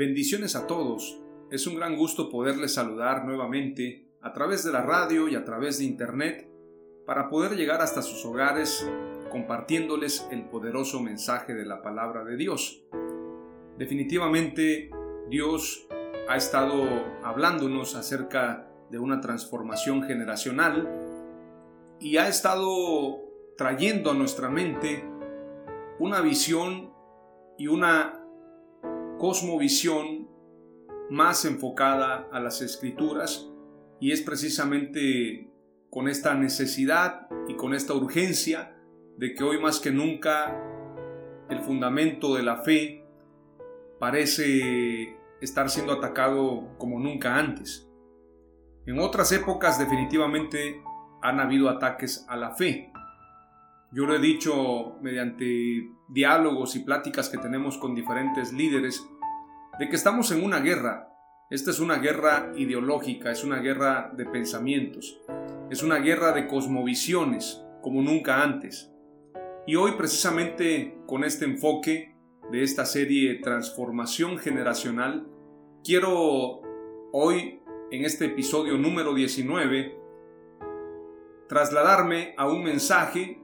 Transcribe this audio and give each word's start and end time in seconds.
Bendiciones 0.00 0.56
a 0.56 0.66
todos. 0.66 1.20
Es 1.50 1.66
un 1.66 1.74
gran 1.74 1.94
gusto 1.94 2.30
poderles 2.30 2.72
saludar 2.72 3.26
nuevamente 3.26 4.08
a 4.22 4.32
través 4.32 4.64
de 4.64 4.72
la 4.72 4.80
radio 4.80 5.28
y 5.28 5.34
a 5.34 5.44
través 5.44 5.78
de 5.78 5.84
internet 5.84 6.48
para 7.04 7.28
poder 7.28 7.54
llegar 7.54 7.82
hasta 7.82 8.00
sus 8.00 8.24
hogares 8.24 8.88
compartiéndoles 9.30 10.26
el 10.30 10.48
poderoso 10.48 11.02
mensaje 11.02 11.52
de 11.52 11.66
la 11.66 11.82
palabra 11.82 12.24
de 12.24 12.38
Dios. 12.38 12.82
Definitivamente 13.76 14.90
Dios 15.28 15.86
ha 16.30 16.36
estado 16.38 16.82
hablándonos 17.22 17.94
acerca 17.94 18.70
de 18.90 18.98
una 18.98 19.20
transformación 19.20 20.04
generacional 20.04 20.88
y 22.00 22.16
ha 22.16 22.26
estado 22.26 23.20
trayendo 23.58 24.12
a 24.12 24.14
nuestra 24.14 24.48
mente 24.48 25.04
una 25.98 26.22
visión 26.22 26.90
y 27.58 27.66
una 27.66 28.19
cosmovisión 29.20 30.30
más 31.10 31.44
enfocada 31.44 32.26
a 32.32 32.40
las 32.40 32.62
escrituras 32.62 33.50
y 34.00 34.12
es 34.12 34.22
precisamente 34.22 35.52
con 35.90 36.08
esta 36.08 36.34
necesidad 36.34 37.28
y 37.46 37.54
con 37.54 37.74
esta 37.74 37.92
urgencia 37.92 38.74
de 39.18 39.34
que 39.34 39.44
hoy 39.44 39.60
más 39.60 39.78
que 39.78 39.90
nunca 39.90 40.58
el 41.50 41.60
fundamento 41.60 42.34
de 42.34 42.42
la 42.42 42.62
fe 42.62 43.04
parece 43.98 45.18
estar 45.42 45.68
siendo 45.68 45.92
atacado 45.92 46.74
como 46.78 46.98
nunca 46.98 47.36
antes. 47.36 47.86
En 48.86 49.00
otras 49.00 49.32
épocas 49.32 49.78
definitivamente 49.78 50.82
han 51.20 51.40
habido 51.40 51.68
ataques 51.68 52.24
a 52.26 52.36
la 52.36 52.54
fe, 52.54 52.89
yo 53.92 54.06
lo 54.06 54.14
he 54.14 54.20
dicho 54.20 54.96
mediante 55.00 55.90
diálogos 56.08 56.76
y 56.76 56.80
pláticas 56.80 57.28
que 57.28 57.38
tenemos 57.38 57.76
con 57.76 57.94
diferentes 57.94 58.52
líderes, 58.52 59.04
de 59.78 59.88
que 59.88 59.96
estamos 59.96 60.30
en 60.30 60.44
una 60.44 60.60
guerra. 60.60 61.08
Esta 61.50 61.72
es 61.72 61.80
una 61.80 61.98
guerra 61.98 62.52
ideológica, 62.56 63.32
es 63.32 63.42
una 63.42 63.58
guerra 63.58 64.12
de 64.16 64.26
pensamientos, 64.26 65.20
es 65.70 65.82
una 65.82 65.96
guerra 65.96 66.32
de 66.32 66.46
cosmovisiones, 66.46 67.64
como 67.82 68.00
nunca 68.02 68.42
antes. 68.42 68.92
Y 69.66 69.74
hoy 69.74 69.92
precisamente 69.92 70.98
con 71.06 71.24
este 71.24 71.44
enfoque 71.44 72.14
de 72.52 72.62
esta 72.62 72.84
serie 72.84 73.40
Transformación 73.40 74.38
Generacional, 74.38 75.26
quiero 75.82 76.62
hoy, 77.12 77.60
en 77.90 78.04
este 78.04 78.26
episodio 78.26 78.78
número 78.78 79.14
19, 79.14 79.98
trasladarme 81.48 82.34
a 82.36 82.48
un 82.48 82.62
mensaje 82.62 83.39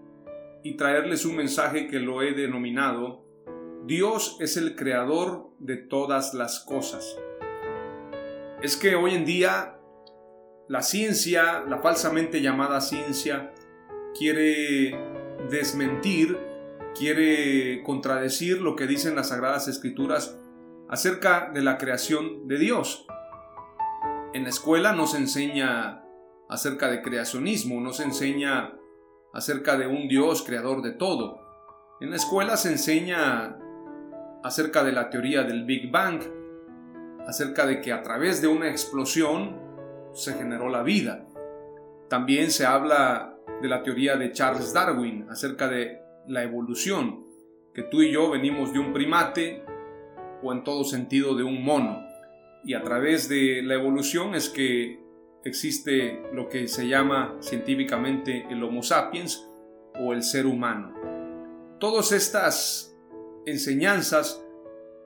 y 0.67 0.77
traerles 0.77 1.25
un 1.25 1.37
mensaje 1.37 1.87
que 1.87 2.01
lo 2.01 2.23
he 2.23 2.33
denominado 2.33 3.25
Dios 3.85 4.37
es 4.41 4.57
el 4.57 4.75
creador 4.75 5.51
de 5.61 5.77
todas 5.77 6.35
las 6.35 6.59
cosas. 6.59 7.17
Es 8.61 8.77
que 8.77 8.97
hoy 8.97 9.15
en 9.15 9.25
día 9.25 9.79
la 10.67 10.83
ciencia, 10.83 11.63
la 11.69 11.79
falsamente 11.79 12.43
llamada 12.43 12.81
ciencia, 12.81 13.55
quiere 14.19 14.99
desmentir, 15.51 16.37
quiere 16.99 17.85
contradecir 17.85 18.61
lo 18.61 18.75
que 18.75 18.89
dicen 18.89 19.15
las 19.15 19.29
Sagradas 19.29 19.69
Escrituras 19.69 20.37
acerca 20.89 21.53
de 21.55 21.63
la 21.63 21.79
creación 21.79 22.49
de 22.49 22.59
Dios. 22.59 23.07
En 24.35 24.43
la 24.43 24.49
escuela 24.49 24.93
no 24.95 25.07
se 25.07 25.19
enseña 25.19 26.03
acerca 26.49 26.91
de 26.91 27.03
creacionismo, 27.03 27.81
no 27.81 27.93
se 27.93 28.03
enseña 28.03 28.77
acerca 29.33 29.77
de 29.77 29.87
un 29.87 30.09
Dios 30.09 30.43
creador 30.43 30.83
de 30.83 30.93
todo. 30.93 31.41
En 32.01 32.11
la 32.11 32.17
escuela 32.17 32.57
se 32.57 32.73
enseña 32.73 33.59
acerca 34.43 34.85
de 34.85 34.93
la 34.93 35.11
teoría 35.11 35.43
del 35.43 35.65
Big 35.65 35.91
Bang, 35.91 36.21
acerca 37.27 37.67
de 37.67 37.81
que 37.81 37.93
a 37.93 38.03
través 38.03 38.41
de 38.41 38.49
una 38.49 38.69
explosión 38.69 39.61
se 40.13 40.35
generó 40.35 40.69
la 40.69 40.83
vida. 40.83 41.27
También 42.09 42.51
se 42.51 42.65
habla 42.65 43.37
de 43.61 43.69
la 43.69 43.83
teoría 43.83 44.17
de 44.17 44.33
Charles 44.33 44.73
Darwin 44.73 45.27
acerca 45.31 45.69
de 45.69 46.01
la 46.29 46.43
evolución, 46.43 47.25
que 47.75 47.83
tú 47.83 48.03
y 48.03 48.13
yo 48.13 48.31
venimos 48.31 48.73
de 48.73 48.79
un 48.79 48.93
primate 48.93 49.65
o 50.43 50.53
en 50.53 50.65
todo 50.65 50.85
sentido 50.85 51.35
de 51.35 51.43
un 51.43 51.65
mono. 51.65 52.07
Y 52.65 52.75
a 52.75 52.83
través 52.83 53.29
de 53.29 53.63
la 53.63 53.75
evolución 53.75 54.35
es 54.35 54.49
que 54.49 55.06
existe 55.47 56.23
lo 56.33 56.49
que 56.49 56.67
se 56.67 56.89
llama 56.89 57.37
científicamente 57.41 58.47
el 58.51 58.63
Homo 58.63 58.83
sapiens 58.83 59.49
o 59.99 60.13
el 60.13 60.23
ser 60.23 60.45
humano. 60.47 60.93
Todas 61.79 62.13
estas 62.13 62.97
enseñanzas, 63.47 64.43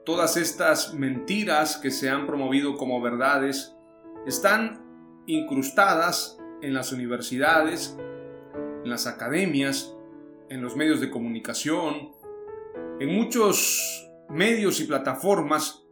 todas 0.03 0.37
estas 0.37 0.93
mentiras 0.93 1.77
que 1.77 1.91
se 1.91 2.09
han 2.09 2.25
promovido 2.25 2.75
como 2.75 3.01
verdades, 3.01 3.75
están 4.25 4.83
incrustadas 5.27 6.39
en 6.61 6.73
las 6.73 6.91
universidades, 6.91 7.97
en 8.83 8.89
las 8.89 9.05
academias, 9.05 9.95
en 10.49 10.61
los 10.61 10.75
medios 10.75 10.99
de 11.01 11.11
comunicación, 11.11 12.11
en 12.99 13.15
muchos 13.15 14.09
medios 14.29 14.79
y 14.79 14.85
plataformas 14.85 15.83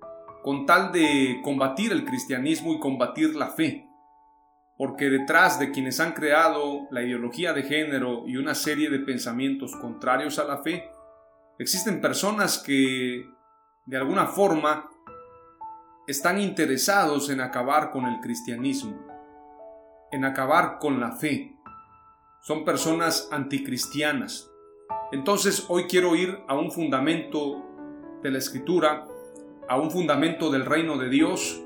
con 0.43 0.65
tal 0.65 0.91
de 0.91 1.39
combatir 1.43 1.91
el 1.91 2.05
cristianismo 2.05 2.73
y 2.73 2.79
combatir 2.79 3.35
la 3.35 3.47
fe 3.47 3.88
porque 4.79 5.09
detrás 5.09 5.59
de 5.59 5.71
quienes 5.71 5.99
han 5.99 6.13
creado 6.13 6.87
la 6.89 7.03
ideología 7.03 7.51
de 7.51 7.63
género 7.63 8.23
y 8.25 8.37
una 8.37 8.55
serie 8.55 8.89
de 8.89 8.99
pensamientos 8.99 9.75
contrarios 9.75 10.39
a 10.39 10.45
la 10.45 10.59
fe, 10.59 10.89
existen 11.57 11.99
personas 11.99 12.59
que 12.59 13.29
de 13.85 13.97
alguna 13.97 14.27
forma 14.27 14.89
están 16.07 16.39
interesados 16.39 17.29
en 17.29 17.41
acabar 17.41 17.91
con 17.91 18.05
el 18.05 18.21
cristianismo, 18.21 19.05
en 20.13 20.23
acabar 20.23 20.77
con 20.79 21.01
la 21.01 21.11
fe. 21.11 21.57
Son 22.41 22.63
personas 22.63 23.27
anticristianas. 23.33 24.49
Entonces 25.11 25.65
hoy 25.67 25.87
quiero 25.89 26.15
ir 26.15 26.39
a 26.47 26.55
un 26.55 26.71
fundamento 26.71 27.65
de 28.23 28.31
la 28.31 28.37
escritura, 28.37 29.05
a 29.67 29.77
un 29.77 29.91
fundamento 29.91 30.49
del 30.49 30.65
reino 30.65 30.97
de 30.97 31.09
Dios, 31.09 31.61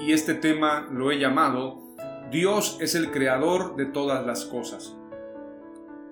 y 0.00 0.12
este 0.12 0.34
tema 0.34 0.86
lo 0.92 1.10
he 1.10 1.18
llamado 1.18 1.82
Dios 2.32 2.78
es 2.80 2.94
el 2.94 3.10
creador 3.10 3.76
de 3.76 3.84
todas 3.84 4.24
las 4.24 4.46
cosas. 4.46 4.96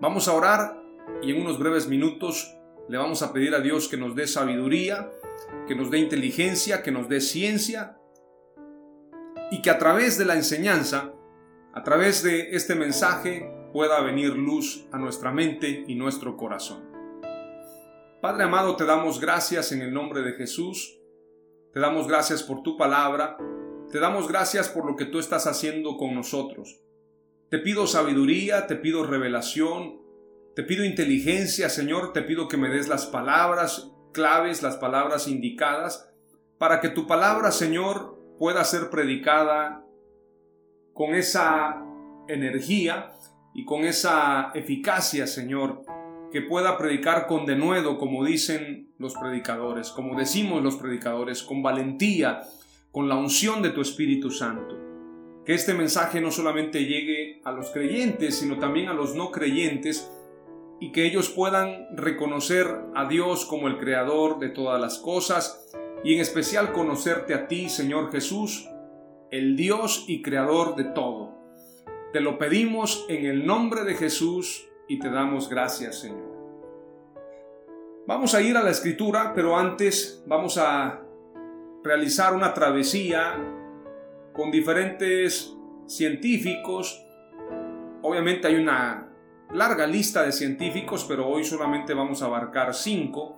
Vamos 0.02 0.28
a 0.28 0.34
orar 0.34 0.82
y 1.22 1.30
en 1.30 1.40
unos 1.40 1.58
breves 1.58 1.88
minutos 1.88 2.54
le 2.90 2.98
vamos 2.98 3.22
a 3.22 3.32
pedir 3.32 3.54
a 3.54 3.60
Dios 3.60 3.88
que 3.88 3.96
nos 3.96 4.14
dé 4.14 4.26
sabiduría, 4.26 5.10
que 5.66 5.74
nos 5.74 5.90
dé 5.90 5.98
inteligencia, 5.98 6.82
que 6.82 6.92
nos 6.92 7.08
dé 7.08 7.22
ciencia 7.22 7.96
y 9.50 9.62
que 9.62 9.70
a 9.70 9.78
través 9.78 10.18
de 10.18 10.26
la 10.26 10.34
enseñanza, 10.34 11.14
a 11.72 11.82
través 11.84 12.22
de 12.22 12.54
este 12.54 12.74
mensaje, 12.74 13.50
pueda 13.72 14.02
venir 14.02 14.36
luz 14.36 14.86
a 14.92 14.98
nuestra 14.98 15.32
mente 15.32 15.84
y 15.88 15.94
nuestro 15.94 16.36
corazón. 16.36 16.84
Padre 18.20 18.44
amado, 18.44 18.76
te 18.76 18.84
damos 18.84 19.20
gracias 19.20 19.72
en 19.72 19.80
el 19.80 19.94
nombre 19.94 20.20
de 20.20 20.34
Jesús, 20.34 21.00
te 21.72 21.80
damos 21.80 22.06
gracias 22.06 22.42
por 22.42 22.62
tu 22.62 22.76
palabra, 22.76 23.38
te 23.90 23.98
damos 23.98 24.28
gracias 24.28 24.68
por 24.68 24.86
lo 24.86 24.96
que 24.96 25.04
tú 25.04 25.18
estás 25.18 25.46
haciendo 25.46 25.96
con 25.96 26.14
nosotros. 26.14 26.80
Te 27.48 27.58
pido 27.58 27.86
sabiduría, 27.86 28.66
te 28.66 28.76
pido 28.76 29.04
revelación, 29.04 30.00
te 30.54 30.62
pido 30.62 30.84
inteligencia, 30.84 31.68
Señor, 31.68 32.12
te 32.12 32.22
pido 32.22 32.46
que 32.46 32.56
me 32.56 32.68
des 32.68 32.88
las 32.88 33.06
palabras 33.06 33.90
claves, 34.12 34.62
las 34.62 34.76
palabras 34.76 35.26
indicadas, 35.26 36.12
para 36.58 36.80
que 36.80 36.88
tu 36.88 37.06
palabra, 37.06 37.50
Señor, 37.50 38.18
pueda 38.38 38.62
ser 38.64 38.90
predicada 38.90 39.84
con 40.92 41.14
esa 41.14 41.82
energía 42.28 43.12
y 43.54 43.64
con 43.64 43.84
esa 43.84 44.52
eficacia, 44.54 45.26
Señor, 45.26 45.84
que 46.30 46.42
pueda 46.42 46.78
predicar 46.78 47.26
con 47.26 47.46
denuedo, 47.46 47.98
como 47.98 48.24
dicen 48.24 48.94
los 48.98 49.14
predicadores, 49.14 49.90
como 49.90 50.16
decimos 50.16 50.62
los 50.62 50.76
predicadores, 50.76 51.42
con 51.42 51.62
valentía, 51.62 52.42
con 52.92 53.08
la 53.08 53.16
unción 53.16 53.62
de 53.62 53.70
tu 53.70 53.80
Espíritu 53.80 54.30
Santo. 54.30 54.76
Que 55.44 55.54
este 55.54 55.74
mensaje 55.74 56.20
no 56.20 56.30
solamente 56.30 56.84
llegue 56.84 57.40
a 57.44 57.52
los 57.52 57.70
creyentes, 57.70 58.36
sino 58.36 58.58
también 58.58 58.88
a 58.88 58.94
los 58.94 59.14
no 59.14 59.30
creyentes, 59.30 60.10
y 60.80 60.92
que 60.92 61.06
ellos 61.06 61.28
puedan 61.28 61.96
reconocer 61.96 62.66
a 62.94 63.06
Dios 63.06 63.44
como 63.44 63.68
el 63.68 63.78
Creador 63.78 64.38
de 64.38 64.48
todas 64.48 64.80
las 64.80 64.98
cosas, 64.98 65.70
y 66.02 66.14
en 66.14 66.20
especial 66.20 66.72
conocerte 66.72 67.34
a 67.34 67.46
ti, 67.46 67.68
Señor 67.68 68.10
Jesús, 68.10 68.68
el 69.30 69.56
Dios 69.56 70.04
y 70.08 70.22
Creador 70.22 70.76
de 70.76 70.84
todo. 70.84 71.34
Te 72.12 72.20
lo 72.20 72.38
pedimos 72.38 73.04
en 73.08 73.26
el 73.26 73.46
nombre 73.46 73.84
de 73.84 73.94
Jesús 73.94 74.68
y 74.88 74.98
te 74.98 75.10
damos 75.10 75.48
gracias, 75.48 76.00
Señor. 76.00 76.30
Vamos 78.06 78.34
a 78.34 78.42
ir 78.42 78.56
a 78.56 78.62
la 78.62 78.70
escritura, 78.70 79.32
pero 79.34 79.56
antes 79.56 80.24
vamos 80.26 80.58
a 80.58 81.02
realizar 81.82 82.34
una 82.34 82.52
travesía 82.52 83.36
con 84.32 84.50
diferentes 84.50 85.56
científicos. 85.86 87.04
Obviamente 88.02 88.46
hay 88.46 88.56
una 88.56 89.08
larga 89.52 89.86
lista 89.86 90.22
de 90.22 90.32
científicos, 90.32 91.04
pero 91.08 91.26
hoy 91.28 91.44
solamente 91.44 91.94
vamos 91.94 92.22
a 92.22 92.26
abarcar 92.26 92.74
cinco 92.74 93.36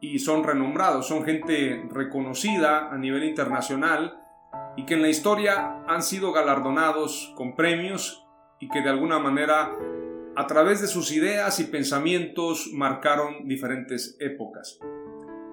y 0.00 0.18
son 0.18 0.42
renombrados, 0.42 1.06
son 1.06 1.24
gente 1.24 1.86
reconocida 1.90 2.92
a 2.92 2.98
nivel 2.98 3.24
internacional 3.24 4.18
y 4.76 4.84
que 4.84 4.94
en 4.94 5.02
la 5.02 5.08
historia 5.08 5.84
han 5.86 6.02
sido 6.02 6.32
galardonados 6.32 7.32
con 7.36 7.54
premios 7.54 8.26
y 8.58 8.68
que 8.68 8.80
de 8.80 8.90
alguna 8.90 9.18
manera 9.18 9.72
a 10.34 10.46
través 10.46 10.80
de 10.80 10.88
sus 10.88 11.12
ideas 11.12 11.60
y 11.60 11.64
pensamientos 11.64 12.70
marcaron 12.72 13.46
diferentes 13.46 14.16
épocas. 14.18 14.78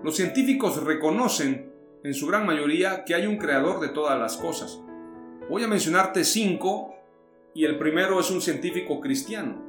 Los 0.04 0.16
científicos 0.16 0.82
reconocen 0.84 1.69
en 2.04 2.14
su 2.14 2.28
gran 2.28 2.46
mayoría 2.46 3.04
que 3.04 3.16
hay 3.16 3.26
un 3.26 3.38
creador 3.38 3.80
de 3.80 3.90
todas 3.90 4.20
las 4.20 4.38
cosas. 4.38 4.82
Voy 5.50 5.64
a 5.64 5.68
mencionarte 5.68 6.24
cinco 6.24 6.96
y 7.54 7.66
el 7.66 7.78
primero 7.78 8.20
es 8.20 8.32
un 8.32 8.42
científico 8.42 9.02
cristiano. 9.02 9.66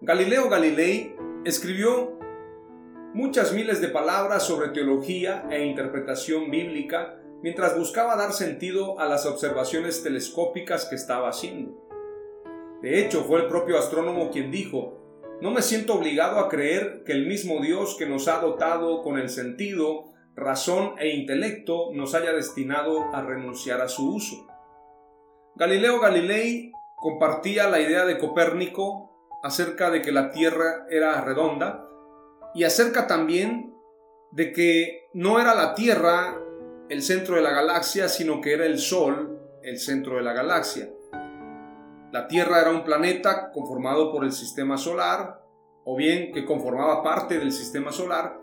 Galileo 0.00 0.48
Galilei 0.48 1.14
escribió 1.44 2.18
muchas 3.12 3.52
miles 3.52 3.80
de 3.80 3.88
palabras 3.88 4.44
sobre 4.44 4.68
teología 4.68 5.46
e 5.50 5.64
interpretación 5.64 6.50
bíblica 6.50 7.20
mientras 7.42 7.78
buscaba 7.78 8.16
dar 8.16 8.32
sentido 8.32 8.98
a 8.98 9.06
las 9.06 9.26
observaciones 9.26 10.02
telescópicas 10.02 10.86
que 10.86 10.94
estaba 10.94 11.28
haciendo. 11.28 11.86
De 12.80 13.00
hecho, 13.00 13.24
fue 13.24 13.40
el 13.40 13.48
propio 13.48 13.78
astrónomo 13.78 14.30
quien 14.30 14.50
dijo, 14.50 15.00
no 15.40 15.50
me 15.50 15.62
siento 15.62 15.94
obligado 15.94 16.38
a 16.38 16.48
creer 16.48 17.02
que 17.04 17.12
el 17.12 17.26
mismo 17.26 17.60
Dios 17.60 17.96
que 17.98 18.06
nos 18.06 18.28
ha 18.28 18.40
dotado 18.40 19.02
con 19.02 19.18
el 19.18 19.28
sentido, 19.28 20.13
razón 20.34 20.94
e 20.98 21.08
intelecto 21.10 21.90
nos 21.92 22.14
haya 22.14 22.32
destinado 22.32 23.14
a 23.14 23.22
renunciar 23.22 23.80
a 23.80 23.88
su 23.88 24.14
uso. 24.14 24.46
Galileo 25.56 26.00
Galilei 26.00 26.72
compartía 26.96 27.68
la 27.68 27.80
idea 27.80 28.04
de 28.04 28.18
Copérnico 28.18 29.12
acerca 29.42 29.90
de 29.90 30.02
que 30.02 30.10
la 30.10 30.30
Tierra 30.30 30.86
era 30.90 31.20
redonda 31.20 31.86
y 32.54 32.64
acerca 32.64 33.06
también 33.06 33.74
de 34.32 34.52
que 34.52 35.08
no 35.12 35.38
era 35.38 35.54
la 35.54 35.74
Tierra 35.74 36.40
el 36.88 37.02
centro 37.02 37.36
de 37.36 37.42
la 37.42 37.50
galaxia, 37.50 38.08
sino 38.08 38.40
que 38.40 38.54
era 38.54 38.66
el 38.66 38.78
Sol 38.78 39.40
el 39.62 39.78
centro 39.78 40.16
de 40.16 40.22
la 40.22 40.32
galaxia. 40.32 40.90
La 42.12 42.28
Tierra 42.28 42.60
era 42.60 42.70
un 42.70 42.84
planeta 42.84 43.50
conformado 43.52 44.12
por 44.12 44.24
el 44.24 44.32
sistema 44.32 44.76
solar, 44.76 45.42
o 45.84 45.96
bien 45.96 46.32
que 46.32 46.44
conformaba 46.44 47.02
parte 47.02 47.38
del 47.38 47.50
sistema 47.52 47.92
solar, 47.92 48.40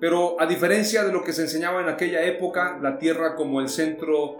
pero 0.00 0.40
a 0.40 0.46
diferencia 0.46 1.04
de 1.04 1.12
lo 1.12 1.22
que 1.22 1.32
se 1.32 1.42
enseñaba 1.42 1.80
en 1.80 1.88
aquella 1.88 2.22
época, 2.24 2.78
la 2.82 2.98
Tierra 2.98 3.34
como 3.34 3.60
el 3.60 3.68
centro 3.68 4.38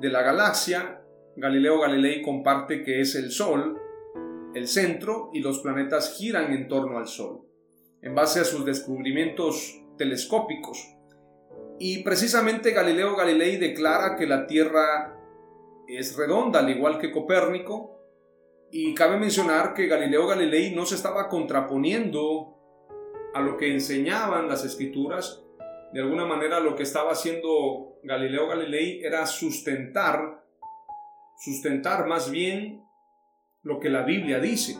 de 0.00 0.08
la 0.08 0.22
galaxia, 0.22 1.02
Galileo 1.36 1.80
Galilei 1.80 2.22
comparte 2.22 2.82
que 2.82 3.00
es 3.00 3.14
el 3.14 3.30
Sol 3.30 3.80
el 4.56 4.68
centro 4.68 5.28
y 5.34 5.40
los 5.40 5.58
planetas 5.58 6.16
giran 6.16 6.50
en 6.52 6.66
torno 6.66 6.96
al 6.96 7.06
Sol, 7.06 7.42
en 8.00 8.14
base 8.14 8.40
a 8.40 8.44
sus 8.44 8.64
descubrimientos 8.64 9.82
telescópicos. 9.98 10.96
Y 11.78 12.02
precisamente 12.02 12.70
Galileo 12.70 13.14
Galilei 13.16 13.58
declara 13.58 14.16
que 14.16 14.26
la 14.26 14.46
Tierra 14.46 15.14
es 15.86 16.16
redonda, 16.16 16.60
al 16.60 16.70
igual 16.70 16.98
que 16.98 17.12
Copérnico, 17.12 18.00
y 18.72 18.94
cabe 18.94 19.18
mencionar 19.18 19.74
que 19.74 19.88
Galileo 19.88 20.26
Galilei 20.26 20.74
no 20.74 20.86
se 20.86 20.94
estaba 20.94 21.28
contraponiendo 21.28 22.55
a 23.36 23.40
lo 23.42 23.58
que 23.58 23.70
enseñaban 23.70 24.48
las 24.48 24.64
escrituras, 24.64 25.44
de 25.92 26.00
alguna 26.00 26.24
manera 26.24 26.58
lo 26.58 26.74
que 26.74 26.84
estaba 26.84 27.12
haciendo 27.12 27.98
Galileo 28.02 28.48
Galilei 28.48 29.02
era 29.04 29.26
sustentar, 29.26 30.42
sustentar 31.36 32.06
más 32.06 32.30
bien 32.30 32.82
lo 33.62 33.78
que 33.78 33.90
la 33.90 34.04
Biblia 34.04 34.40
dice. 34.40 34.78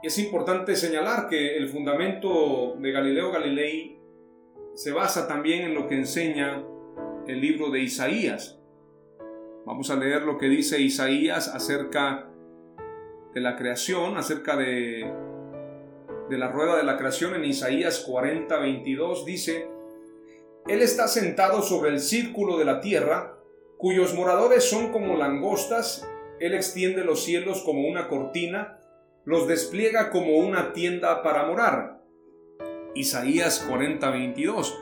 Es 0.00 0.16
importante 0.20 0.76
señalar 0.76 1.28
que 1.28 1.56
el 1.56 1.68
fundamento 1.68 2.76
de 2.78 2.92
Galileo 2.92 3.32
Galilei 3.32 3.98
se 4.74 4.92
basa 4.92 5.26
también 5.26 5.62
en 5.62 5.74
lo 5.74 5.88
que 5.88 5.96
enseña 5.96 6.64
el 7.26 7.40
libro 7.40 7.70
de 7.70 7.80
Isaías. 7.80 8.60
Vamos 9.64 9.90
a 9.90 9.96
leer 9.96 10.22
lo 10.22 10.38
que 10.38 10.46
dice 10.46 10.80
Isaías 10.80 11.48
acerca 11.48 12.30
de 13.34 13.40
la 13.40 13.56
creación, 13.56 14.16
acerca 14.16 14.56
de, 14.56 15.12
de 16.28 16.38
la 16.38 16.48
rueda 16.48 16.76
de 16.76 16.84
la 16.84 16.96
creación 16.96 17.34
en 17.34 17.44
Isaías 17.44 18.00
40, 18.00 18.58
22. 18.58 19.24
Dice, 19.24 19.68
Él 20.66 20.82
está 20.82 21.08
sentado 21.08 21.62
sobre 21.62 21.90
el 21.90 22.00
círculo 22.00 22.58
de 22.58 22.64
la 22.64 22.80
tierra, 22.80 23.36
cuyos 23.78 24.14
moradores 24.14 24.64
son 24.64 24.92
como 24.92 25.16
langostas 25.16 26.06
él 26.38 26.54
extiende 26.54 27.04
los 27.04 27.24
cielos 27.24 27.62
como 27.64 27.88
una 27.88 28.08
cortina, 28.08 28.78
los 29.24 29.48
despliega 29.48 30.10
como 30.10 30.36
una 30.36 30.72
tienda 30.72 31.22
para 31.22 31.46
morar. 31.46 32.02
Isaías 32.94 33.66
40:22. 33.68 34.74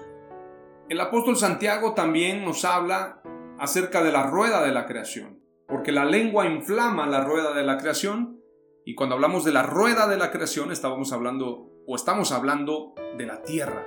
El 0.88 1.00
apóstol 1.00 1.36
Santiago 1.36 1.94
también 1.94 2.44
nos 2.44 2.64
habla 2.64 3.22
acerca 3.58 4.02
de 4.02 4.12
la 4.12 4.24
rueda 4.24 4.64
de 4.64 4.72
la 4.72 4.86
creación, 4.86 5.40
porque 5.68 5.92
la 5.92 6.04
lengua 6.04 6.46
inflama 6.46 7.06
la 7.06 7.24
rueda 7.24 7.54
de 7.54 7.62
la 7.62 7.78
creación, 7.78 8.40
y 8.84 8.94
cuando 8.94 9.14
hablamos 9.14 9.44
de 9.44 9.52
la 9.52 9.62
rueda 9.62 10.06
de 10.08 10.16
la 10.16 10.30
creación 10.30 10.70
estábamos 10.70 11.12
hablando 11.12 11.70
o 11.86 11.96
estamos 11.96 12.32
hablando 12.32 12.94
de 13.16 13.26
la 13.26 13.42
tierra. 13.42 13.86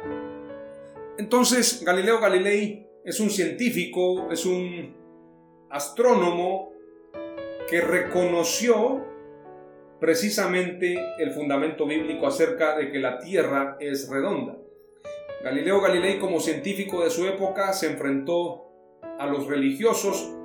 Entonces, 1.17 1.83
Galileo 1.83 2.19
Galilei 2.19 2.87
es 3.03 3.19
un 3.19 3.29
científico, 3.29 4.31
es 4.31 4.45
un 4.45 4.95
astrónomo 5.69 6.71
que 7.69 7.81
reconoció 7.81 9.03
precisamente 9.99 10.97
el 11.17 11.31
fundamento 11.31 11.85
bíblico 11.85 12.27
acerca 12.27 12.77
de 12.77 12.91
que 12.91 12.99
la 12.99 13.19
Tierra 13.19 13.77
es 13.79 14.09
redonda. 14.09 14.57
Galileo 15.43 15.81
Galilei 15.81 16.19
como 16.19 16.39
científico 16.39 17.03
de 17.03 17.09
su 17.09 17.25
época 17.25 17.73
se 17.73 17.87
enfrentó 17.87 18.67
a 19.19 19.25
los 19.25 19.47
religiosos, 19.47 20.36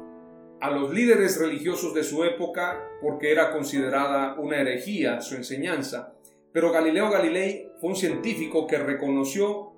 a 0.63 0.71
los 0.71 0.95
líderes 0.95 1.41
religiosos 1.41 1.93
de 1.93 2.05
su 2.05 2.23
época 2.23 2.89
porque 3.01 3.33
era 3.33 3.51
considerada 3.51 4.37
una 4.39 4.61
herejía 4.61 5.21
su 5.21 5.35
enseñanza. 5.35 6.15
Pero 6.53 6.71
Galileo 6.71 7.11
Galilei 7.11 7.73
fue 7.81 7.91
un 7.91 7.97
científico 7.97 8.69
que 8.69 8.79
reconoció 8.79 9.73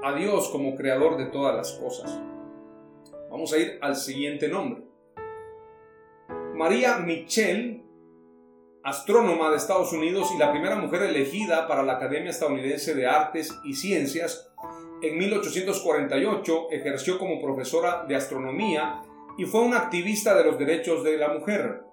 a 0.00 0.14
Dios 0.14 0.48
como 0.50 0.76
creador 0.76 1.16
de 1.16 1.26
todas 1.26 1.56
las 1.56 1.72
cosas. 1.72 2.20
Vamos 3.28 3.52
a 3.52 3.58
ir 3.58 3.78
al 3.80 3.96
siguiente 3.96 4.46
nombre. 4.46 4.84
María 6.54 6.98
Mitchell, 6.98 7.82
astrónoma 8.84 9.50
de 9.50 9.56
Estados 9.56 9.92
Unidos 9.92 10.30
y 10.32 10.38
la 10.38 10.52
primera 10.52 10.76
mujer 10.76 11.02
elegida 11.02 11.66
para 11.66 11.82
la 11.82 11.94
Academia 11.94 12.30
Estadounidense 12.30 12.94
de 12.94 13.08
Artes 13.08 13.52
y 13.64 13.74
Ciencias, 13.74 14.52
en 15.02 15.18
1848 15.18 16.70
ejerció 16.70 17.18
como 17.18 17.42
profesora 17.42 18.04
de 18.06 18.14
astronomía 18.14 19.02
y 19.38 19.46
fue 19.46 19.62
una 19.62 19.78
activista 19.78 20.36
de 20.36 20.44
los 20.44 20.58
derechos 20.58 21.02
de 21.02 21.16
la 21.16 21.32
mujer. 21.32 21.84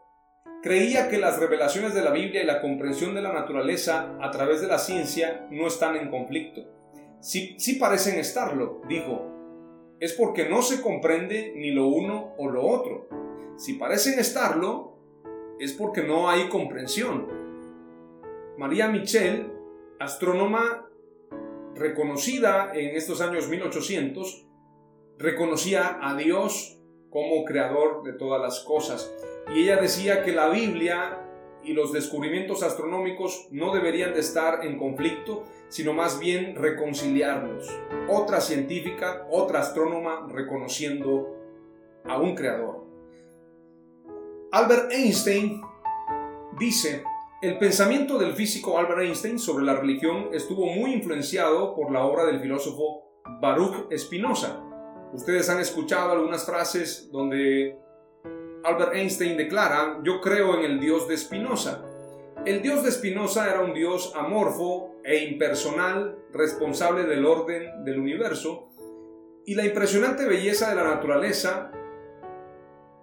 Creía 0.62 1.08
que 1.08 1.20
las 1.20 1.40
revelaciones 1.40 1.94
de 1.94 2.04
la 2.04 2.12
Biblia 2.12 2.44
y 2.44 2.46
la 2.46 2.60
comprensión 2.60 3.16
de 3.16 3.22
la 3.22 3.32
naturaleza 3.32 4.18
a 4.20 4.32
través 4.32 4.60
de 4.60 4.68
la 4.68 4.80
ciencia 4.80 5.48
no 5.52 5.68
están 5.68 5.96
en 5.96 6.10
conflicto. 6.10 6.62
Sí, 7.22 7.56
sí 7.60 7.75
parecen 7.75 8.20
estarlo, 8.20 8.82
dijo. 8.90 9.32
Es 10.00 10.14
porque 10.14 10.50
no 10.50 10.62
se 10.62 10.82
comprende 10.82 11.54
ni 11.56 11.72
lo 11.72 11.88
uno 11.88 12.34
o 12.38 12.50
lo 12.50 12.66
otro 12.66 13.08
si 13.58 13.74
parecen 13.74 14.20
estarlo, 14.20 14.98
es 15.60 15.72
porque 15.74 16.04
no 16.04 16.30
hay 16.30 16.50
comprensión. 16.50 17.28
María 18.58 18.90
Michel, 18.90 19.52
astrónoma, 20.00 20.90
reconocida 21.74 22.74
en 22.74 22.96
estos 22.96 23.22
años 23.22 23.48
1800, 23.48 24.48
reconocía 25.18 26.00
a 26.02 26.16
Dios 26.16 26.75
como 27.15 27.45
creador 27.45 28.03
de 28.03 28.12
todas 28.12 28.41
las 28.41 28.60
cosas. 28.60 29.10
Y 29.55 29.63
ella 29.63 29.77
decía 29.77 30.22
que 30.22 30.34
la 30.34 30.50
Biblia 30.50 31.22
y 31.63 31.72
los 31.72 31.93
descubrimientos 31.93 32.62
astronómicos 32.62 33.48
no 33.51 33.74
deberían 33.74 34.13
de 34.13 34.19
estar 34.19 34.65
en 34.65 34.77
conflicto, 34.77 35.45
sino 35.69 35.93
más 35.93 36.19
bien 36.19 36.57
reconciliarlos. 36.57 37.74
Otra 38.10 38.41
científica, 38.41 39.25
otra 39.31 39.62
astrónoma 39.62 40.27
reconociendo 40.29 41.38
a 42.03 42.19
un 42.19 42.36
creador. 42.36 42.84
Albert 44.51 44.91
Einstein 44.91 45.62
dice, 46.60 47.01
el 47.41 47.57
pensamiento 47.57 48.17
del 48.17 48.34
físico 48.34 48.77
Albert 48.77 49.03
Einstein 49.03 49.39
sobre 49.39 49.63
la 49.63 49.75
religión 49.75 50.31
estuvo 50.34 50.65
muy 50.65 50.91
influenciado 50.91 51.75
por 51.75 51.93
la 51.93 52.03
obra 52.03 52.25
del 52.25 52.41
filósofo 52.41 53.05
Baruch 53.39 53.89
Spinoza. 53.98 54.64
Ustedes 55.15 55.50
han 55.50 55.62
escuchado 55.62 56.12
algunas 56.12 56.45
frases 56.45 57.10
donde 57.10 57.79
Albert 58.65 58.95
Einstein 58.95 59.38
declara, 59.38 60.01
yo 60.03 60.19
creo 60.19 60.55
en 60.55 60.65
el 60.65 60.79
Dios 60.79 61.07
de 61.07 61.17
Spinoza. 61.17 61.86
El 62.45 62.62
Dios 62.62 62.84
de 62.84 62.91
Spinoza 62.91 63.50
era 63.50 63.62
un 63.62 63.74
Dios 63.74 64.12
amorfo 64.13 64.95
e 65.05 65.24
impersonal, 65.24 66.17
responsable 66.34 67.05
del 67.05 67.25
orden 67.25 67.86
del 67.86 67.98
universo, 67.98 68.67
y 69.45 69.55
la 69.55 69.65
impresionante 69.65 70.25
belleza 70.25 70.69
de 70.69 70.75
la 70.75 70.84
naturaleza 70.84 71.72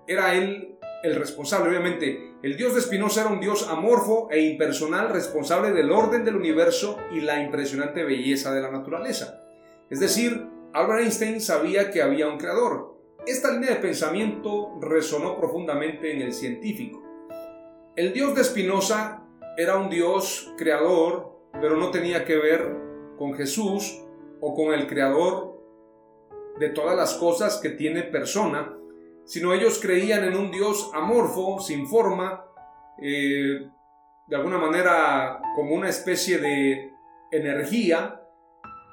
era 0.07 0.35
él 0.35 0.76
el 1.02 1.16
responsable. 1.16 1.71
Obviamente, 1.71 2.35
el 2.42 2.59
Dios 2.59 2.75
de 2.75 2.83
Spinoza 2.83 3.23
era 3.23 3.31
un 3.31 3.40
Dios 3.40 3.66
amorfo 3.71 4.28
e 4.31 4.42
impersonal, 4.42 5.09
responsable 5.09 5.73
del 5.73 5.90
orden 5.90 6.26
del 6.26 6.37
universo 6.37 6.99
y 7.11 7.23
la 7.23 7.42
impresionante 7.42 8.04
belleza 8.04 8.52
de 8.52 8.61
la 8.61 8.71
naturaleza. 8.71 9.42
Es 9.88 9.99
decir, 9.99 10.52
Albert 10.75 11.00
Einstein 11.00 11.41
sabía 11.41 11.91
que 11.91 12.00
había 12.00 12.29
un 12.29 12.38
creador, 12.38 12.99
esta 13.26 13.52
línea 13.52 13.71
de 13.71 13.76
pensamiento 13.76 14.79
resonó 14.81 15.37
profundamente 15.37 16.12
en 16.12 16.23
el 16.23 16.33
científico. 16.33 17.02
El 17.95 18.14
dios 18.14 18.35
de 18.35 18.43
Spinoza 18.43 19.23
era 19.59 19.76
un 19.76 19.91
dios 19.91 20.52
creador, 20.57 21.38
pero 21.61 21.76
no 21.76 21.91
tenía 21.91 22.25
que 22.25 22.37
ver 22.37 22.75
con 23.19 23.35
Jesús 23.35 24.02
o 24.41 24.55
con 24.55 24.73
el 24.73 24.87
creador 24.87 25.61
de 26.59 26.71
todas 26.71 26.97
las 26.97 27.14
cosas 27.14 27.59
que 27.59 27.69
tiene 27.69 28.02
persona, 28.05 28.75
sino 29.26 29.52
ellos 29.52 29.79
creían 29.81 30.25
en 30.25 30.37
un 30.37 30.50
dios 30.50 30.91
amorfo, 30.95 31.61
sin 31.61 31.87
forma, 31.87 32.47
eh, 33.00 33.69
de 34.26 34.37
alguna 34.37 34.57
manera 34.57 35.43
como 35.55 35.75
una 35.75 35.91
especie 35.91 36.38
de 36.38 36.93
energía, 37.31 38.19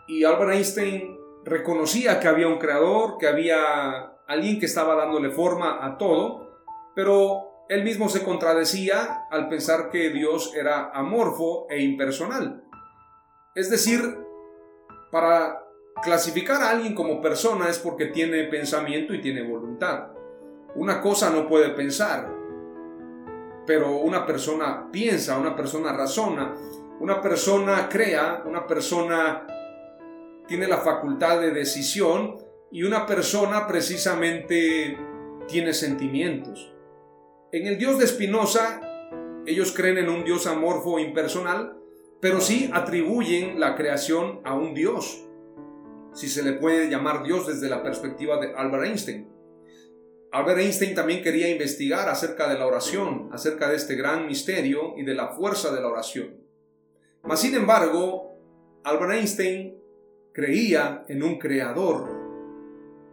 y 0.09 0.23
Albert 0.23 0.53
Einstein 0.53 1.18
reconocía 1.43 2.19
que 2.19 2.27
había 2.27 2.47
un 2.47 2.57
creador, 2.57 3.17
que 3.17 3.27
había 3.27 4.13
alguien 4.27 4.59
que 4.59 4.65
estaba 4.65 4.95
dándole 4.95 5.31
forma 5.31 5.85
a 5.85 5.97
todo, 5.97 6.63
pero 6.95 7.65
él 7.69 7.83
mismo 7.83 8.09
se 8.09 8.23
contradecía 8.23 9.27
al 9.29 9.47
pensar 9.47 9.89
que 9.89 10.09
Dios 10.09 10.53
era 10.55 10.91
amorfo 10.91 11.67
e 11.69 11.81
impersonal. 11.81 12.63
Es 13.55 13.69
decir, 13.69 14.17
para 15.11 15.65
clasificar 16.01 16.61
a 16.61 16.69
alguien 16.69 16.95
como 16.95 17.21
persona 17.21 17.69
es 17.69 17.79
porque 17.79 18.07
tiene 18.07 18.43
pensamiento 18.45 19.13
y 19.13 19.21
tiene 19.21 19.41
voluntad. 19.41 20.09
Una 20.75 21.01
cosa 21.01 21.29
no 21.29 21.47
puede 21.47 21.69
pensar, 21.69 22.31
pero 23.65 23.97
una 23.97 24.25
persona 24.25 24.89
piensa, 24.91 25.37
una 25.37 25.55
persona 25.55 25.93
razona, 25.93 26.55
una 26.99 27.21
persona 27.21 27.87
crea, 27.89 28.43
una 28.45 28.65
persona 28.65 29.45
tiene 30.49 30.67
la 30.67 30.79
facultad 30.79 31.39
de 31.39 31.51
decisión 31.51 32.37
y 32.71 32.83
una 32.83 33.05
persona 33.05 33.67
precisamente 33.67 34.97
tiene 35.47 35.73
sentimientos. 35.73 36.73
En 37.51 37.67
el 37.67 37.77
Dios 37.77 37.99
de 37.99 38.07
Spinoza, 38.07 38.81
ellos 39.45 39.71
creen 39.71 39.99
en 39.99 40.09
un 40.09 40.23
Dios 40.23 40.47
amorfo 40.47 40.99
impersonal, 40.99 41.77
pero 42.19 42.41
sí 42.41 42.69
atribuyen 42.73 43.59
la 43.59 43.75
creación 43.75 44.41
a 44.43 44.55
un 44.55 44.73
Dios, 44.73 45.23
si 46.13 46.27
se 46.27 46.43
le 46.43 46.53
puede 46.53 46.89
llamar 46.89 47.23
Dios 47.23 47.47
desde 47.47 47.69
la 47.69 47.83
perspectiva 47.83 48.39
de 48.39 48.53
Albert 48.53 48.85
Einstein. 48.85 49.29
Albert 50.31 50.59
Einstein 50.59 50.95
también 50.95 51.23
quería 51.23 51.49
investigar 51.49 52.09
acerca 52.09 52.49
de 52.49 52.57
la 52.57 52.65
oración, 52.65 53.29
acerca 53.31 53.69
de 53.69 53.75
este 53.75 53.95
gran 53.95 54.27
misterio 54.27 54.95
y 54.97 55.03
de 55.03 55.15
la 55.15 55.29
fuerza 55.29 55.73
de 55.73 55.81
la 55.81 55.87
oración. 55.87 56.37
Mas, 57.23 57.39
sin 57.41 57.55
embargo, 57.55 58.35
Albert 58.83 59.11
Einstein 59.13 59.78
creía 60.39 61.03
en 61.09 61.21
un 61.21 61.37
creador 61.37 62.17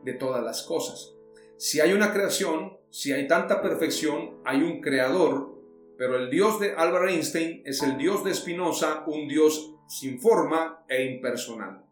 de 0.05 0.13
todas 0.13 0.45
las 0.45 0.63
cosas. 0.63 1.13
Si 1.57 1.81
hay 1.81 1.93
una 1.93 2.13
creación, 2.13 2.77
si 2.91 3.13
hay 3.13 3.27
tanta 3.27 3.61
perfección, 3.63 4.37
hay 4.45 4.63
un 4.63 4.81
creador, 4.81 5.61
pero 5.99 6.15
el 6.19 6.31
Dios 6.31 6.61
de 6.61 6.75
Albert 6.75 7.11
Einstein 7.11 7.63
es 7.65 7.83
el 7.83 7.99
Dios 7.99 8.23
de 8.23 8.33
Spinoza, 8.33 9.03
un 9.09 9.27
Dios 9.27 9.75
sin 9.89 10.21
forma 10.21 10.85
e 10.89 11.05
impersonal. 11.05 11.85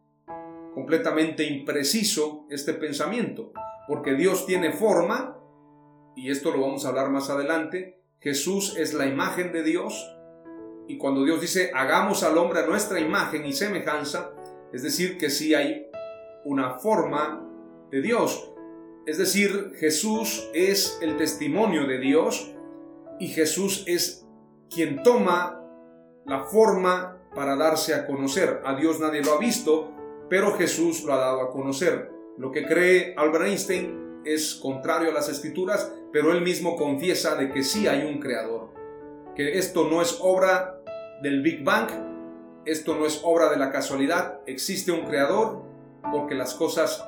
Completamente 0.72 1.42
impreciso 1.42 2.46
este 2.48 2.72
pensamiento, 2.72 3.52
porque 3.88 4.14
Dios 4.14 4.46
tiene 4.46 4.70
forma, 4.70 5.36
y 6.14 6.30
esto 6.30 6.52
lo 6.52 6.60
vamos 6.60 6.84
a 6.84 6.90
hablar 6.90 7.10
más 7.10 7.28
adelante, 7.28 8.00
Jesús 8.20 8.76
es 8.78 8.94
la 8.94 9.06
imagen 9.06 9.52
de 9.52 9.64
Dios, 9.64 10.16
y 10.86 10.96
cuando 10.96 11.24
Dios 11.24 11.40
dice 11.40 11.72
hagamos 11.74 12.22
al 12.22 12.38
hombre 12.38 12.60
a 12.60 12.66
nuestra 12.66 13.00
imagen 13.00 13.44
y 13.46 13.52
semejanza, 13.52 14.33
es 14.74 14.82
decir, 14.82 15.18
que 15.18 15.30
si 15.30 15.54
hay 15.54 15.86
una 16.44 16.78
forma 16.78 17.48
de 17.92 18.02
Dios. 18.02 18.52
Es 19.06 19.18
decir, 19.18 19.72
Jesús 19.78 20.50
es 20.52 20.98
el 21.00 21.16
testimonio 21.16 21.86
de 21.86 21.98
Dios 21.98 22.52
y 23.20 23.28
Jesús 23.28 23.84
es 23.86 24.26
quien 24.68 25.04
toma 25.04 25.62
la 26.26 26.42
forma 26.42 27.22
para 27.36 27.54
darse 27.54 27.94
a 27.94 28.04
conocer. 28.04 28.62
A 28.64 28.74
Dios 28.74 28.98
nadie 28.98 29.22
lo 29.22 29.34
ha 29.34 29.38
visto, 29.38 29.92
pero 30.28 30.54
Jesús 30.54 31.04
lo 31.04 31.14
ha 31.14 31.18
dado 31.18 31.42
a 31.42 31.52
conocer. 31.52 32.10
Lo 32.36 32.50
que 32.50 32.66
cree 32.66 33.14
Albert 33.16 33.46
Einstein 33.46 34.22
es 34.24 34.56
contrario 34.56 35.10
a 35.10 35.14
las 35.14 35.28
escrituras, 35.28 35.94
pero 36.12 36.32
él 36.32 36.40
mismo 36.40 36.74
confiesa 36.74 37.36
de 37.36 37.52
que 37.52 37.62
sí 37.62 37.86
hay 37.86 38.04
un 38.04 38.18
creador, 38.18 38.70
que 39.36 39.56
esto 39.56 39.88
no 39.88 40.02
es 40.02 40.18
obra 40.20 40.82
del 41.22 41.42
Big 41.42 41.62
Bang, 41.62 42.13
esto 42.66 42.94
no 42.96 43.06
es 43.06 43.20
obra 43.24 43.50
de 43.50 43.56
la 43.56 43.70
casualidad, 43.70 44.40
existe 44.46 44.92
un 44.92 45.06
creador 45.06 45.62
porque 46.10 46.34
las 46.34 46.54
cosas 46.54 47.04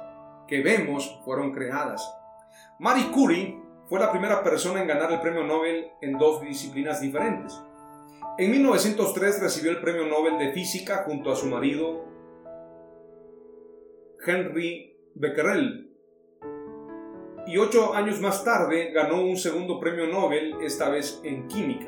que 0.46 0.62
vemos 0.62 1.20
fueron 1.24 1.52
creadas. 1.52 2.08
Marie 2.78 3.10
Curie 3.10 3.58
fue 3.88 4.00
la 4.00 4.10
primera 4.10 4.42
persona 4.42 4.80
en 4.80 4.88
ganar 4.88 5.12
el 5.12 5.20
premio 5.20 5.44
Nobel 5.44 5.88
en 6.00 6.18
dos 6.18 6.40
disciplinas 6.40 7.00
diferentes. 7.00 7.58
En 8.38 8.50
1903 8.50 9.40
recibió 9.40 9.70
el 9.70 9.80
premio 9.80 10.06
Nobel 10.06 10.38
de 10.38 10.52
Física 10.52 11.04
junto 11.06 11.32
a 11.32 11.36
su 11.36 11.46
marido 11.46 12.04
Henry 14.26 14.96
Becquerel. 15.14 15.90
Y 17.46 17.58
ocho 17.58 17.94
años 17.94 18.20
más 18.20 18.44
tarde 18.44 18.90
ganó 18.92 19.22
un 19.22 19.36
segundo 19.36 19.78
premio 19.78 20.06
Nobel, 20.06 20.56
esta 20.62 20.88
vez 20.88 21.20
en 21.22 21.46
Química. 21.46 21.86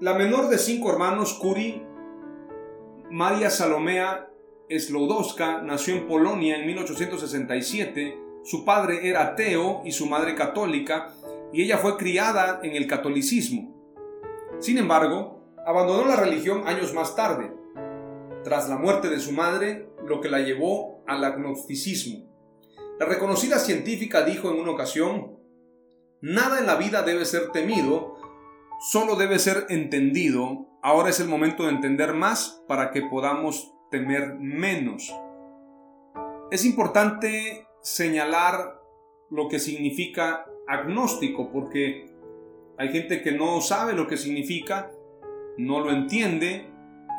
La 0.00 0.14
menor 0.14 0.48
de 0.48 0.58
cinco 0.58 0.92
hermanos, 0.92 1.34
Curie, 1.40 1.82
María 3.12 3.50
Salomea 3.50 4.30
Slodowska 4.70 5.60
nació 5.60 5.96
en 5.96 6.06
Polonia 6.08 6.56
en 6.56 6.66
1867. 6.66 8.18
Su 8.42 8.64
padre 8.64 9.06
era 9.06 9.20
ateo 9.20 9.82
y 9.84 9.92
su 9.92 10.06
madre 10.06 10.34
católica, 10.34 11.12
y 11.52 11.62
ella 11.62 11.76
fue 11.76 11.98
criada 11.98 12.60
en 12.62 12.74
el 12.74 12.86
catolicismo. 12.86 13.76
Sin 14.60 14.78
embargo, 14.78 15.44
abandonó 15.66 16.06
la 16.08 16.16
religión 16.16 16.66
años 16.66 16.94
más 16.94 17.14
tarde, 17.14 17.52
tras 18.44 18.70
la 18.70 18.78
muerte 18.78 19.10
de 19.10 19.20
su 19.20 19.32
madre, 19.32 19.90
lo 20.06 20.22
que 20.22 20.30
la 20.30 20.40
llevó 20.40 21.04
al 21.06 21.22
agnosticismo. 21.22 22.32
La 22.98 23.04
reconocida 23.04 23.58
científica 23.58 24.24
dijo 24.24 24.50
en 24.50 24.58
una 24.58 24.70
ocasión, 24.70 25.36
Nada 26.22 26.60
en 26.60 26.66
la 26.66 26.76
vida 26.76 27.02
debe 27.02 27.26
ser 27.26 27.52
temido, 27.52 28.16
solo 28.90 29.16
debe 29.16 29.38
ser 29.38 29.66
entendido. 29.68 30.71
Ahora 30.84 31.10
es 31.10 31.20
el 31.20 31.28
momento 31.28 31.62
de 31.62 31.70
entender 31.70 32.12
más 32.12 32.64
para 32.66 32.90
que 32.90 33.02
podamos 33.02 33.72
temer 33.92 34.34
menos. 34.40 35.14
Es 36.50 36.64
importante 36.64 37.68
señalar 37.82 38.80
lo 39.30 39.48
que 39.48 39.60
significa 39.60 40.44
agnóstico, 40.66 41.52
porque 41.52 42.10
hay 42.78 42.88
gente 42.88 43.22
que 43.22 43.30
no 43.30 43.60
sabe 43.60 43.92
lo 43.92 44.08
que 44.08 44.16
significa, 44.16 44.90
no 45.56 45.78
lo 45.78 45.92
entiende 45.92 46.68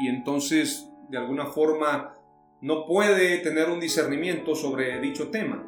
y 0.01 0.09
entonces 0.09 0.89
de 1.07 1.17
alguna 1.17 1.45
forma 1.45 2.15
no 2.59 2.85
puede 2.85 3.37
tener 3.37 3.69
un 3.69 3.79
discernimiento 3.79 4.55
sobre 4.55 4.99
dicho 4.99 5.29
tema. 5.29 5.65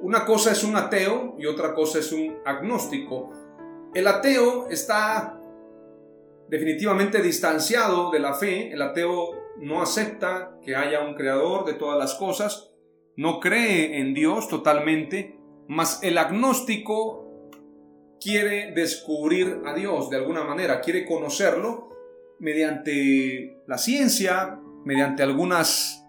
Una 0.00 0.24
cosa 0.24 0.52
es 0.52 0.64
un 0.64 0.74
ateo 0.74 1.36
y 1.38 1.44
otra 1.44 1.74
cosa 1.74 1.98
es 1.98 2.10
un 2.12 2.38
agnóstico. 2.46 3.30
El 3.92 4.06
ateo 4.06 4.68
está 4.70 5.35
definitivamente 6.48 7.22
distanciado 7.22 8.10
de 8.10 8.18
la 8.18 8.34
fe, 8.34 8.72
el 8.72 8.82
ateo 8.82 9.30
no 9.58 9.82
acepta 9.82 10.58
que 10.62 10.76
haya 10.76 11.00
un 11.00 11.14
creador 11.14 11.64
de 11.64 11.74
todas 11.74 11.98
las 11.98 12.14
cosas, 12.14 12.72
no 13.16 13.40
cree 13.40 13.98
en 13.98 14.14
Dios 14.14 14.48
totalmente, 14.48 15.38
mas 15.68 16.02
el 16.02 16.18
agnóstico 16.18 17.26
quiere 18.20 18.72
descubrir 18.72 19.62
a 19.64 19.74
Dios 19.74 20.10
de 20.10 20.16
alguna 20.16 20.44
manera, 20.44 20.80
quiere 20.80 21.04
conocerlo 21.06 21.90
mediante 22.38 23.62
la 23.66 23.78
ciencia, 23.78 24.60
mediante 24.84 25.22
algunas 25.22 26.04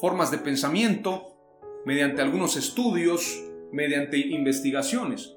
formas 0.00 0.30
de 0.30 0.38
pensamiento, 0.38 1.36
mediante 1.84 2.22
algunos 2.22 2.56
estudios, 2.56 3.42
mediante 3.70 4.18
investigaciones. 4.18 5.36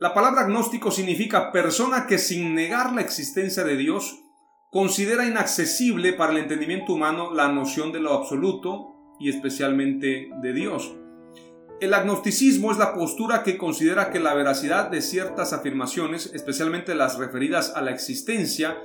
La 0.00 0.14
palabra 0.14 0.40
agnóstico 0.40 0.90
significa 0.90 1.52
persona 1.52 2.06
que 2.06 2.16
sin 2.16 2.54
negar 2.54 2.94
la 2.94 3.02
existencia 3.02 3.64
de 3.64 3.76
Dios 3.76 4.24
considera 4.70 5.26
inaccesible 5.26 6.14
para 6.14 6.32
el 6.32 6.38
entendimiento 6.38 6.94
humano 6.94 7.34
la 7.34 7.52
noción 7.52 7.92
de 7.92 8.00
lo 8.00 8.14
absoluto 8.14 8.94
y 9.20 9.28
especialmente 9.28 10.30
de 10.40 10.52
Dios. 10.54 10.96
El 11.82 11.92
agnosticismo 11.92 12.72
es 12.72 12.78
la 12.78 12.94
postura 12.94 13.42
que 13.42 13.58
considera 13.58 14.10
que 14.10 14.20
la 14.20 14.32
veracidad 14.32 14.90
de 14.90 15.02
ciertas 15.02 15.52
afirmaciones, 15.52 16.30
especialmente 16.32 16.94
las 16.94 17.18
referidas 17.18 17.74
a 17.76 17.82
la 17.82 17.90
existencia 17.90 18.78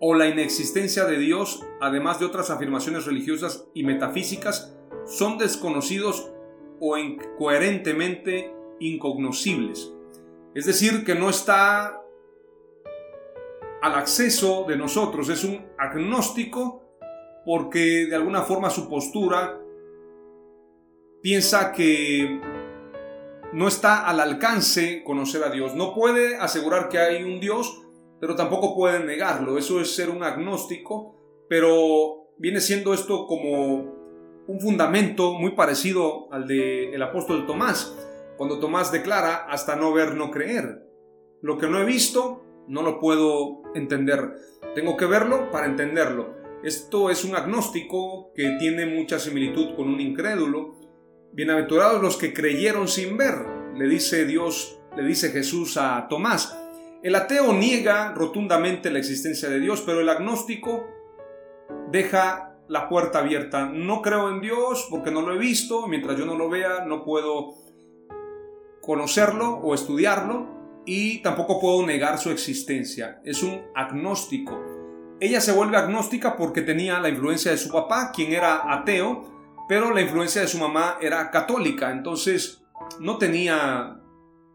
o 0.00 0.14
la 0.14 0.28
inexistencia 0.28 1.06
de 1.06 1.16
Dios, 1.16 1.64
además 1.80 2.20
de 2.20 2.26
otras 2.26 2.50
afirmaciones 2.50 3.06
religiosas 3.06 3.64
y 3.72 3.84
metafísicas, 3.84 4.76
son 5.06 5.38
desconocidos 5.38 6.30
o 6.78 6.98
incoherentemente 6.98 8.52
incognoscibles. 8.80 9.94
Es 10.54 10.66
decir, 10.66 11.04
que 11.04 11.14
no 11.14 11.30
está 11.30 12.02
al 13.80 13.94
acceso 13.94 14.64
de 14.68 14.76
nosotros, 14.76 15.28
es 15.28 15.44
un 15.44 15.66
agnóstico 15.78 16.82
porque 17.44 18.06
de 18.06 18.14
alguna 18.14 18.42
forma 18.42 18.70
su 18.70 18.88
postura 18.88 19.58
piensa 21.22 21.72
que 21.72 22.40
no 23.52 23.68
está 23.68 24.06
al 24.06 24.20
alcance 24.20 25.02
conocer 25.04 25.42
a 25.42 25.50
Dios. 25.50 25.74
No 25.74 25.94
puede 25.94 26.36
asegurar 26.36 26.88
que 26.88 26.98
hay 26.98 27.22
un 27.22 27.40
Dios, 27.40 27.82
pero 28.20 28.36
tampoco 28.36 28.74
puede 28.74 29.04
negarlo. 29.04 29.58
Eso 29.58 29.80
es 29.80 29.94
ser 29.94 30.10
un 30.10 30.22
agnóstico, 30.22 31.16
pero 31.48 32.28
viene 32.38 32.60
siendo 32.60 32.94
esto 32.94 33.26
como 33.26 34.02
un 34.46 34.60
fundamento 34.60 35.32
muy 35.32 35.52
parecido 35.52 36.32
al 36.32 36.46
del 36.46 36.94
el 36.94 37.02
apóstol 37.02 37.46
Tomás, 37.46 37.96
cuando 38.42 38.58
Tomás 38.58 38.90
declara 38.90 39.46
hasta 39.48 39.76
no 39.76 39.92
ver, 39.92 40.16
no 40.16 40.32
creer. 40.32 40.82
Lo 41.42 41.58
que 41.58 41.68
no 41.68 41.80
he 41.80 41.84
visto, 41.84 42.44
no 42.66 42.82
lo 42.82 42.98
puedo 42.98 43.62
entender. 43.76 44.32
Tengo 44.74 44.96
que 44.96 45.06
verlo 45.06 45.48
para 45.52 45.66
entenderlo. 45.66 46.34
Esto 46.64 47.08
es 47.08 47.22
un 47.22 47.36
agnóstico 47.36 48.32
que 48.34 48.56
tiene 48.58 48.84
mucha 48.84 49.20
similitud 49.20 49.76
con 49.76 49.86
un 49.86 50.00
incrédulo. 50.00 50.74
Bienaventurados 51.32 52.02
los 52.02 52.16
que 52.16 52.34
creyeron 52.34 52.88
sin 52.88 53.16
ver, 53.16 53.46
le 53.76 53.86
dice 53.86 54.24
Dios, 54.24 54.80
le 54.96 55.04
dice 55.04 55.30
Jesús 55.30 55.76
a 55.76 56.08
Tomás. 56.08 56.58
El 57.04 57.14
ateo 57.14 57.52
niega 57.52 58.12
rotundamente 58.12 58.90
la 58.90 58.98
existencia 58.98 59.48
de 59.50 59.60
Dios, 59.60 59.84
pero 59.86 60.00
el 60.00 60.08
agnóstico 60.08 60.88
deja 61.92 62.56
la 62.66 62.88
puerta 62.88 63.20
abierta. 63.20 63.66
No 63.66 64.02
creo 64.02 64.30
en 64.30 64.40
Dios 64.40 64.88
porque 64.90 65.12
no 65.12 65.22
lo 65.22 65.32
he 65.32 65.38
visto, 65.38 65.86
mientras 65.86 66.18
yo 66.18 66.26
no 66.26 66.34
lo 66.34 66.48
vea 66.48 66.84
no 66.86 67.04
puedo 67.04 67.61
conocerlo 68.82 69.54
o 69.54 69.74
estudiarlo, 69.74 70.60
y 70.84 71.22
tampoco 71.22 71.60
puedo 71.60 71.86
negar 71.86 72.18
su 72.18 72.30
existencia. 72.30 73.20
Es 73.24 73.42
un 73.42 73.62
agnóstico. 73.74 74.60
Ella 75.20 75.40
se 75.40 75.52
vuelve 75.52 75.76
agnóstica 75.76 76.36
porque 76.36 76.62
tenía 76.62 76.98
la 76.98 77.08
influencia 77.08 77.52
de 77.52 77.58
su 77.58 77.70
papá, 77.70 78.10
quien 78.12 78.32
era 78.32 78.72
ateo, 78.72 79.22
pero 79.68 79.92
la 79.92 80.00
influencia 80.00 80.42
de 80.42 80.48
su 80.48 80.58
mamá 80.58 80.98
era 81.00 81.30
católica, 81.30 81.92
entonces 81.92 82.64
no 82.98 83.18
tenía 83.18 84.00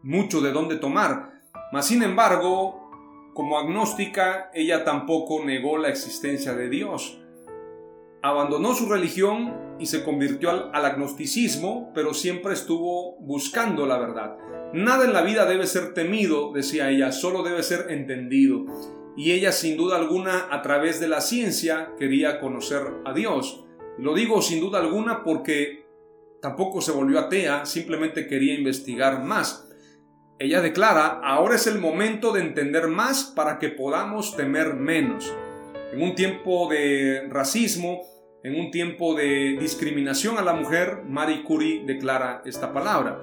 mucho 0.02 0.40
de 0.42 0.52
dónde 0.52 0.76
tomar. 0.76 1.40
Mas 1.72 1.86
sin 1.86 2.02
embargo, 2.02 2.90
como 3.32 3.58
agnóstica, 3.58 4.50
ella 4.52 4.84
tampoco 4.84 5.44
negó 5.44 5.78
la 5.78 5.88
existencia 5.88 6.54
de 6.54 6.68
Dios. 6.68 7.18
Abandonó 8.22 8.74
su 8.74 8.88
religión 8.88 9.76
y 9.78 9.86
se 9.86 10.02
convirtió 10.02 10.50
al, 10.50 10.84
agnosticismo, 10.84 11.92
pero 11.94 12.14
siempre 12.14 12.52
estuvo 12.52 13.16
buscando 13.20 13.86
la 13.86 13.98
verdad. 13.98 14.36
Nada 14.72 15.04
en 15.04 15.12
la 15.12 15.22
vida 15.22 15.46
debe 15.46 15.66
ser 15.66 15.94
temido, 15.94 16.52
decía 16.52 16.90
ella, 16.90 17.12
solo 17.12 17.42
debe 17.42 17.62
ser 17.62 17.86
entendido. 17.90 18.66
Y 19.16 19.32
ella 19.32 19.52
sin 19.52 19.76
duda 19.76 19.96
alguna 19.96 20.48
a 20.50 20.62
través 20.62 21.00
de 21.00 21.08
la 21.08 21.20
ciencia 21.20 21.92
quería 21.98 22.40
conocer 22.40 22.82
a 23.04 23.12
Dios. 23.12 23.64
Lo 23.98 24.14
digo 24.14 24.42
sin 24.42 24.60
duda 24.60 24.80
alguna 24.80 25.22
porque 25.24 25.86
tampoco 26.40 26.80
se 26.80 26.92
volvió 26.92 27.18
atea, 27.18 27.66
simplemente 27.66 28.26
quería 28.26 28.54
investigar 28.54 29.22
más. 29.22 29.68
Ella 30.40 30.60
declara, 30.60 31.20
ahora 31.24 31.56
es 31.56 31.66
el 31.66 31.80
momento 31.80 32.32
de 32.32 32.42
entender 32.42 32.86
más 32.86 33.24
para 33.24 33.58
que 33.58 33.70
podamos 33.70 34.36
temer 34.36 34.74
menos. 34.74 35.32
En 35.92 36.02
un 36.02 36.14
tiempo 36.14 36.68
de 36.68 37.28
racismo, 37.30 38.02
en 38.44 38.60
un 38.60 38.70
tiempo 38.70 39.14
de 39.14 39.56
discriminación 39.58 40.36
a 40.36 40.42
la 40.42 40.52
mujer, 40.52 41.02
Marie 41.08 41.42
Curie 41.42 41.82
declara 41.86 42.42
esta 42.44 42.74
palabra. 42.74 43.22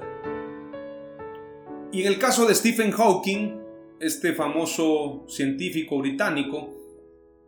Y 1.91 2.01
en 2.01 2.07
el 2.07 2.17
caso 2.17 2.47
de 2.47 2.55
Stephen 2.55 2.91
Hawking, 2.91 3.59
este 3.99 4.33
famoso 4.33 5.25
científico 5.27 5.99
británico, 5.99 6.73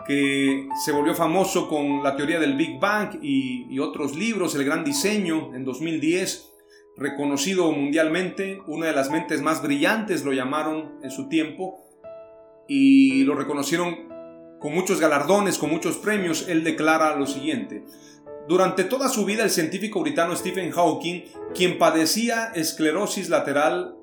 que 0.07 0.69
se 0.85 0.91
volvió 0.91 1.15
famoso 1.15 1.67
con 1.67 2.03
la 2.03 2.15
teoría 2.15 2.39
del 2.39 2.55
Big 2.55 2.79
Bang 2.79 3.17
y, 3.21 3.79
otros 3.79 4.15
libros, 4.15 4.53
El 4.55 4.65
Gran 4.65 4.83
Diseño, 4.83 5.53
en 5.55 5.65
2010, 5.65 6.53
reconocido 6.95 7.71
mundialmente, 7.71 8.61
una 8.67 8.85
de 8.85 8.93
las 8.93 9.09
mentes 9.09 9.41
más 9.41 9.63
brillantes 9.63 10.23
lo 10.23 10.31
llamaron 10.31 10.99
en 11.01 11.09
su 11.09 11.27
tiempo, 11.27 11.83
y 12.67 13.23
lo 13.23 13.35
reconocieron 13.35 14.06
con 14.59 14.73
muchos 14.73 14.99
galardones, 14.99 15.57
con 15.57 15.69
muchos 15.69 15.97
premios, 15.97 16.47
él 16.47 16.63
declara 16.63 17.15
lo 17.15 17.25
siguiente. 17.25 17.83
Durante 18.47 18.85
toda 18.85 19.09
su 19.09 19.25
vida 19.25 19.43
el 19.43 19.49
científico 19.49 20.01
británico 20.01 20.37
Stephen 20.37 20.71
Hawking, 20.71 21.23
quien 21.53 21.77
padecía 21.77 22.51
esclerosis 22.55 23.29
lateral 23.29 23.97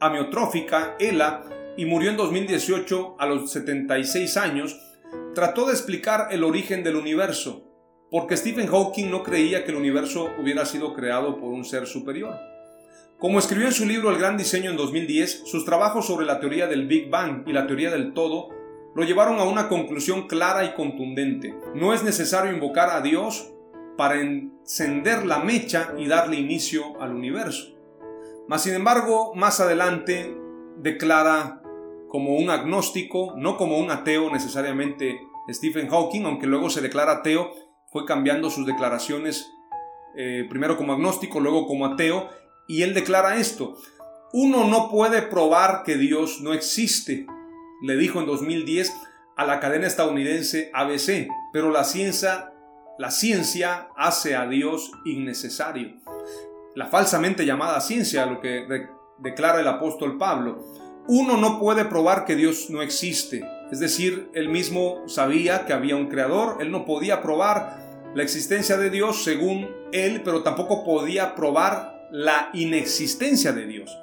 amiotrófica, 0.00 0.96
ELA, 0.98 1.44
y 1.76 1.84
murió 1.84 2.10
en 2.10 2.16
2018 2.16 3.16
a 3.18 3.26
los 3.26 3.50
76 3.50 4.36
años, 4.36 4.80
trató 5.34 5.66
de 5.66 5.72
explicar 5.72 6.28
el 6.30 6.44
origen 6.44 6.82
del 6.82 6.96
universo, 6.96 7.64
porque 8.10 8.36
Stephen 8.36 8.66
Hawking 8.66 9.10
no 9.10 9.22
creía 9.22 9.64
que 9.64 9.70
el 9.70 9.76
universo 9.76 10.30
hubiera 10.40 10.64
sido 10.64 10.94
creado 10.94 11.38
por 11.38 11.50
un 11.50 11.64
ser 11.64 11.86
superior. 11.86 12.36
Como 13.18 13.38
escribió 13.38 13.66
en 13.66 13.72
su 13.72 13.86
libro 13.86 14.10
El 14.10 14.18
Gran 14.18 14.36
Diseño 14.36 14.70
en 14.70 14.76
2010, 14.76 15.42
sus 15.46 15.64
trabajos 15.64 16.06
sobre 16.06 16.26
la 16.26 16.40
teoría 16.40 16.66
del 16.66 16.86
Big 16.86 17.08
Bang 17.08 17.44
y 17.46 17.52
la 17.52 17.66
teoría 17.66 17.90
del 17.90 18.12
todo 18.12 18.50
lo 18.96 19.04
llevaron 19.04 19.38
a 19.38 19.44
una 19.44 19.68
conclusión 19.68 20.26
clara 20.26 20.64
y 20.64 20.72
contundente. 20.72 21.54
No 21.74 21.92
es 21.92 22.02
necesario 22.02 22.50
invocar 22.50 22.88
a 22.88 23.02
Dios 23.02 23.52
para 23.98 24.18
encender 24.18 25.26
la 25.26 25.40
mecha 25.40 25.92
y 25.98 26.06
darle 26.06 26.36
inicio 26.36 26.98
al 26.98 27.14
universo. 27.14 27.76
Mas 28.48 28.62
sin 28.62 28.72
embargo, 28.72 29.34
más 29.34 29.60
adelante 29.60 30.34
declara 30.78 31.60
como 32.08 32.36
un 32.36 32.48
agnóstico, 32.48 33.34
no 33.36 33.58
como 33.58 33.78
un 33.78 33.90
ateo 33.90 34.30
necesariamente 34.32 35.20
Stephen 35.50 35.88
Hawking, 35.88 36.24
aunque 36.24 36.46
luego 36.46 36.70
se 36.70 36.80
declara 36.80 37.12
ateo, 37.12 37.52
fue 37.92 38.06
cambiando 38.06 38.48
sus 38.48 38.64
declaraciones, 38.64 39.46
eh, 40.16 40.46
primero 40.48 40.78
como 40.78 40.94
agnóstico, 40.94 41.40
luego 41.40 41.66
como 41.66 41.84
ateo, 41.84 42.30
y 42.66 42.80
él 42.80 42.94
declara 42.94 43.36
esto, 43.36 43.76
uno 44.32 44.64
no 44.64 44.90
puede 44.90 45.20
probar 45.20 45.82
que 45.84 45.96
Dios 45.96 46.40
no 46.40 46.54
existe, 46.54 47.26
le 47.82 47.96
dijo 47.96 48.20
en 48.20 48.26
2010 48.26 48.92
a 49.36 49.44
la 49.44 49.60
cadena 49.60 49.86
estadounidense 49.86 50.70
ABC, 50.72 51.28
pero 51.52 51.70
la 51.70 51.84
ciencia, 51.84 52.52
la 52.98 53.10
ciencia 53.10 53.88
hace 53.96 54.34
a 54.34 54.46
Dios 54.46 54.90
innecesario 55.04 56.00
la 56.76 56.86
falsamente 56.86 57.46
llamada 57.46 57.80
ciencia, 57.80 58.26
lo 58.26 58.40
que 58.40 58.66
declara 59.18 59.60
el 59.60 59.66
apóstol 59.66 60.18
Pablo. 60.18 60.62
Uno 61.08 61.38
no 61.38 61.58
puede 61.58 61.86
probar 61.86 62.26
que 62.26 62.36
Dios 62.36 62.68
no 62.68 62.82
existe, 62.82 63.48
es 63.72 63.80
decir, 63.80 64.28
él 64.34 64.50
mismo 64.50 65.02
sabía 65.08 65.64
que 65.64 65.72
había 65.72 65.96
un 65.96 66.08
creador, 66.08 66.58
él 66.60 66.70
no 66.70 66.84
podía 66.84 67.22
probar 67.22 68.10
la 68.14 68.22
existencia 68.22 68.76
de 68.76 68.90
Dios 68.90 69.24
según 69.24 69.70
él, 69.92 70.20
pero 70.22 70.42
tampoco 70.42 70.84
podía 70.84 71.34
probar 71.34 72.08
la 72.12 72.50
inexistencia 72.52 73.52
de 73.52 73.66
Dios. 73.66 73.96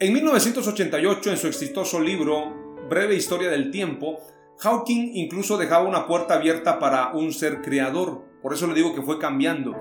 En 0.00 0.14
1988, 0.14 1.30
en 1.30 1.36
su 1.36 1.46
exitoso 1.46 2.00
libro 2.00 2.61
Breve 2.92 3.14
Historia 3.14 3.48
del 3.48 3.70
Tiempo, 3.70 4.18
Hawking 4.58 5.12
incluso 5.14 5.56
dejaba 5.56 5.88
una 5.88 6.06
puerta 6.06 6.34
abierta 6.34 6.78
para 6.78 7.14
un 7.14 7.32
ser 7.32 7.62
creador, 7.62 8.22
por 8.42 8.52
eso 8.52 8.66
le 8.66 8.74
digo 8.74 8.94
que 8.94 9.00
fue 9.00 9.18
cambiando. 9.18 9.74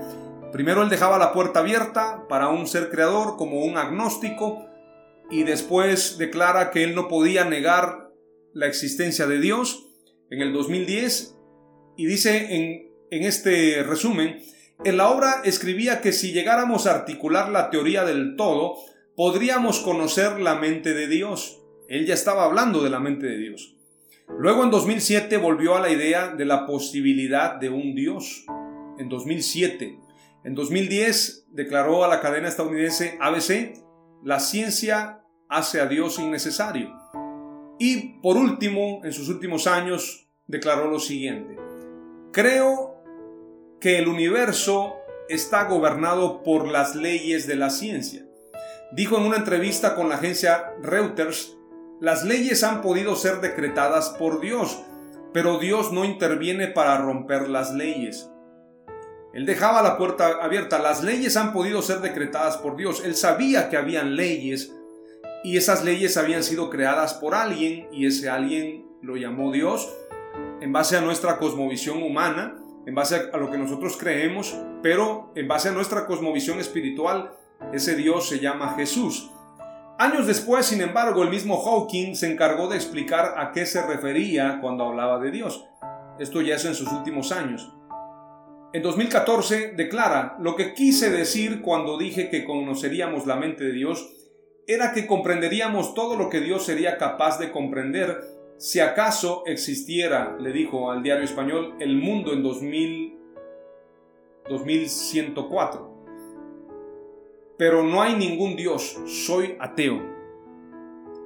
Primero 0.54 0.82
él 0.82 0.88
dejaba 0.88 1.18
la 1.18 1.34
puerta 1.34 1.60
abierta 1.60 2.26
para 2.30 2.48
un 2.48 2.68
ser 2.68 2.90
creador 2.90 3.36
como 3.36 3.66
un 3.66 3.78
agnóstico 3.78 4.66
y 5.30 5.44
después 5.44 6.20
declara 6.20 6.72
que 6.72 6.86
él 6.86 6.96
no 6.96 7.10
podía 7.10 7.44
negar 7.44 8.12
la 8.54 8.68
existencia 8.68 9.28
de 9.28 9.40
Dios. 9.40 9.90
En 10.30 10.40
el 10.42 10.54
2010 10.54 11.36
Y 11.98 12.06
dice 12.06 12.56
en, 12.56 12.94
en 13.12 13.24
este 13.28 13.84
resumen, 13.84 14.40
en 14.86 14.96
la 14.96 15.10
obra 15.10 15.42
escribía 15.44 16.00
que 16.00 16.14
si 16.14 16.32
llegáramos 16.32 16.88
a 16.88 16.96
articular 16.96 17.50
la 17.50 17.72
teoría 17.72 18.06
del 18.06 18.38
todo, 18.38 18.78
podríamos 19.18 19.82
conocer 19.82 20.40
la 20.40 20.56
mente 20.56 20.94
de 20.94 21.08
Dios. 21.08 21.61
Él 21.92 22.06
ya 22.06 22.14
estaba 22.14 22.46
hablando 22.46 22.82
de 22.82 22.90
la 22.90 23.02
mente 23.02 23.26
de 23.26 23.38
Dios. 23.38 23.76
Luego 24.40 24.64
en 24.64 24.72
2007 24.72 25.36
volvió 25.36 25.76
a 25.76 25.82
la 25.82 25.90
idea 25.90 26.30
de 26.34 26.46
la 26.46 26.66
posibilidad 26.66 27.56
de 27.56 27.68
un 27.68 27.96
Dios. 27.96 28.46
En 28.98 29.10
2007. 29.10 30.00
En 30.46 30.56
2010 30.56 31.48
declaró 31.50 32.06
a 32.06 32.08
la 32.08 32.22
cadena 32.22 32.48
estadounidense 32.48 33.18
ABC, 33.20 33.74
la 34.24 34.40
ciencia 34.40 35.26
hace 35.50 35.82
a 35.82 35.88
Dios 35.88 36.18
innecesario. 36.18 36.96
Y 37.78 38.22
por 38.22 38.38
último, 38.38 39.02
en 39.04 39.12
sus 39.12 39.28
últimos 39.28 39.68
años, 39.68 40.30
declaró 40.48 40.90
lo 40.90 41.00
siguiente. 41.00 41.58
Creo 42.32 43.04
que 43.82 44.00
el 44.00 44.08
universo 44.08 44.96
está 45.28 45.66
gobernado 45.66 46.42
por 46.42 46.70
las 46.70 46.96
leyes 46.96 47.48
de 47.48 47.58
la 47.58 47.70
ciencia. 47.70 48.26
Dijo 48.94 49.18
en 49.18 49.24
una 49.24 49.36
entrevista 49.36 49.94
con 49.94 50.08
la 50.08 50.16
agencia 50.16 50.72
Reuters, 50.82 51.58
las 52.02 52.26
leyes 52.26 52.64
han 52.66 52.82
podido 52.82 53.16
ser 53.16 53.40
decretadas 53.40 54.10
por 54.10 54.42
Dios, 54.42 54.84
pero 55.32 55.60
Dios 55.60 55.94
no 55.94 56.04
interviene 56.04 56.68
para 56.68 56.98
romper 56.98 57.48
las 57.48 57.74
leyes. 57.74 58.30
Él 59.34 59.46
dejaba 59.46 59.82
la 59.82 59.98
puerta 59.98 60.40
abierta. 60.42 60.78
Las 60.80 61.02
leyes 61.04 61.38
han 61.38 61.54
podido 61.54 61.82
ser 61.82 62.00
decretadas 62.00 62.58
por 62.58 62.76
Dios. 62.76 63.02
Él 63.06 63.16
sabía 63.16 63.70
que 63.70 63.78
habían 63.78 64.18
leyes 64.18 64.76
y 65.46 65.56
esas 65.56 65.86
leyes 65.86 66.18
habían 66.18 66.44
sido 66.44 66.70
creadas 66.70 67.14
por 67.14 67.34
alguien 67.34 67.88
y 67.94 68.06
ese 68.06 68.30
alguien 68.30 68.86
lo 69.02 69.16
llamó 69.16 69.54
Dios 69.54 69.90
en 70.60 70.74
base 70.74 70.98
a 70.98 71.02
nuestra 71.02 71.38
cosmovisión 71.38 72.04
humana 72.04 72.62
en 72.86 72.96
base 72.96 73.30
a 73.32 73.38
lo 73.38 73.52
que 73.52 73.58
nosotros 73.58 73.98
creemos, 73.98 74.58
pero 74.82 75.32
en 75.36 75.48
base 75.48 75.70
a 75.70 75.72
nuestra 75.72 76.06
cosmovisión 76.06 76.60
espiritual, 76.60 77.32
ese 77.74 77.96
Dios 77.96 78.28
se 78.28 78.40
llama 78.40 78.74
Jesús. 78.76 79.32
Años 80.02 80.26
después, 80.26 80.66
sin 80.66 80.82
embargo, 80.82 81.22
el 81.22 81.30
mismo 81.30 81.62
Hawking 81.62 82.16
se 82.16 82.32
encargó 82.32 82.68
de 82.68 82.76
explicar 82.76 83.36
a 83.38 83.52
qué 83.52 83.68
se 83.68 83.86
refería 83.86 84.58
cuando 84.60 84.86
hablaba 84.86 85.20
de 85.20 85.30
Dios. 85.30 85.64
Esto 86.18 86.42
ya 86.42 86.56
es 86.56 86.66
en 86.66 86.74
sus 86.74 86.92
últimos 86.92 87.32
años. 87.32 87.72
En 88.74 88.82
2014 88.82 89.74
declara, 89.78 90.38
lo 90.40 90.56
que 90.56 90.74
quise 90.74 91.12
decir 91.12 91.62
cuando 91.62 92.00
dije 92.00 92.32
que 92.32 92.46
conoceríamos 92.46 93.28
la 93.28 93.36
mente 93.36 93.64
de 93.64 93.74
Dios 93.74 94.12
era 94.66 94.92
que 94.92 95.06
comprenderíamos 95.06 95.94
todo 95.94 96.16
lo 96.18 96.32
que 96.32 96.40
Dios 96.40 96.66
sería 96.66 96.98
capaz 96.98 97.38
de 97.38 97.52
comprender 97.52 98.24
si 98.58 98.80
acaso 98.80 99.44
existiera, 99.46 100.36
le 100.40 100.52
dijo 100.52 100.90
al 100.90 101.04
diario 101.04 101.26
español, 101.26 101.76
el 101.80 101.96
mundo 101.96 102.34
en 102.34 102.42
2000, 102.42 103.20
2104. 104.50 105.91
Pero 107.62 107.84
no 107.84 108.02
hay 108.02 108.16
ningún 108.16 108.56
Dios, 108.56 108.98
soy 109.06 109.56
ateo. 109.60 110.02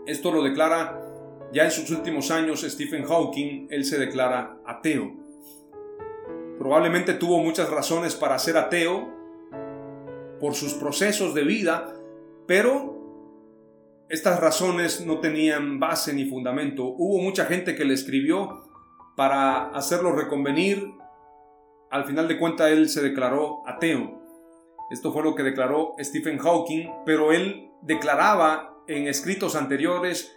Esto 0.05 0.33
lo 0.33 0.43
declara 0.43 1.01
ya 1.53 1.63
en 1.63 1.71
sus 1.71 1.89
últimos 1.91 2.29
años 2.29 2.59
Stephen 2.63 3.05
Hawking, 3.05 3.67
él 3.69 3.85
se 3.85 3.97
declara 3.97 4.57
ateo. 4.65 5.13
Probablemente 6.59 7.13
tuvo 7.13 7.41
muchas 7.41 7.69
razones 7.69 8.15
para 8.15 8.37
ser 8.37 8.57
ateo 8.57 9.07
por 10.41 10.55
sus 10.55 10.73
procesos 10.73 11.33
de 11.33 11.45
vida, 11.45 11.95
pero 12.45 14.03
estas 14.09 14.37
razones 14.41 15.05
no 15.05 15.21
tenían 15.21 15.79
base 15.79 16.11
ni 16.11 16.25
fundamento. 16.25 16.83
Hubo 16.83 17.23
mucha 17.23 17.45
gente 17.45 17.77
que 17.77 17.85
le 17.85 17.93
escribió 17.93 18.61
para 19.15 19.69
hacerlo 19.69 20.11
reconvenir. 20.11 20.85
Al 21.89 22.03
final 22.03 22.27
de 22.27 22.37
cuentas 22.37 22.71
él 22.71 22.89
se 22.89 23.01
declaró 23.01 23.65
ateo. 23.65 24.24
Esto 24.91 25.11
fue 25.11 25.23
lo 25.23 25.35
que 25.35 25.43
declaró 25.43 25.95
Stephen 25.99 26.37
Hawking, 26.37 26.89
pero 27.05 27.31
él 27.31 27.71
declaraba 27.81 28.77
en 28.87 29.07
escritos 29.07 29.55
anteriores 29.55 30.31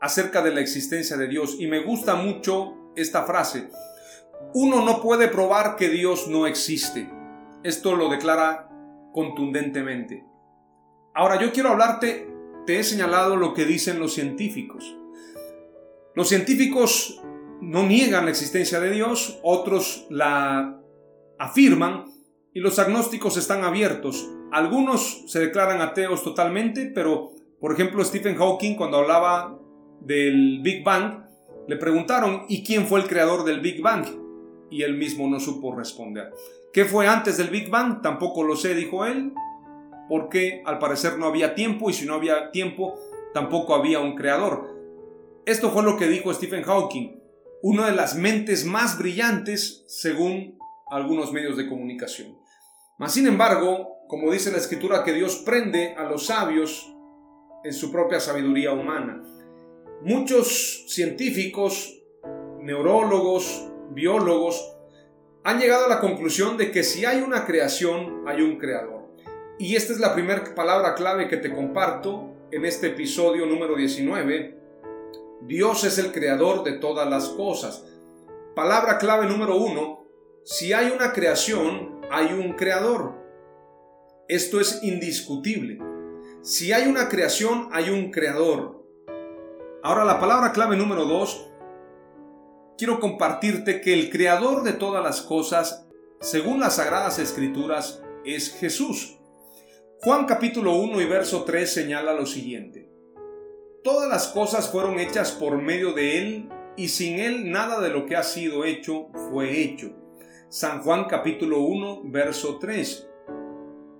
acerca 0.00 0.42
de 0.42 0.52
la 0.52 0.60
existencia 0.60 1.16
de 1.16 1.28
Dios. 1.28 1.56
Y 1.58 1.66
me 1.66 1.80
gusta 1.80 2.14
mucho 2.14 2.92
esta 2.96 3.24
frase. 3.24 3.70
Uno 4.52 4.84
no 4.84 5.00
puede 5.00 5.28
probar 5.28 5.76
que 5.76 5.88
Dios 5.88 6.28
no 6.28 6.46
existe. 6.46 7.10
Esto 7.62 7.94
lo 7.96 8.10
declara 8.10 8.68
contundentemente. 9.12 10.24
Ahora 11.14 11.40
yo 11.40 11.52
quiero 11.52 11.70
hablarte 11.70 12.34
te 12.66 12.78
he 12.78 12.84
señalado 12.84 13.36
lo 13.36 13.52
que 13.52 13.64
dicen 13.64 13.98
los 13.98 14.14
científicos. 14.14 14.96
Los 16.14 16.28
científicos 16.28 17.20
no 17.60 17.82
niegan 17.82 18.24
la 18.24 18.30
existencia 18.30 18.80
de 18.80 18.90
Dios, 18.90 19.38
otros 19.42 20.06
la 20.10 20.80
afirman 21.38 22.06
y 22.54 22.60
los 22.60 22.78
agnósticos 22.78 23.36
están 23.36 23.64
abiertos. 23.64 24.30
Algunos 24.52 25.24
se 25.26 25.40
declaran 25.40 25.80
ateos 25.82 26.22
totalmente, 26.22 26.86
pero 26.86 27.32
por 27.60 27.72
ejemplo 27.72 28.04
Stephen 28.04 28.36
Hawking 28.36 28.76
cuando 28.76 28.98
hablaba 28.98 29.58
del 30.00 30.60
Big 30.62 30.84
Bang, 30.84 31.24
le 31.66 31.76
preguntaron 31.76 32.44
¿y 32.48 32.62
quién 32.62 32.86
fue 32.86 33.00
el 33.00 33.08
creador 33.08 33.44
del 33.44 33.60
Big 33.60 33.82
Bang? 33.82 34.06
Y 34.70 34.82
él 34.82 34.96
mismo 34.96 35.28
no 35.28 35.40
supo 35.40 35.74
responder. 35.74 36.32
¿Qué 36.72 36.84
fue 36.84 37.06
antes 37.06 37.36
del 37.36 37.48
Big 37.48 37.68
Bang? 37.68 38.00
Tampoco 38.00 38.42
lo 38.42 38.56
sé, 38.56 38.74
dijo 38.74 39.04
él 39.04 39.32
porque 40.08 40.62
al 40.64 40.78
parecer 40.78 41.18
no 41.18 41.26
había 41.26 41.54
tiempo 41.54 41.90
y 41.90 41.92
si 41.92 42.06
no 42.06 42.14
había 42.14 42.50
tiempo 42.50 42.98
tampoco 43.32 43.74
había 43.74 44.00
un 44.00 44.14
creador. 44.14 44.72
Esto 45.46 45.70
fue 45.70 45.82
lo 45.82 45.96
que 45.96 46.06
dijo 46.06 46.32
Stephen 46.32 46.62
Hawking, 46.62 47.20
una 47.62 47.86
de 47.86 47.96
las 47.96 48.16
mentes 48.16 48.64
más 48.64 48.98
brillantes 48.98 49.84
según 49.86 50.58
algunos 50.90 51.32
medios 51.32 51.56
de 51.56 51.68
comunicación. 51.68 52.36
Mas 52.98 53.12
sin 53.14 53.26
embargo, 53.26 54.06
como 54.08 54.30
dice 54.30 54.52
la 54.52 54.58
escritura, 54.58 55.02
que 55.02 55.12
Dios 55.12 55.42
prende 55.44 55.94
a 55.96 56.04
los 56.04 56.26
sabios 56.26 56.94
en 57.64 57.72
su 57.72 57.90
propia 57.90 58.20
sabiduría 58.20 58.72
humana. 58.72 59.22
Muchos 60.02 60.84
científicos, 60.88 62.00
neurólogos, 62.60 63.68
biólogos, 63.90 64.76
han 65.42 65.58
llegado 65.58 65.86
a 65.86 65.88
la 65.88 66.00
conclusión 66.00 66.56
de 66.56 66.70
que 66.70 66.84
si 66.84 67.04
hay 67.04 67.20
una 67.20 67.44
creación, 67.46 68.22
hay 68.26 68.42
un 68.42 68.58
creador. 68.58 69.04
Y 69.58 69.76
esta 69.76 69.92
es 69.92 70.00
la 70.00 70.14
primera 70.14 70.54
palabra 70.54 70.94
clave 70.94 71.28
que 71.28 71.36
te 71.36 71.52
comparto 71.52 72.34
en 72.50 72.64
este 72.64 72.88
episodio 72.88 73.46
número 73.46 73.76
19. 73.76 74.58
Dios 75.42 75.84
es 75.84 75.98
el 75.98 76.12
creador 76.12 76.64
de 76.64 76.72
todas 76.72 77.08
las 77.08 77.28
cosas. 77.30 77.84
Palabra 78.54 78.98
clave 78.98 79.26
número 79.26 79.56
uno. 79.56 80.06
Si 80.44 80.72
hay 80.72 80.90
una 80.90 81.12
creación, 81.12 81.93
hay 82.14 82.32
un 82.32 82.52
creador. 82.52 83.14
Esto 84.28 84.60
es 84.60 84.82
indiscutible. 84.82 85.78
Si 86.42 86.72
hay 86.72 86.86
una 86.86 87.08
creación, 87.08 87.68
hay 87.72 87.90
un 87.90 88.12
creador. 88.12 88.86
Ahora 89.82 90.04
la 90.04 90.20
palabra 90.20 90.52
clave 90.52 90.76
número 90.76 91.06
dos. 91.06 91.50
Quiero 92.78 93.00
compartirte 93.00 93.80
que 93.80 93.94
el 93.94 94.10
creador 94.10 94.62
de 94.62 94.74
todas 94.74 95.02
las 95.02 95.22
cosas, 95.22 95.86
según 96.20 96.60
las 96.60 96.76
sagradas 96.76 97.18
escrituras, 97.18 98.00
es 98.24 98.54
Jesús. 98.58 99.18
Juan 100.00 100.26
capítulo 100.26 100.76
1 100.76 101.00
y 101.00 101.06
verso 101.06 101.42
3 101.42 101.72
señala 101.72 102.14
lo 102.14 102.26
siguiente. 102.26 102.90
Todas 103.82 104.08
las 104.08 104.28
cosas 104.28 104.70
fueron 104.70 105.00
hechas 105.00 105.32
por 105.32 105.60
medio 105.60 105.92
de 105.92 106.18
Él 106.18 106.48
y 106.76 106.88
sin 106.88 107.18
Él 107.18 107.50
nada 107.50 107.80
de 107.80 107.90
lo 107.90 108.06
que 108.06 108.16
ha 108.16 108.22
sido 108.22 108.64
hecho 108.64 109.08
fue 109.30 109.60
hecho. 109.62 110.03
San 110.54 110.82
Juan 110.82 111.06
capítulo 111.06 111.62
1 111.62 112.02
verso 112.04 112.60
3. 112.60 113.10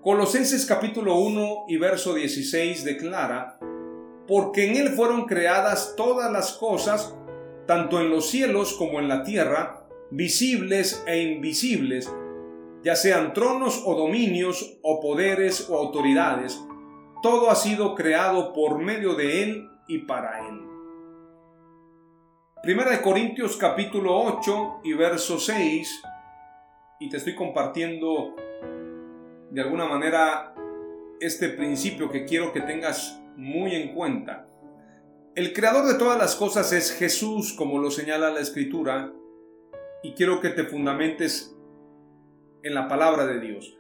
Colosenses 0.00 0.64
capítulo 0.66 1.16
1 1.16 1.64
y 1.66 1.78
verso 1.78 2.14
16 2.14 2.84
declara, 2.84 3.58
porque 4.28 4.70
en 4.70 4.76
Él 4.76 4.90
fueron 4.90 5.24
creadas 5.24 5.94
todas 5.96 6.30
las 6.30 6.52
cosas, 6.52 7.12
tanto 7.66 8.00
en 8.00 8.08
los 8.08 8.30
cielos 8.30 8.74
como 8.74 9.00
en 9.00 9.08
la 9.08 9.24
tierra, 9.24 9.88
visibles 10.12 11.02
e 11.08 11.22
invisibles, 11.22 12.08
ya 12.84 12.94
sean 12.94 13.32
tronos 13.32 13.82
o 13.84 13.96
dominios 13.96 14.78
o 14.82 15.00
poderes 15.00 15.68
o 15.68 15.76
autoridades, 15.76 16.64
todo 17.20 17.50
ha 17.50 17.56
sido 17.56 17.96
creado 17.96 18.52
por 18.52 18.78
medio 18.78 19.16
de 19.16 19.42
Él 19.42 19.68
y 19.88 19.98
para 20.06 20.46
Él. 20.46 20.60
Primera 22.62 22.92
de 22.92 23.02
Corintios 23.02 23.56
capítulo 23.56 24.16
8 24.22 24.82
y 24.84 24.92
verso 24.92 25.40
6, 25.40 26.02
y 27.00 27.08
te 27.08 27.16
estoy 27.16 27.34
compartiendo 27.34 28.36
de 29.50 29.60
alguna 29.60 29.86
manera 29.86 30.54
este 31.20 31.48
principio 31.48 32.10
que 32.10 32.24
quiero 32.24 32.52
que 32.52 32.60
tengas 32.60 33.20
muy 33.36 33.74
en 33.74 33.94
cuenta. 33.94 34.48
El 35.34 35.52
creador 35.52 35.86
de 35.86 35.98
todas 35.98 36.18
las 36.18 36.36
cosas 36.36 36.72
es 36.72 36.92
Jesús, 36.92 37.52
como 37.54 37.78
lo 37.78 37.90
señala 37.90 38.30
la 38.30 38.40
escritura, 38.40 39.12
y 40.02 40.12
quiero 40.12 40.40
que 40.40 40.50
te 40.50 40.64
fundamentes 40.64 41.56
en 42.62 42.74
la 42.74 42.88
palabra 42.88 43.26
de 43.26 43.40
Dios. 43.40 43.76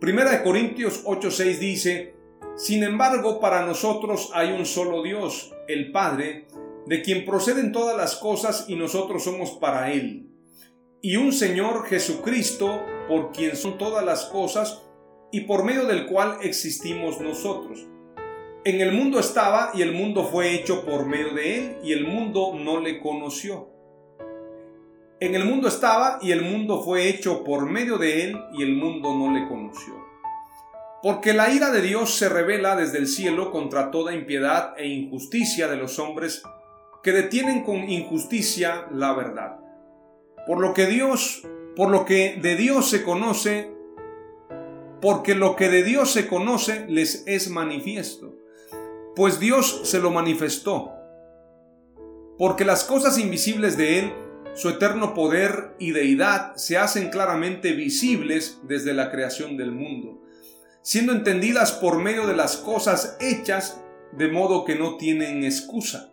Primera 0.00 0.30
de 0.30 0.42
Corintios 0.42 1.04
8:6 1.06 1.58
dice, 1.58 2.14
Sin 2.56 2.82
embargo, 2.82 3.40
para 3.40 3.64
nosotros 3.64 4.30
hay 4.34 4.52
un 4.52 4.66
solo 4.66 5.02
Dios, 5.02 5.54
el 5.68 5.92
Padre, 5.92 6.46
de 6.86 7.00
quien 7.00 7.24
proceden 7.24 7.72
todas 7.72 7.96
las 7.96 8.16
cosas 8.16 8.66
y 8.68 8.76
nosotros 8.76 9.24
somos 9.24 9.52
para 9.52 9.90
Él. 9.90 10.33
Y 11.04 11.16
un 11.16 11.34
Señor 11.34 11.84
Jesucristo, 11.84 12.82
por 13.06 13.30
quien 13.30 13.56
son 13.56 13.76
todas 13.76 14.02
las 14.02 14.24
cosas 14.24 14.80
y 15.30 15.42
por 15.42 15.62
medio 15.62 15.84
del 15.84 16.06
cual 16.06 16.38
existimos 16.40 17.20
nosotros. 17.20 17.86
En 18.64 18.80
el 18.80 18.92
mundo 18.92 19.20
estaba 19.20 19.70
y 19.74 19.82
el 19.82 19.92
mundo 19.92 20.24
fue 20.24 20.54
hecho 20.54 20.86
por 20.86 21.04
medio 21.04 21.34
de 21.34 21.58
él 21.58 21.76
y 21.84 21.92
el 21.92 22.06
mundo 22.06 22.54
no 22.58 22.80
le 22.80 23.02
conoció. 23.02 23.68
En 25.20 25.34
el 25.34 25.44
mundo 25.44 25.68
estaba 25.68 26.20
y 26.22 26.32
el 26.32 26.40
mundo 26.40 26.82
fue 26.82 27.06
hecho 27.06 27.44
por 27.44 27.68
medio 27.68 27.98
de 27.98 28.24
él 28.24 28.40
y 28.54 28.62
el 28.62 28.74
mundo 28.74 29.14
no 29.14 29.30
le 29.30 29.46
conoció. 29.46 29.92
Porque 31.02 31.34
la 31.34 31.52
ira 31.52 31.70
de 31.70 31.82
Dios 31.82 32.14
se 32.14 32.30
revela 32.30 32.76
desde 32.76 32.96
el 32.96 33.08
cielo 33.08 33.50
contra 33.50 33.90
toda 33.90 34.14
impiedad 34.14 34.72
e 34.78 34.88
injusticia 34.88 35.68
de 35.68 35.76
los 35.76 35.98
hombres 35.98 36.42
que 37.02 37.12
detienen 37.12 37.62
con 37.62 37.90
injusticia 37.90 38.86
la 38.90 39.12
verdad. 39.12 39.63
Por 40.46 40.60
lo 40.60 40.74
que 40.74 40.86
Dios, 40.86 41.42
por 41.76 41.90
lo 41.90 42.04
que 42.04 42.38
de 42.40 42.56
Dios 42.56 42.88
se 42.90 43.02
conoce, 43.02 43.70
porque 45.00 45.34
lo 45.34 45.56
que 45.56 45.68
de 45.68 45.82
Dios 45.82 46.10
se 46.10 46.26
conoce 46.26 46.86
les 46.88 47.24
es 47.26 47.50
manifiesto, 47.50 48.36
pues 49.16 49.40
Dios 49.40 49.82
se 49.84 49.98
lo 49.98 50.10
manifestó. 50.10 50.92
Porque 52.38 52.64
las 52.64 52.84
cosas 52.84 53.18
invisibles 53.18 53.76
de 53.76 53.98
Él, 54.00 54.12
su 54.54 54.68
eterno 54.68 55.14
poder 55.14 55.74
y 55.78 55.92
deidad, 55.92 56.56
se 56.56 56.78
hacen 56.78 57.10
claramente 57.10 57.72
visibles 57.72 58.58
desde 58.64 58.92
la 58.92 59.10
creación 59.10 59.56
del 59.56 59.72
mundo 59.72 60.24
siendo 60.84 61.12
entendidas 61.12 61.72
por 61.72 61.98
medio 61.98 62.26
de 62.26 62.36
las 62.36 62.58
cosas 62.58 63.16
hechas, 63.18 63.80
de 64.12 64.28
modo 64.28 64.66
que 64.66 64.76
no 64.76 64.98
tienen 64.98 65.42
excusa. 65.42 66.12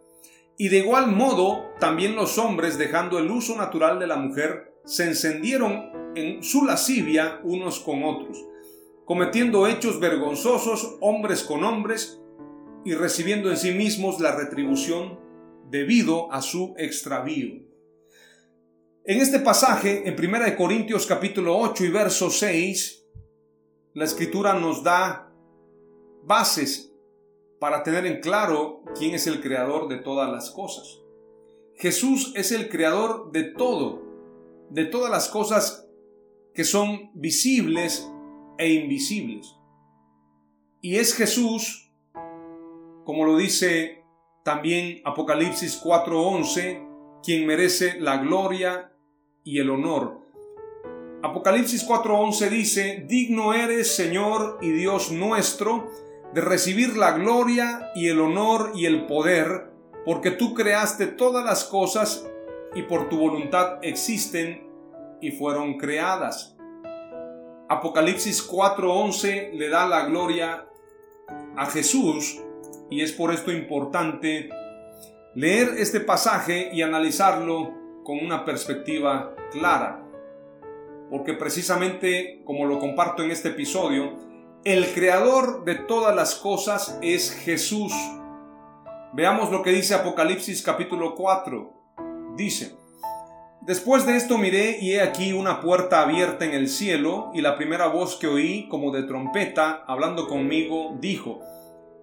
Y 0.57 0.69
de 0.69 0.77
igual 0.77 1.07
modo, 1.07 1.71
también 1.79 2.15
los 2.15 2.37
hombres, 2.37 2.77
dejando 2.77 3.17
el 3.19 3.31
uso 3.31 3.55
natural 3.55 3.99
de 3.99 4.07
la 4.07 4.17
mujer, 4.17 4.75
se 4.85 5.05
encendieron 5.05 6.13
en 6.15 6.43
su 6.43 6.65
lascivia 6.65 7.39
unos 7.43 7.79
con 7.79 8.03
otros, 8.03 8.45
cometiendo 9.05 9.67
hechos 9.67 9.99
vergonzosos 9.99 10.97
hombres 11.01 11.43
con 11.43 11.63
hombres, 11.63 12.21
y 12.83 12.93
recibiendo 12.93 13.49
en 13.49 13.57
sí 13.57 13.71
mismos 13.71 14.19
la 14.19 14.35
retribución 14.35 15.19
debido 15.69 16.31
a 16.31 16.41
su 16.41 16.73
extravío. 16.77 17.61
En 19.03 19.19
este 19.19 19.39
pasaje, 19.39 20.07
en 20.07 20.15
1 20.17 20.55
Corintios 20.57 21.05
capítulo 21.05 21.57
8 21.57 21.85
y 21.85 21.89
verso 21.89 22.29
6, 22.29 23.05
la 23.93 24.05
escritura 24.05 24.53
nos 24.53 24.83
da 24.83 25.31
bases 26.23 26.90
para 27.61 27.83
tener 27.83 28.07
en 28.07 28.21
claro 28.21 28.81
quién 28.97 29.13
es 29.13 29.27
el 29.27 29.39
creador 29.39 29.87
de 29.87 29.97
todas 29.97 30.31
las 30.31 30.49
cosas. 30.49 30.99
Jesús 31.75 32.33
es 32.35 32.51
el 32.51 32.69
creador 32.69 33.31
de 33.31 33.43
todo, 33.43 34.01
de 34.71 34.85
todas 34.85 35.11
las 35.11 35.29
cosas 35.29 35.87
que 36.55 36.63
son 36.63 37.11
visibles 37.13 38.11
e 38.57 38.73
invisibles. 38.73 39.55
Y 40.81 40.95
es 40.95 41.13
Jesús 41.13 41.91
como 43.05 43.25
lo 43.25 43.37
dice 43.37 44.03
también 44.43 45.01
Apocalipsis 45.05 45.79
4:11, 45.83 47.21
quien 47.23 47.45
merece 47.45 47.99
la 47.99 48.17
gloria 48.17 48.91
y 49.43 49.59
el 49.59 49.69
honor. 49.69 50.21
Apocalipsis 51.23 51.85
4:11 51.87 52.49
dice, 52.49 53.05
digno 53.07 53.53
eres, 53.53 53.95
Señor 53.95 54.57
y 54.61 54.71
Dios 54.71 55.11
nuestro, 55.11 55.87
de 56.33 56.41
recibir 56.41 56.97
la 56.97 57.11
gloria 57.11 57.91
y 57.95 58.07
el 58.07 58.19
honor 58.21 58.71
y 58.75 58.85
el 58.85 59.05
poder, 59.05 59.69
porque 60.05 60.31
tú 60.31 60.53
creaste 60.53 61.07
todas 61.07 61.43
las 61.43 61.63
cosas 61.65 62.27
y 62.73 62.83
por 62.83 63.09
tu 63.09 63.17
voluntad 63.17 63.79
existen 63.81 64.67
y 65.19 65.31
fueron 65.31 65.77
creadas. 65.77 66.55
Apocalipsis 67.69 68.41
4:11 68.47 69.51
le 69.53 69.69
da 69.69 69.87
la 69.87 70.05
gloria 70.05 70.67
a 71.55 71.65
Jesús 71.67 72.41
y 72.89 73.01
es 73.01 73.11
por 73.11 73.33
esto 73.33 73.51
importante 73.51 74.49
leer 75.35 75.75
este 75.77 76.01
pasaje 76.01 76.69
y 76.73 76.81
analizarlo 76.81 77.73
con 78.03 78.19
una 78.19 78.43
perspectiva 78.43 79.35
clara. 79.51 80.03
Porque 81.09 81.33
precisamente, 81.33 82.41
como 82.45 82.65
lo 82.65 82.79
comparto 82.79 83.23
en 83.23 83.31
este 83.31 83.49
episodio, 83.49 84.30
el 84.63 84.93
creador 84.93 85.65
de 85.65 85.73
todas 85.75 86.15
las 86.15 86.35
cosas 86.35 86.99
es 87.01 87.31
Jesús. 87.31 87.91
Veamos 89.13 89.51
lo 89.51 89.63
que 89.63 89.71
dice 89.71 89.95
Apocalipsis 89.95 90.61
capítulo 90.61 91.15
4. 91.15 91.73
Dice, 92.35 92.75
Después 93.61 94.05
de 94.05 94.17
esto 94.17 94.37
miré 94.37 94.77
y 94.79 94.93
he 94.93 95.01
aquí 95.01 95.33
una 95.33 95.61
puerta 95.61 96.01
abierta 96.01 96.45
en 96.45 96.53
el 96.53 96.69
cielo, 96.69 97.31
y 97.33 97.41
la 97.41 97.55
primera 97.55 97.87
voz 97.87 98.17
que 98.17 98.27
oí, 98.27 98.67
como 98.69 98.91
de 98.91 99.03
trompeta, 99.03 99.83
hablando 99.87 100.27
conmigo, 100.27 100.95
dijo, 100.99 101.39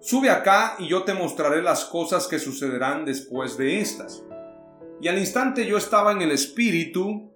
Sube 0.01 0.29
acá 0.29 0.75
y 0.79 0.87
yo 0.87 1.03
te 1.03 1.13
mostraré 1.13 1.61
las 1.61 1.85
cosas 1.85 2.27
que 2.27 2.39
sucederán 2.39 3.05
después 3.05 3.57
de 3.57 3.79
estas. 3.79 4.21
Y 5.01 5.07
al 5.07 5.17
instante 5.17 5.65
yo 5.65 5.77
estaba 5.77 6.11
en 6.11 6.21
el 6.21 6.31
Espíritu, 6.31 7.28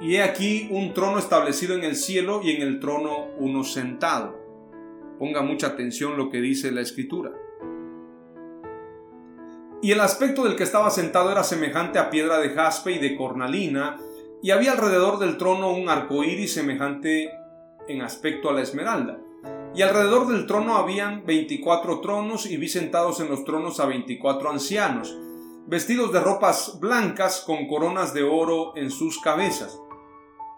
y 0.00 0.16
he 0.16 0.22
aquí 0.22 0.68
un 0.70 0.94
trono 0.94 1.18
establecido 1.18 1.74
en 1.74 1.84
el 1.84 1.96
cielo 1.96 2.40
y 2.42 2.52
en 2.52 2.62
el 2.62 2.80
trono 2.80 3.28
uno 3.38 3.64
sentado. 3.64 4.38
Ponga 5.18 5.42
mucha 5.42 5.68
atención 5.68 6.16
lo 6.16 6.30
que 6.30 6.40
dice 6.40 6.72
la 6.72 6.80
Escritura. 6.80 7.32
Y 9.82 9.92
el 9.92 10.00
aspecto 10.00 10.44
del 10.44 10.56
que 10.56 10.64
estaba 10.64 10.90
sentado 10.90 11.30
era 11.30 11.42
semejante 11.42 11.98
a 11.98 12.10
piedra 12.10 12.38
de 12.38 12.50
jaspe 12.50 12.92
y 12.92 12.98
de 12.98 13.16
cornalina, 13.16 13.98
y 14.42 14.50
había 14.50 14.72
alrededor 14.72 15.18
del 15.18 15.36
trono 15.36 15.72
un 15.72 15.88
arco 15.88 16.24
iris 16.24 16.54
semejante 16.54 17.30
en 17.88 18.02
aspecto 18.02 18.48
a 18.48 18.54
la 18.54 18.62
esmeralda 18.62 19.18
y 19.74 19.82
alrededor 19.82 20.26
del 20.26 20.46
trono 20.46 20.76
habían 20.76 21.24
veinticuatro 21.24 22.00
tronos 22.00 22.46
y 22.46 22.56
vi 22.56 22.68
sentados 22.68 23.20
en 23.20 23.28
los 23.28 23.44
tronos 23.44 23.78
a 23.78 23.86
veinticuatro 23.86 24.50
ancianos, 24.50 25.16
vestidos 25.66 26.12
de 26.12 26.20
ropas 26.20 26.78
blancas 26.80 27.42
con 27.46 27.68
coronas 27.68 28.12
de 28.12 28.24
oro 28.24 28.76
en 28.76 28.90
sus 28.90 29.20
cabezas. 29.20 29.78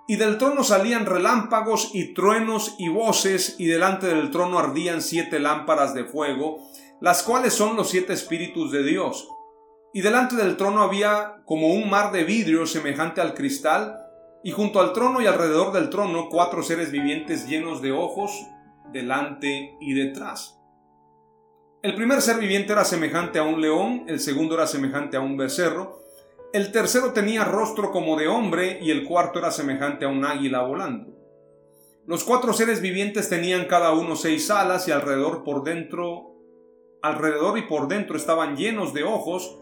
Y 0.08 0.16
del 0.16 0.36
trono 0.36 0.64
salían 0.64 1.06
relámpagos 1.06 1.90
y 1.94 2.12
truenos 2.12 2.74
y 2.78 2.88
voces, 2.88 3.56
y 3.58 3.66
delante 3.66 4.08
del 4.08 4.30
trono 4.30 4.58
ardían 4.58 5.00
siete 5.00 5.38
lámparas 5.38 5.94
de 5.94 6.04
fuego, 6.04 6.58
las 7.00 7.22
cuales 7.22 7.54
son 7.54 7.76
los 7.76 7.88
siete 7.88 8.12
espíritus 8.12 8.72
de 8.72 8.82
Dios. 8.82 9.28
Y 9.94 10.00
delante 10.00 10.36
del 10.36 10.56
trono 10.56 10.82
había 10.82 11.42
como 11.44 11.68
un 11.68 11.88
mar 11.88 12.12
de 12.12 12.24
vidrio 12.24 12.66
semejante 12.66 13.20
al 13.20 13.34
cristal, 13.34 13.98
y 14.42 14.50
junto 14.50 14.80
al 14.80 14.92
trono 14.92 15.20
y 15.20 15.26
alrededor 15.26 15.72
del 15.72 15.88
trono 15.88 16.28
cuatro 16.28 16.62
seres 16.62 16.90
vivientes 16.90 17.46
llenos 17.46 17.80
de 17.80 17.92
ojos, 17.92 18.32
delante 18.92 19.76
y 19.80 19.94
detrás. 19.94 20.58
El 21.82 21.94
primer 21.94 22.22
ser 22.22 22.38
viviente 22.38 22.72
era 22.72 22.84
semejante 22.84 23.38
a 23.38 23.42
un 23.42 23.60
león, 23.60 24.04
el 24.06 24.20
segundo 24.20 24.54
era 24.54 24.66
semejante 24.66 25.16
a 25.16 25.20
un 25.20 25.36
becerro, 25.36 26.01
el 26.52 26.70
tercero 26.70 27.12
tenía 27.12 27.44
rostro 27.44 27.90
como 27.90 28.16
de 28.16 28.28
hombre 28.28 28.78
y 28.82 28.90
el 28.90 29.04
cuarto 29.04 29.38
era 29.38 29.50
semejante 29.50 30.04
a 30.04 30.08
un 30.08 30.24
águila 30.24 30.62
volando. 30.62 31.12
Los 32.06 32.24
cuatro 32.24 32.52
seres 32.52 32.80
vivientes 32.80 33.28
tenían 33.28 33.66
cada 33.66 33.92
uno 33.92 34.16
seis 34.16 34.50
alas 34.50 34.86
y 34.88 34.90
alrededor 34.90 35.44
por 35.44 35.64
dentro, 35.64 36.34
alrededor 37.00 37.58
y 37.58 37.62
por 37.62 37.88
dentro 37.88 38.16
estaban 38.16 38.56
llenos 38.56 38.92
de 38.92 39.04
ojos, 39.04 39.58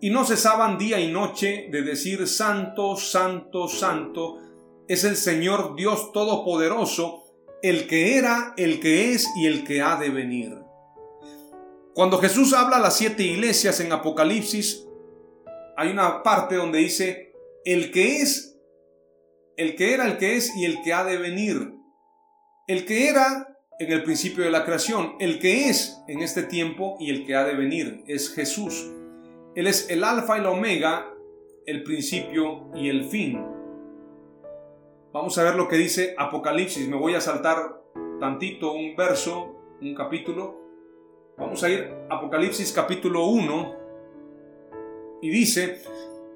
y 0.00 0.10
no 0.10 0.24
cesaban 0.24 0.78
día 0.78 0.98
y 1.00 1.12
noche 1.12 1.68
de 1.70 1.82
decir 1.82 2.26
Santo, 2.26 2.96
Santo, 2.96 3.68
Santo, 3.68 4.38
es 4.88 5.04
el 5.04 5.16
Señor 5.16 5.76
Dios 5.76 6.12
Todopoderoso, 6.12 7.24
el 7.62 7.86
que 7.86 8.16
era, 8.16 8.54
el 8.56 8.80
que 8.80 9.12
es 9.12 9.28
y 9.36 9.46
el 9.46 9.64
que 9.64 9.80
ha 9.80 9.96
de 9.96 10.10
venir. 10.10 10.58
Cuando 11.94 12.18
Jesús 12.18 12.52
habla 12.52 12.76
a 12.76 12.80
las 12.80 12.96
siete 12.96 13.22
iglesias 13.22 13.80
en 13.80 13.92
Apocalipsis, 13.92 14.85
hay 15.76 15.90
una 15.90 16.22
parte 16.22 16.54
donde 16.54 16.78
dice, 16.78 17.34
el 17.64 17.90
que 17.90 18.22
es, 18.22 18.58
el 19.56 19.76
que 19.76 19.92
era, 19.92 20.06
el 20.06 20.16
que 20.16 20.36
es 20.36 20.56
y 20.56 20.64
el 20.64 20.82
que 20.82 20.94
ha 20.94 21.04
de 21.04 21.18
venir. 21.18 21.74
El 22.66 22.86
que 22.86 23.08
era 23.08 23.58
en 23.78 23.92
el 23.92 24.02
principio 24.02 24.42
de 24.44 24.50
la 24.50 24.64
creación, 24.64 25.16
el 25.20 25.38
que 25.38 25.68
es 25.68 26.02
en 26.08 26.22
este 26.22 26.42
tiempo 26.42 26.96
y 26.98 27.10
el 27.10 27.26
que 27.26 27.34
ha 27.34 27.44
de 27.44 27.54
venir, 27.54 28.02
es 28.06 28.34
Jesús. 28.34 28.90
Él 29.54 29.66
es 29.66 29.90
el 29.90 30.02
alfa 30.02 30.38
y 30.38 30.40
el 30.40 30.46
omega, 30.46 31.10
el 31.66 31.82
principio 31.82 32.70
y 32.74 32.88
el 32.88 33.04
fin. 33.04 33.44
Vamos 35.12 35.36
a 35.38 35.44
ver 35.44 35.56
lo 35.56 35.68
que 35.68 35.76
dice 35.76 36.14
Apocalipsis. 36.16 36.88
Me 36.88 36.96
voy 36.96 37.14
a 37.14 37.20
saltar 37.20 37.82
tantito 38.18 38.72
un 38.72 38.96
verso, 38.96 39.76
un 39.82 39.94
capítulo. 39.94 40.58
Vamos 41.36 41.62
a 41.62 41.68
ir 41.68 41.92
Apocalipsis 42.08 42.72
capítulo 42.72 43.26
1 43.26 43.85
y 45.26 45.30
dice, 45.30 45.82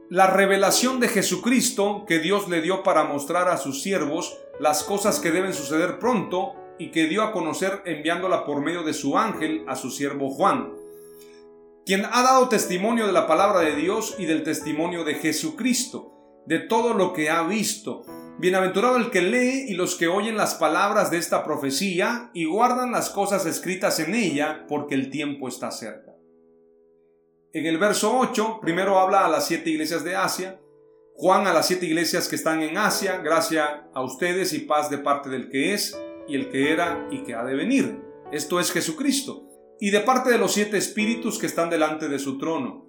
la 0.08 0.26
revelación 0.26 1.00
de 1.00 1.08
Jesucristo 1.08 2.04
que 2.06 2.18
Dios 2.18 2.48
le 2.48 2.60
dio 2.60 2.82
para 2.82 3.04
mostrar 3.04 3.48
a 3.48 3.56
sus 3.56 3.82
siervos 3.82 4.38
las 4.58 4.82
cosas 4.82 5.20
que 5.20 5.30
deben 5.30 5.54
suceder 5.54 5.98
pronto 5.98 6.54
y 6.78 6.90
que 6.90 7.06
dio 7.06 7.22
a 7.22 7.32
conocer 7.32 7.82
enviándola 7.84 8.44
por 8.44 8.60
medio 8.60 8.82
de 8.82 8.94
su 8.94 9.16
ángel 9.16 9.64
a 9.68 9.76
su 9.76 9.90
siervo 9.90 10.30
Juan 10.30 10.80
quien 11.90 12.04
ha 12.04 12.22
dado 12.22 12.48
testimonio 12.48 13.06
de 13.08 13.12
la 13.12 13.26
palabra 13.26 13.62
de 13.62 13.74
Dios 13.74 14.14
y 14.16 14.26
del 14.26 14.44
testimonio 14.44 15.02
de 15.02 15.14
Jesucristo, 15.14 16.42
de 16.46 16.60
todo 16.60 16.94
lo 16.94 17.12
que 17.12 17.30
ha 17.30 17.42
visto. 17.42 18.04
Bienaventurado 18.38 18.96
el 18.96 19.10
que 19.10 19.22
lee 19.22 19.64
y 19.66 19.74
los 19.74 19.96
que 19.96 20.06
oyen 20.06 20.36
las 20.36 20.54
palabras 20.54 21.10
de 21.10 21.18
esta 21.18 21.44
profecía 21.44 22.30
y 22.32 22.44
guardan 22.44 22.92
las 22.92 23.10
cosas 23.10 23.44
escritas 23.44 23.98
en 23.98 24.14
ella, 24.14 24.66
porque 24.68 24.94
el 24.94 25.10
tiempo 25.10 25.48
está 25.48 25.72
cerca. 25.72 26.09
En 27.52 27.66
el 27.66 27.78
verso 27.78 28.16
8, 28.16 28.60
primero 28.62 29.00
habla 29.00 29.26
a 29.26 29.28
las 29.28 29.48
siete 29.48 29.70
iglesias 29.70 30.04
de 30.04 30.14
Asia, 30.14 30.60
Juan 31.14 31.48
a 31.48 31.52
las 31.52 31.66
siete 31.66 31.84
iglesias 31.84 32.28
que 32.28 32.36
están 32.36 32.62
en 32.62 32.78
Asia, 32.78 33.18
gracia 33.18 33.90
a 33.92 34.02
ustedes 34.02 34.52
y 34.52 34.60
paz 34.60 34.88
de 34.88 34.98
parte 34.98 35.28
del 35.28 35.50
que 35.50 35.74
es 35.74 35.98
y 36.28 36.36
el 36.36 36.48
que 36.48 36.72
era 36.72 37.08
y 37.10 37.24
que 37.24 37.34
ha 37.34 37.44
de 37.44 37.56
venir. 37.56 38.00
Esto 38.30 38.60
es 38.60 38.70
Jesucristo 38.70 39.48
y 39.80 39.90
de 39.90 40.00
parte 40.00 40.30
de 40.30 40.38
los 40.38 40.52
siete 40.52 40.78
espíritus 40.78 41.38
que 41.38 41.46
están 41.46 41.70
delante 41.70 42.08
de 42.08 42.20
su 42.20 42.38
trono, 42.38 42.86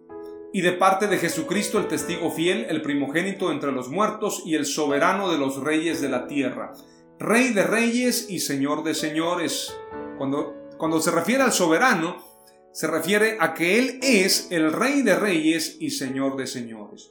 y 0.54 0.62
de 0.62 0.74
parte 0.74 1.08
de 1.08 1.18
Jesucristo 1.18 1.80
el 1.80 1.88
testigo 1.88 2.30
fiel, 2.30 2.68
el 2.70 2.82
primogénito 2.82 3.52
entre 3.52 3.72
los 3.72 3.90
muertos 3.90 4.44
y 4.46 4.56
el 4.56 4.66
soberano 4.66 5.32
de 5.32 5.40
los 5.40 5.62
reyes 5.64 6.02
de 6.02 6.10
la 6.10 6.28
tierra, 6.28 6.74
rey 7.18 7.54
de 7.54 7.64
reyes 7.64 8.28
y 8.30 8.40
señor 8.40 8.84
de 8.84 8.94
señores. 8.94 9.76
Cuando, 10.18 10.54
cuando 10.78 11.02
se 11.02 11.12
refiere 11.12 11.44
al 11.44 11.54
soberano, 11.54 12.31
se 12.72 12.88
refiere 12.88 13.38
a 13.40 13.54
que 13.54 13.80
Él 13.80 14.00
es 14.02 14.52
el 14.52 14.72
rey 14.72 15.02
de 15.02 15.16
reyes 15.16 15.78
y 15.80 15.92
señor 15.92 16.38
de 16.38 16.48
señores. 16.48 17.10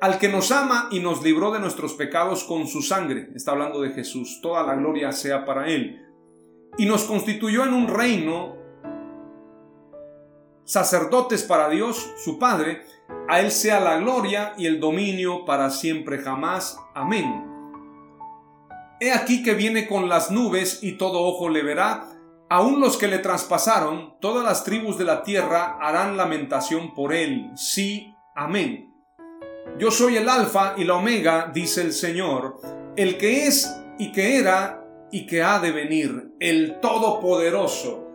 Al 0.00 0.18
que 0.18 0.28
nos 0.28 0.52
ama 0.52 0.88
y 0.90 1.00
nos 1.00 1.22
libró 1.22 1.50
de 1.50 1.58
nuestros 1.58 1.94
pecados 1.94 2.44
con 2.44 2.66
su 2.66 2.82
sangre, 2.82 3.30
está 3.34 3.52
hablando 3.52 3.80
de 3.80 3.90
Jesús, 3.90 4.40
toda 4.40 4.62
la 4.62 4.76
gloria 4.76 5.12
sea 5.12 5.44
para 5.44 5.68
Él, 5.68 6.06
y 6.78 6.86
nos 6.86 7.04
constituyó 7.04 7.64
en 7.64 7.74
un 7.74 7.88
reino 7.88 8.56
sacerdotes 10.64 11.42
para 11.42 11.68
Dios, 11.68 12.12
su 12.22 12.38
Padre, 12.38 12.82
a 13.28 13.40
Él 13.40 13.50
sea 13.50 13.80
la 13.80 13.98
gloria 13.98 14.54
y 14.56 14.66
el 14.66 14.80
dominio 14.80 15.44
para 15.44 15.70
siempre 15.70 16.18
jamás. 16.18 16.78
Amén. 16.94 17.46
He 19.00 19.12
aquí 19.12 19.42
que 19.42 19.54
viene 19.54 19.86
con 19.86 20.08
las 20.08 20.30
nubes 20.30 20.82
y 20.82 20.92
todo 20.92 21.22
ojo 21.22 21.48
le 21.48 21.62
verá, 21.62 22.17
aun 22.48 22.80
los 22.80 22.96
que 22.96 23.08
le 23.08 23.18
traspasaron, 23.18 24.18
todas 24.20 24.44
las 24.44 24.64
tribus 24.64 24.98
de 24.98 25.04
la 25.04 25.22
tierra 25.22 25.78
harán 25.80 26.16
lamentación 26.16 26.94
por 26.94 27.12
Él. 27.12 27.50
Sí, 27.56 28.14
amén. 28.34 28.94
Yo 29.78 29.90
soy 29.90 30.16
el 30.16 30.28
alfa 30.28 30.74
y 30.76 30.84
la 30.84 30.94
omega, 30.94 31.50
dice 31.52 31.82
el 31.82 31.92
Señor, 31.92 32.60
el 32.96 33.18
que 33.18 33.46
es 33.46 33.74
y 33.98 34.12
que 34.12 34.38
era 34.38 34.84
y 35.10 35.26
que 35.26 35.42
ha 35.42 35.58
de 35.58 35.72
venir, 35.72 36.34
el 36.40 36.80
Todopoderoso 36.80 38.08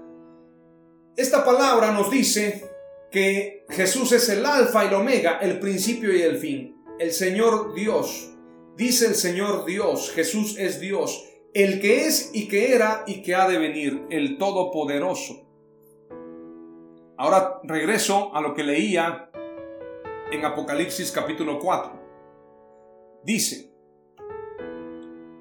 esta 1.16 1.46
palabra 1.46 1.92
nos 1.92 2.10
dice 2.10 2.68
que 3.12 3.68
Jesús 3.70 4.12
es 4.14 4.30
el 4.30 4.44
alfa 4.48 4.84
y 4.84 4.88
el 4.88 4.96
omega, 4.96 5.38
el 5.44 5.60
principio 5.60 6.12
y 6.12 6.24
el 6.24 6.38
fin. 6.38 6.76
El 6.98 7.12
Señor 7.12 7.76
Dios. 7.76 8.32
Dice 8.76 9.06
el 9.06 9.14
Señor 9.14 9.64
Dios, 9.66 10.12
Jesús 10.16 10.58
es 10.58 10.80
Dios, 10.80 11.24
el 11.54 11.80
que 11.80 12.08
es 12.08 12.32
y 12.34 12.48
que 12.48 12.74
era 12.74 13.04
y 13.06 13.22
que 13.22 13.36
ha 13.36 13.48
de 13.48 13.60
venir, 13.60 14.08
el 14.10 14.38
Todopoderoso. 14.38 15.46
Ahora 17.18 17.60
regreso 17.64 18.36
a 18.36 18.42
lo 18.42 18.56
que 18.56 18.64
leía 18.64 19.30
en 20.32 20.44
Apocalipsis 20.44 21.12
capítulo 21.12 21.60
4. 21.60 22.02
Dice, 23.24 23.72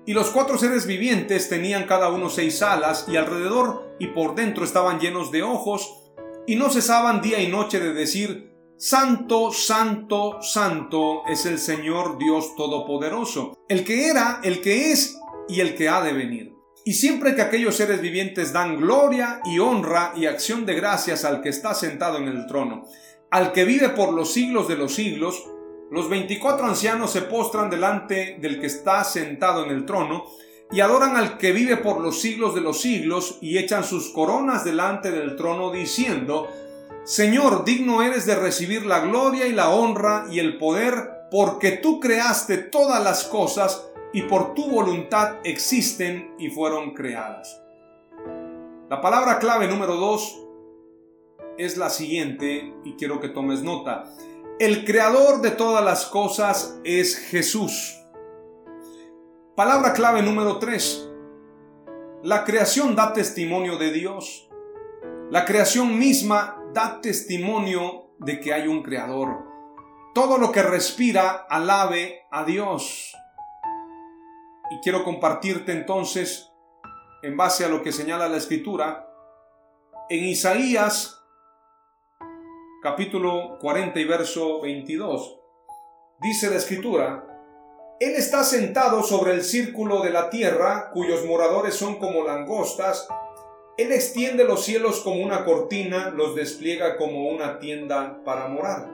y 0.05 0.13
los 0.13 0.31
cuatro 0.31 0.59
seres 0.59 0.87
vivientes 0.87 1.49
tenían 1.49 1.87
cada 1.87 2.11
uno 2.11 2.29
seis 2.29 2.61
alas 2.61 3.07
y 3.09 3.17
alrededor 3.17 3.95
y 3.99 4.09
por 4.09 4.35
dentro 4.35 4.65
estaban 4.65 5.01
llenos 5.01 5.31
de 5.31 5.43
ojos 5.43 6.13
y 6.47 6.57
no 6.57 6.71
cesaban 6.71 7.23
día 7.23 7.41
y 7.41 7.49
noche 7.49 7.81
de 7.81 7.95
decir, 7.95 8.53
Santo, 8.77 9.53
Santo, 9.53 10.43
Santo 10.43 11.23
es 11.29 11.47
el 11.47 11.59
Señor 11.59 12.19
Dios 12.19 12.55
Todopoderoso, 12.57 13.57
el 13.69 13.85
que 13.85 14.09
era, 14.09 14.41
el 14.43 14.61
que 14.61 14.91
es 14.91 15.19
y 15.49 15.61
el 15.61 15.75
que 15.75 15.89
ha 15.89 16.03
de 16.03 16.13
venir. 16.13 16.55
Y 16.85 16.95
siempre 16.95 17.35
que 17.35 17.43
aquellos 17.43 17.77
seres 17.77 18.01
vivientes 18.01 18.53
dan 18.53 18.81
gloria 18.81 19.41
y 19.45 19.59
honra 19.61 20.13
y 20.17 20.27
acción 20.27 20.67
de 20.67 20.75
gracias 20.75 21.25
al 21.25 21.41
que 21.41 21.49
está 21.49 21.75
sentado 21.75 22.19
en 22.19 22.27
el 22.29 22.47
trono, 22.47 22.87
al 23.31 23.53
que 23.53 23.65
vive 23.65 23.91
por 23.91 24.13
los 24.13 24.33
siglos 24.33 24.67
de 24.67 24.77
los 24.77 24.95
siglos, 24.95 25.45
los 25.93 26.09
veinticuatro 26.09 26.67
ancianos 26.67 27.13
se 27.13 27.23
postran 27.23 27.71
delante 27.71 28.39
del 28.41 28.59
que 28.59 28.67
está 28.67 29.05
sentado 29.05 29.65
en 29.65 29.71
el 29.71 29.87
trono 29.87 30.25
y 30.73 30.81
adoran 30.81 31.17
al 31.17 31.39
que 31.39 31.53
vive 31.53 31.77
por 31.77 32.01
los 32.01 32.21
siglos 32.21 32.55
de 32.55 32.63
los 32.63 32.81
siglos 32.81 33.39
y 33.43 33.59
echan 33.59 33.85
sus 33.85 34.11
coronas 34.11 34.65
delante 34.65 35.11
del 35.11 35.37
trono 35.37 35.71
diciendo, 35.71 36.49
Señor, 37.05 37.65
digno 37.65 38.03
eres 38.03 38.27
de 38.27 38.37
recibir 38.37 38.87
la 38.87 39.01
gloria 39.01 39.47
y 39.47 39.53
la 39.53 39.71
honra 39.71 40.27
y 40.31 40.39
el 40.39 40.57
poder, 40.57 41.29
porque 41.31 41.73
tú 41.73 42.01
creaste 42.01 42.59
todas 42.59 43.05
las 43.05 43.25
cosas 43.25 43.87
y 44.13 44.23
por 44.23 44.55
tu 44.55 44.71
voluntad 44.71 45.39
existen 45.45 46.35
y 46.39 46.51
fueron 46.51 46.95
creadas. 46.95 47.61
La 48.89 49.01
palabra 49.01 49.39
clave 49.39 49.69
número 49.69 49.97
dos 49.97 50.39
es 51.59 51.77
la 51.77 51.91
siguiente 51.91 52.75
y 52.85 52.95
quiero 52.95 53.21
que 53.21 53.29
tomes 53.29 53.63
nota. 53.63 54.05
El 54.59 54.85
creador 54.85 55.41
de 55.41 55.51
todas 55.51 55.85
las 55.85 56.07
cosas 56.07 56.79
es 56.85 57.17
Jesús. 57.17 57.99
Palabra 59.57 59.93
clave 59.93 60.23
número 60.23 60.59
3. 60.59 61.11
La 62.23 62.45
creación 62.45 62.95
da 62.95 63.13
testimonio 63.13 63.77
de 63.77 63.93
Dios. 63.93 64.49
La 65.31 65.45
creación 65.45 65.99
misma 65.99 66.63
da 66.73 67.01
testimonio 67.01 68.11
de 68.19 68.41
que 68.41 68.53
hay 68.53 68.69
un 68.69 68.83
creador. 68.83 69.45
Todo 70.15 70.39
lo 70.39 70.53
que 70.53 70.63
respira 70.63 71.47
alabe 71.49 72.21
a 72.31 72.45
Dios. 72.45 73.15
Y 74.73 74.81
quiero 74.81 75.05
compartirte 75.05 75.73
entonces, 75.73 76.51
en 77.23 77.37
base 77.37 77.67
a 77.67 77.69
lo 77.69 77.83
que 77.83 77.93
señala 77.93 78.27
la 78.29 78.39
escritura, 78.39 79.07
en 80.09 80.25
Isaías 80.25 81.23
capítulo 82.83 83.59
40 83.61 84.01
y 84.01 84.05
verso 84.05 84.63
22. 84.63 85.39
Dice 86.21 86.49
la 86.49 86.57
escritura, 86.57 87.27
Él 88.01 88.15
está 88.17 88.45
sentado 88.45 89.03
sobre 89.03 89.33
el 89.33 89.45
círculo 89.45 90.01
de 90.01 90.11
la 90.11 90.31
tierra, 90.31 90.91
cuyos 90.91 91.27
moradores 91.27 91.75
son 91.75 91.97
como 91.99 92.25
langostas. 92.25 93.07
Él 93.77 93.93
extiende 93.93 94.45
los 94.45 94.65
cielos 94.65 95.01
como 95.01 95.23
una 95.23 95.45
cortina, 95.45 96.11
los 96.11 96.35
despliega 96.35 96.97
como 96.97 97.29
una 97.29 97.59
tienda 97.59 98.23
para 98.25 98.49
morar. 98.49 98.91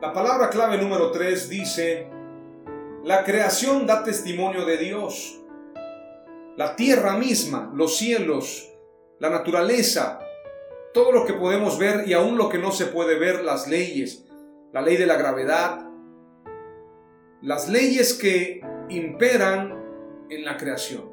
La 0.00 0.12
palabra 0.12 0.50
clave 0.50 0.76
número 0.76 1.12
3 1.12 1.48
dice, 1.48 2.15
la 3.06 3.22
creación 3.22 3.86
da 3.86 4.02
testimonio 4.02 4.64
de 4.64 4.78
Dios. 4.78 5.40
La 6.56 6.74
tierra 6.74 7.16
misma, 7.16 7.70
los 7.72 7.96
cielos, 7.96 8.68
la 9.20 9.30
naturaleza, 9.30 10.18
todo 10.92 11.12
lo 11.12 11.24
que 11.24 11.32
podemos 11.32 11.78
ver 11.78 12.08
y 12.08 12.14
aún 12.14 12.36
lo 12.36 12.48
que 12.48 12.58
no 12.58 12.72
se 12.72 12.86
puede 12.86 13.16
ver, 13.16 13.44
las 13.44 13.68
leyes, 13.68 14.24
la 14.72 14.82
ley 14.82 14.96
de 14.96 15.06
la 15.06 15.14
gravedad, 15.14 15.88
las 17.42 17.68
leyes 17.68 18.12
que 18.14 18.60
imperan 18.88 20.26
en 20.28 20.44
la 20.44 20.56
creación. 20.56 21.12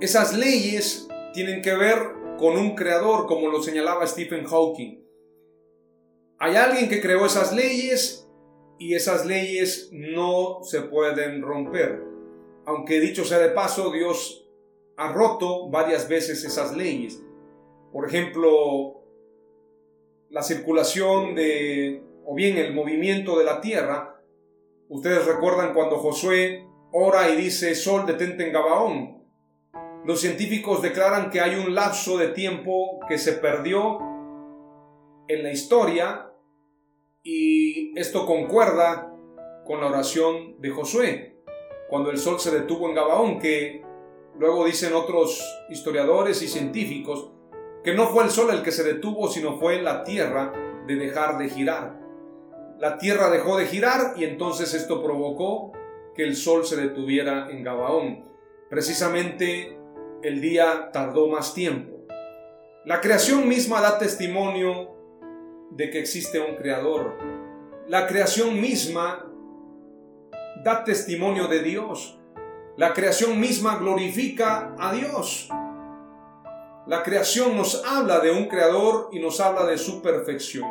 Esas 0.00 0.34
leyes 0.34 1.06
tienen 1.34 1.60
que 1.60 1.74
ver 1.74 1.98
con 2.38 2.56
un 2.56 2.74
creador, 2.74 3.26
como 3.26 3.48
lo 3.48 3.62
señalaba 3.62 4.06
Stephen 4.06 4.46
Hawking. 4.46 5.04
Hay 6.38 6.56
alguien 6.56 6.88
que 6.88 7.02
creó 7.02 7.26
esas 7.26 7.52
leyes 7.52 8.26
y 8.80 8.94
esas 8.94 9.26
leyes 9.26 9.90
no 9.92 10.60
se 10.62 10.80
pueden 10.80 11.42
romper. 11.42 12.02
Aunque 12.64 12.98
dicho 12.98 13.26
sea 13.26 13.38
de 13.38 13.50
paso, 13.50 13.92
Dios 13.92 14.48
ha 14.96 15.12
roto 15.12 15.68
varias 15.68 16.08
veces 16.08 16.42
esas 16.44 16.74
leyes. 16.74 17.22
Por 17.92 18.08
ejemplo, 18.08 19.02
la 20.30 20.42
circulación 20.42 21.34
de, 21.34 22.02
o 22.24 22.34
bien 22.34 22.56
el 22.56 22.72
movimiento 22.72 23.38
de 23.38 23.44
la 23.44 23.60
tierra. 23.60 24.18
Ustedes 24.88 25.26
recuerdan 25.26 25.74
cuando 25.74 25.98
Josué 25.98 26.66
ora 26.90 27.28
y 27.28 27.36
dice, 27.36 27.74
Sol, 27.74 28.06
detente 28.06 28.46
en 28.46 28.52
Gabaón. 28.54 29.26
Los 30.06 30.22
científicos 30.22 30.80
declaran 30.80 31.30
que 31.30 31.42
hay 31.42 31.56
un 31.56 31.74
lapso 31.74 32.16
de 32.16 32.28
tiempo 32.28 32.98
que 33.06 33.18
se 33.18 33.34
perdió 33.34 33.98
en 35.28 35.42
la 35.42 35.52
historia 35.52 36.29
y 37.22 37.98
esto 37.98 38.26
concuerda 38.26 39.14
con 39.64 39.80
la 39.80 39.86
oración 39.88 40.60
de 40.60 40.70
Josué, 40.70 41.42
cuando 41.88 42.10
el 42.10 42.18
sol 42.18 42.40
se 42.40 42.50
detuvo 42.50 42.88
en 42.88 42.94
Gabaón, 42.94 43.38
que 43.38 43.82
luego 44.38 44.64
dicen 44.64 44.94
otros 44.94 45.42
historiadores 45.68 46.40
y 46.42 46.48
científicos 46.48 47.32
que 47.84 47.94
no 47.94 48.08
fue 48.08 48.24
el 48.24 48.30
sol 48.30 48.50
el 48.50 48.62
que 48.62 48.72
se 48.72 48.84
detuvo, 48.84 49.28
sino 49.28 49.58
fue 49.58 49.80
la 49.80 50.04
tierra 50.04 50.52
de 50.86 50.96
dejar 50.96 51.38
de 51.38 51.48
girar. 51.48 51.98
La 52.78 52.98
tierra 52.98 53.30
dejó 53.30 53.56
de 53.56 53.66
girar 53.66 54.14
y 54.16 54.24
entonces 54.24 54.74
esto 54.74 55.02
provocó 55.02 55.72
que 56.14 56.24
el 56.24 56.36
sol 56.36 56.66
se 56.66 56.76
detuviera 56.76 57.50
en 57.50 57.62
Gabaón. 57.62 58.24
Precisamente 58.68 59.78
el 60.22 60.40
día 60.40 60.90
tardó 60.92 61.28
más 61.28 61.54
tiempo. 61.54 62.06
La 62.84 63.00
creación 63.00 63.48
misma 63.48 63.80
da 63.80 63.98
testimonio 63.98 64.99
de 65.70 65.90
que 65.90 66.00
existe 66.00 66.40
un 66.40 66.56
creador. 66.56 67.16
La 67.88 68.06
creación 68.06 68.60
misma 68.60 69.26
da 70.64 70.84
testimonio 70.84 71.48
de 71.48 71.60
Dios. 71.60 72.18
La 72.76 72.92
creación 72.92 73.38
misma 73.40 73.76
glorifica 73.78 74.74
a 74.78 74.92
Dios. 74.92 75.48
La 76.86 77.02
creación 77.02 77.56
nos 77.56 77.84
habla 77.84 78.20
de 78.20 78.30
un 78.30 78.46
creador 78.46 79.10
y 79.12 79.20
nos 79.20 79.40
habla 79.40 79.64
de 79.66 79.78
su 79.78 80.02
perfección. 80.02 80.68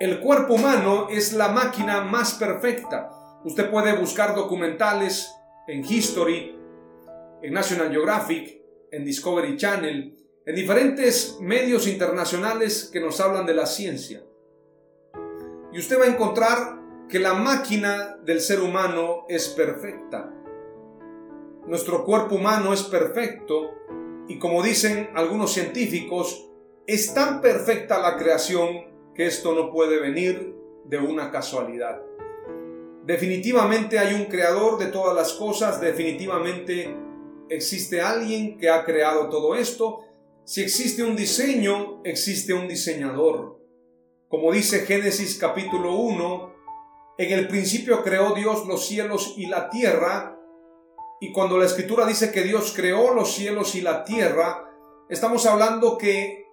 El 0.00 0.20
cuerpo 0.20 0.54
humano 0.54 1.08
es 1.10 1.32
la 1.32 1.48
máquina 1.48 2.00
más 2.02 2.34
perfecta. 2.34 3.10
Usted 3.44 3.70
puede 3.70 3.96
buscar 3.96 4.34
documentales 4.34 5.34
en 5.66 5.84
History, 5.84 6.58
en 7.42 7.52
National 7.52 7.90
Geographic, 7.90 8.60
en 8.90 9.04
Discovery 9.04 9.56
Channel, 9.56 10.17
en 10.48 10.54
diferentes 10.54 11.36
medios 11.42 11.86
internacionales 11.86 12.88
que 12.90 13.00
nos 13.00 13.20
hablan 13.20 13.44
de 13.44 13.52
la 13.52 13.66
ciencia. 13.66 14.24
Y 15.74 15.78
usted 15.78 16.00
va 16.00 16.04
a 16.04 16.08
encontrar 16.08 16.80
que 17.06 17.18
la 17.18 17.34
máquina 17.34 18.16
del 18.24 18.40
ser 18.40 18.62
humano 18.62 19.26
es 19.28 19.48
perfecta. 19.48 20.32
Nuestro 21.66 22.02
cuerpo 22.02 22.36
humano 22.36 22.72
es 22.72 22.82
perfecto 22.84 23.72
y 24.26 24.38
como 24.38 24.62
dicen 24.62 25.10
algunos 25.14 25.52
científicos, 25.52 26.48
es 26.86 27.12
tan 27.12 27.42
perfecta 27.42 27.98
la 27.98 28.16
creación 28.16 29.12
que 29.14 29.26
esto 29.26 29.54
no 29.54 29.70
puede 29.70 30.00
venir 30.00 30.56
de 30.86 30.96
una 30.96 31.30
casualidad. 31.30 32.00
Definitivamente 33.04 33.98
hay 33.98 34.14
un 34.14 34.24
creador 34.24 34.78
de 34.78 34.86
todas 34.86 35.14
las 35.14 35.34
cosas, 35.34 35.78
definitivamente 35.78 36.96
existe 37.50 38.00
alguien 38.00 38.56
que 38.56 38.70
ha 38.70 38.86
creado 38.86 39.28
todo 39.28 39.54
esto. 39.54 40.07
Si 40.48 40.62
existe 40.62 41.04
un 41.04 41.14
diseño, 41.14 42.00
existe 42.04 42.54
un 42.54 42.68
diseñador. 42.68 43.60
Como 44.28 44.50
dice 44.50 44.86
Génesis 44.86 45.36
capítulo 45.38 45.94
1, 45.96 46.54
en 47.18 47.38
el 47.38 47.48
principio 47.48 48.02
creó 48.02 48.32
Dios 48.32 48.66
los 48.66 48.86
cielos 48.86 49.34
y 49.36 49.44
la 49.44 49.68
tierra, 49.68 50.40
y 51.20 51.32
cuando 51.32 51.58
la 51.58 51.66
escritura 51.66 52.06
dice 52.06 52.32
que 52.32 52.44
Dios 52.44 52.72
creó 52.74 53.12
los 53.12 53.34
cielos 53.34 53.74
y 53.74 53.82
la 53.82 54.04
tierra, 54.04 54.70
estamos 55.10 55.44
hablando 55.44 55.98
que 55.98 56.46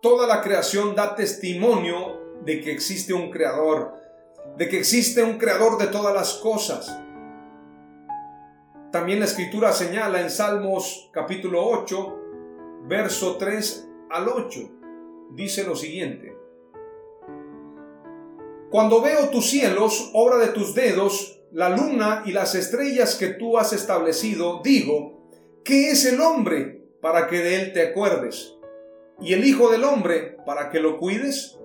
toda 0.00 0.26
la 0.26 0.40
creación 0.40 0.94
da 0.94 1.14
testimonio 1.14 2.22
de 2.46 2.58
que 2.62 2.72
existe 2.72 3.12
un 3.12 3.30
creador, 3.30 3.92
de 4.56 4.66
que 4.70 4.78
existe 4.78 5.22
un 5.22 5.36
creador 5.36 5.76
de 5.76 5.88
todas 5.88 6.14
las 6.14 6.32
cosas. 6.36 6.98
También 8.90 9.20
la 9.20 9.26
escritura 9.26 9.74
señala 9.74 10.22
en 10.22 10.30
Salmos 10.30 11.10
capítulo 11.12 11.62
8, 11.66 12.21
verso 12.88 13.36
3 13.36 13.88
al 14.10 14.28
8, 14.28 14.60
dice 15.34 15.64
lo 15.64 15.76
siguiente. 15.76 16.36
Cuando 18.70 19.02
veo 19.02 19.28
tus 19.28 19.50
cielos, 19.50 20.10
obra 20.14 20.38
de 20.38 20.48
tus 20.48 20.74
dedos, 20.74 21.40
la 21.52 21.68
luna 21.68 22.22
y 22.24 22.32
las 22.32 22.54
estrellas 22.54 23.16
que 23.16 23.28
tú 23.28 23.58
has 23.58 23.72
establecido, 23.72 24.62
digo, 24.64 25.28
¿qué 25.64 25.90
es 25.90 26.06
el 26.06 26.20
hombre 26.20 26.82
para 27.00 27.28
que 27.28 27.38
de 27.38 27.56
él 27.56 27.72
te 27.72 27.82
acuerdes? 27.82 28.54
¿Y 29.20 29.34
el 29.34 29.44
Hijo 29.44 29.70
del 29.70 29.84
hombre 29.84 30.38
para 30.46 30.70
que 30.70 30.80
lo 30.80 30.96
cuides? 30.96 31.58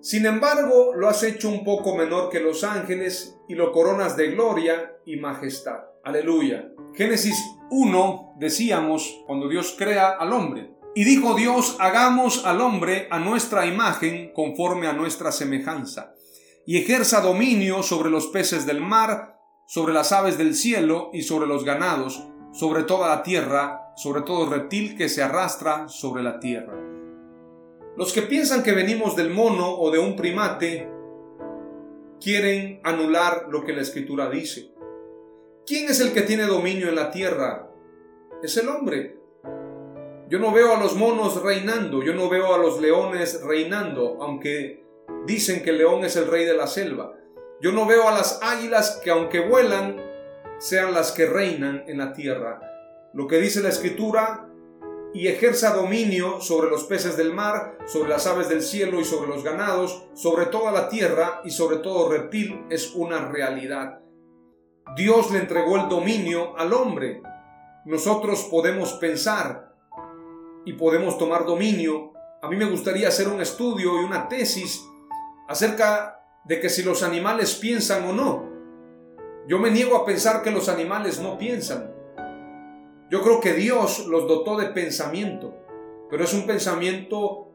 Sin 0.00 0.26
embargo, 0.26 0.94
lo 0.94 1.08
has 1.08 1.22
hecho 1.22 1.48
un 1.48 1.64
poco 1.64 1.96
menor 1.96 2.30
que 2.30 2.40
los 2.40 2.64
ángeles 2.64 3.36
y 3.48 3.54
lo 3.54 3.72
coronas 3.72 4.16
de 4.16 4.28
gloria 4.30 4.96
y 5.04 5.16
majestad. 5.16 5.80
Aleluya. 6.04 6.72
Génesis 6.94 7.36
1 7.72 8.34
decíamos 8.36 9.22
cuando 9.26 9.48
Dios 9.48 9.74
crea 9.78 10.10
al 10.10 10.34
hombre. 10.34 10.74
Y 10.94 11.04
dijo 11.04 11.34
Dios, 11.34 11.76
hagamos 11.80 12.44
al 12.44 12.60
hombre 12.60 13.08
a 13.10 13.18
nuestra 13.18 13.64
imagen 13.64 14.30
conforme 14.34 14.88
a 14.88 14.92
nuestra 14.92 15.32
semejanza, 15.32 16.12
y 16.66 16.76
ejerza 16.76 17.22
dominio 17.22 17.82
sobre 17.82 18.10
los 18.10 18.26
peces 18.26 18.66
del 18.66 18.82
mar, 18.82 19.38
sobre 19.66 19.94
las 19.94 20.12
aves 20.12 20.36
del 20.36 20.54
cielo 20.54 21.08
y 21.14 21.22
sobre 21.22 21.46
los 21.46 21.64
ganados, 21.64 22.28
sobre 22.52 22.82
toda 22.82 23.08
la 23.08 23.22
tierra, 23.22 23.94
sobre 23.96 24.20
todo 24.20 24.50
reptil 24.50 24.98
que 24.98 25.08
se 25.08 25.22
arrastra 25.22 25.88
sobre 25.88 26.22
la 26.22 26.40
tierra. 26.40 26.78
Los 27.96 28.12
que 28.12 28.20
piensan 28.20 28.62
que 28.62 28.72
venimos 28.72 29.16
del 29.16 29.30
mono 29.30 29.74
o 29.74 29.90
de 29.90 29.98
un 29.98 30.14
primate 30.14 30.90
quieren 32.20 32.80
anular 32.84 33.46
lo 33.50 33.64
que 33.64 33.72
la 33.72 33.80
escritura 33.80 34.28
dice. 34.28 34.71
¿Quién 35.64 35.88
es 35.88 36.00
el 36.00 36.12
que 36.12 36.22
tiene 36.22 36.42
dominio 36.42 36.88
en 36.88 36.96
la 36.96 37.12
tierra? 37.12 37.70
Es 38.42 38.56
el 38.56 38.68
hombre. 38.68 39.16
Yo 40.28 40.40
no 40.40 40.50
veo 40.50 40.74
a 40.74 40.80
los 40.80 40.96
monos 40.96 41.40
reinando, 41.40 42.02
yo 42.02 42.14
no 42.14 42.28
veo 42.28 42.52
a 42.52 42.58
los 42.58 42.80
leones 42.80 43.40
reinando, 43.42 44.18
aunque 44.20 44.84
dicen 45.24 45.62
que 45.62 45.70
el 45.70 45.78
león 45.78 46.04
es 46.04 46.16
el 46.16 46.26
rey 46.26 46.46
de 46.46 46.56
la 46.56 46.66
selva. 46.66 47.12
Yo 47.60 47.70
no 47.70 47.86
veo 47.86 48.08
a 48.08 48.12
las 48.12 48.40
águilas 48.42 49.00
que 49.04 49.10
aunque 49.10 49.38
vuelan, 49.38 50.02
sean 50.58 50.94
las 50.94 51.12
que 51.12 51.26
reinan 51.26 51.84
en 51.86 51.98
la 51.98 52.12
tierra. 52.12 52.60
Lo 53.14 53.28
que 53.28 53.38
dice 53.38 53.62
la 53.62 53.68
escritura 53.68 54.48
y 55.14 55.28
ejerza 55.28 55.74
dominio 55.74 56.40
sobre 56.40 56.70
los 56.70 56.84
peces 56.84 57.16
del 57.16 57.32
mar, 57.32 57.78
sobre 57.86 58.08
las 58.08 58.26
aves 58.26 58.48
del 58.48 58.62
cielo 58.62 59.00
y 59.00 59.04
sobre 59.04 59.28
los 59.28 59.44
ganados, 59.44 60.08
sobre 60.14 60.46
toda 60.46 60.72
la 60.72 60.88
tierra 60.88 61.40
y 61.44 61.50
sobre 61.52 61.76
todo 61.76 62.10
reptil, 62.10 62.64
es 62.68 62.96
una 62.96 63.28
realidad. 63.28 64.02
Dios 64.94 65.30
le 65.30 65.38
entregó 65.38 65.76
el 65.76 65.88
dominio 65.88 66.56
al 66.58 66.72
hombre. 66.72 67.22
Nosotros 67.84 68.46
podemos 68.50 68.92
pensar 68.94 69.74
y 70.64 70.74
podemos 70.74 71.16
tomar 71.16 71.46
dominio. 71.46 72.12
A 72.42 72.48
mí 72.48 72.56
me 72.56 72.66
gustaría 72.66 73.08
hacer 73.08 73.28
un 73.28 73.40
estudio 73.40 74.00
y 74.00 74.04
una 74.04 74.28
tesis 74.28 74.84
acerca 75.48 76.20
de 76.44 76.60
que 76.60 76.68
si 76.68 76.82
los 76.82 77.02
animales 77.02 77.54
piensan 77.54 78.04
o 78.04 78.12
no. 78.12 78.52
Yo 79.48 79.58
me 79.58 79.70
niego 79.70 79.96
a 79.96 80.04
pensar 80.04 80.42
que 80.42 80.50
los 80.50 80.68
animales 80.68 81.20
no 81.20 81.38
piensan. 81.38 81.92
Yo 83.10 83.22
creo 83.22 83.40
que 83.40 83.54
Dios 83.54 84.06
los 84.06 84.28
dotó 84.28 84.56
de 84.56 84.66
pensamiento, 84.66 85.54
pero 86.10 86.24
es 86.24 86.32
un 86.32 86.46
pensamiento, 86.46 87.52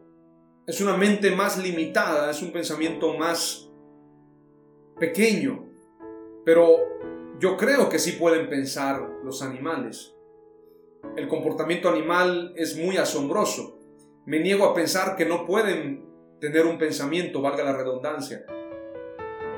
es 0.65 0.81
una 0.81 0.97
mente 0.97 1.31
más 1.31 1.57
limitada, 1.57 2.29
es 2.31 2.41
un 2.41 2.51
pensamiento 2.51 3.13
más 3.13 3.69
pequeño, 4.99 5.65
pero 6.45 6.77
yo 7.39 7.55
creo 7.55 7.89
que 7.89 7.99
sí 7.99 8.13
pueden 8.13 8.49
pensar 8.49 9.07
los 9.23 9.41
animales. 9.41 10.15
El 11.15 11.27
comportamiento 11.27 11.89
animal 11.89 12.53
es 12.55 12.77
muy 12.77 12.97
asombroso. 12.97 13.77
Me 14.25 14.39
niego 14.39 14.65
a 14.65 14.73
pensar 14.73 15.15
que 15.15 15.25
no 15.25 15.45
pueden 15.45 16.05
tener 16.41 16.65
un 16.65 16.77
pensamiento, 16.77 17.41
valga 17.41 17.63
la 17.63 17.77
redundancia. 17.77 18.45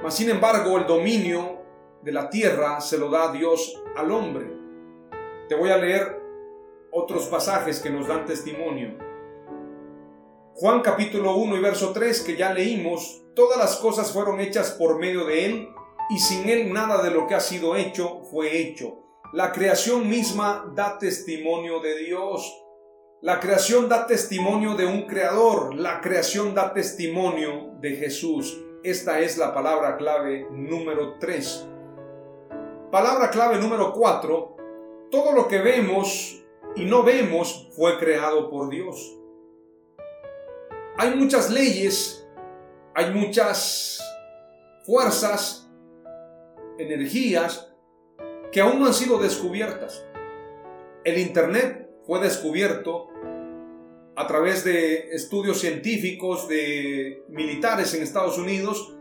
Mas 0.04 0.14
sin 0.14 0.30
embargo, 0.30 0.78
el 0.78 0.86
dominio 0.86 1.60
de 2.04 2.12
la 2.12 2.30
tierra 2.30 2.82
se 2.82 2.98
lo 2.98 3.10
da 3.10 3.32
Dios 3.32 3.82
al 3.96 4.12
hombre. 4.12 4.52
Te 5.48 5.56
voy 5.56 5.70
a 5.70 5.78
leer 5.78 6.22
otros 6.92 7.28
pasajes 7.28 7.80
que 7.80 7.90
nos 7.90 8.08
dan 8.08 8.26
testimonio. 8.26 8.98
Juan 10.56 10.82
capítulo 10.82 11.36
1 11.38 11.56
y 11.56 11.62
verso 11.62 11.94
3 11.94 12.22
que 12.22 12.36
ya 12.36 12.54
leímos, 12.54 13.24
todas 13.36 13.58
las 13.58 13.78
cosas 13.78 14.12
fueron 14.12 14.42
hechas 14.42 14.72
por 14.72 15.00
medio 15.00 15.26
de 15.26 15.46
Él 15.46 15.70
y 16.10 16.20
sin 16.20 16.49
Él 16.49 16.74
nada 16.74 17.03
de 17.03 17.12
lo 17.12 17.28
que 17.28 17.36
ha 17.36 17.39
sido 17.39 17.76
hecho 17.76 18.24
fue 18.32 18.57
hecho. 18.57 19.03
La 19.32 19.51
creación 19.51 20.10
misma 20.10 20.72
da 20.76 20.97
testimonio 20.97 21.80
de 21.82 21.97
Dios. 21.99 22.66
La 23.22 23.39
creación 23.39 23.89
da 23.89 24.07
testimonio 24.07 24.76
de 24.76 24.86
un 24.86 25.05
creador, 25.05 25.76
la 25.76 26.01
creación 26.01 26.55
da 26.55 26.74
testimonio 26.74 27.74
de 27.80 27.91
Jesús. 27.97 28.60
Esta 28.84 29.20
es 29.20 29.38
la 29.38 29.53
palabra 29.53 29.97
clave 29.97 30.47
número 30.49 31.20
3. 31.20 31.68
Palabra 32.91 33.30
clave 33.30 33.60
número 33.60 33.91
4. 33.93 34.55
Todo 35.12 35.34
lo 35.34 35.47
que 35.47 35.60
vemos 35.60 36.43
y 36.76 36.86
no 36.86 37.03
vemos 37.03 37.70
fue 37.76 37.99
creado 37.99 38.49
por 38.49 38.70
Dios. 38.70 39.16
Hay 40.97 41.14
muchas 41.16 41.51
leyes, 41.51 42.28
hay 42.95 43.14
muchas 43.14 44.01
fuerzas, 44.86 45.69
energías 46.80 47.74
que 48.52 48.62
aún 48.62 48.80
no 48.80 48.88
han 48.88 48.94
sido 48.94 49.20
descubiertas. 49.20 50.06
El 51.04 51.18
Internet 51.20 51.90
fue 52.06 52.20
descubierto 52.20 53.10
a 54.16 54.28
través 54.28 54.64
de 54.64 55.12
estudios 55.12 55.60
científicos 55.60 56.48
de 56.48 57.24
militares 57.30 57.94
en 57.94 58.04
Estados 58.04 58.38
Unidos 58.38 58.98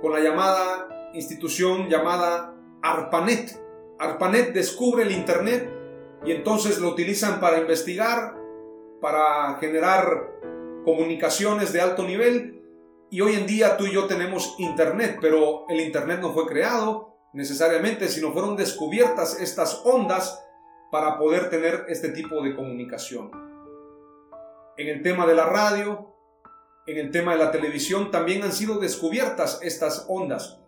con 0.00 0.12
la 0.12 0.20
llamada 0.20 1.10
institución 1.14 1.88
llamada 1.88 2.54
ARPANET. 2.82 3.60
ARPANET 3.98 4.52
descubre 4.52 5.04
el 5.04 5.12
Internet 5.12 5.68
y 6.24 6.32
entonces 6.32 6.78
lo 6.78 6.88
utilizan 6.88 7.40
para 7.40 7.58
investigar, 7.58 8.36
para 9.00 9.56
generar 9.58 10.30
comunicaciones 10.84 11.72
de 11.72 11.80
alto 11.80 12.02
nivel 12.04 12.62
y 13.10 13.20
hoy 13.20 13.34
en 13.34 13.46
día 13.46 13.76
tú 13.76 13.86
y 13.86 13.92
yo 13.92 14.06
tenemos 14.06 14.54
Internet, 14.58 15.18
pero 15.20 15.66
el 15.68 15.80
Internet 15.80 16.20
no 16.20 16.32
fue 16.32 16.46
creado 16.46 17.11
necesariamente, 17.32 18.08
sino 18.08 18.32
fueron 18.32 18.56
descubiertas 18.56 19.40
estas 19.40 19.82
ondas 19.84 20.42
para 20.90 21.18
poder 21.18 21.48
tener 21.48 21.86
este 21.88 22.10
tipo 22.10 22.42
de 22.42 22.54
comunicación. 22.54 23.30
En 24.76 24.88
el 24.88 25.02
tema 25.02 25.26
de 25.26 25.34
la 25.34 25.46
radio, 25.46 26.14
en 26.86 26.98
el 26.98 27.10
tema 27.10 27.32
de 27.32 27.38
la 27.38 27.50
televisión, 27.50 28.10
también 28.10 28.42
han 28.42 28.52
sido 28.52 28.78
descubiertas 28.78 29.60
estas 29.62 30.06
ondas. 30.08 30.58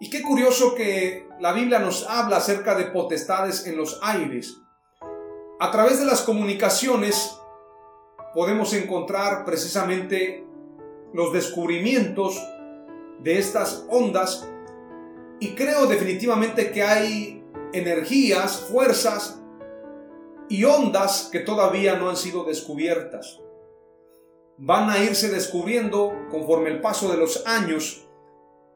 Y 0.00 0.10
qué 0.10 0.22
curioso 0.22 0.74
que 0.74 1.28
la 1.40 1.52
Biblia 1.52 1.78
nos 1.78 2.08
habla 2.08 2.38
acerca 2.38 2.74
de 2.74 2.86
potestades 2.86 3.66
en 3.66 3.76
los 3.76 4.00
aires. 4.02 4.60
A 5.60 5.70
través 5.70 6.00
de 6.00 6.06
las 6.06 6.22
comunicaciones 6.22 7.38
podemos 8.34 8.74
encontrar 8.74 9.44
precisamente 9.44 10.44
los 11.12 11.32
descubrimientos 11.32 12.42
de 13.20 13.38
estas 13.38 13.86
ondas 13.88 14.50
y 15.40 15.54
creo 15.54 15.86
definitivamente 15.86 16.70
que 16.70 16.82
hay 16.82 17.44
energías, 17.72 18.60
fuerzas 18.70 19.42
y 20.48 20.64
ondas 20.64 21.28
que 21.32 21.40
todavía 21.40 21.96
no 21.96 22.08
han 22.08 22.16
sido 22.16 22.44
descubiertas. 22.44 23.40
Van 24.56 24.88
a 24.88 24.98
irse 24.98 25.30
descubriendo 25.30 26.12
conforme 26.30 26.70
el 26.70 26.80
paso 26.80 27.10
de 27.10 27.16
los 27.16 27.46
años 27.46 28.06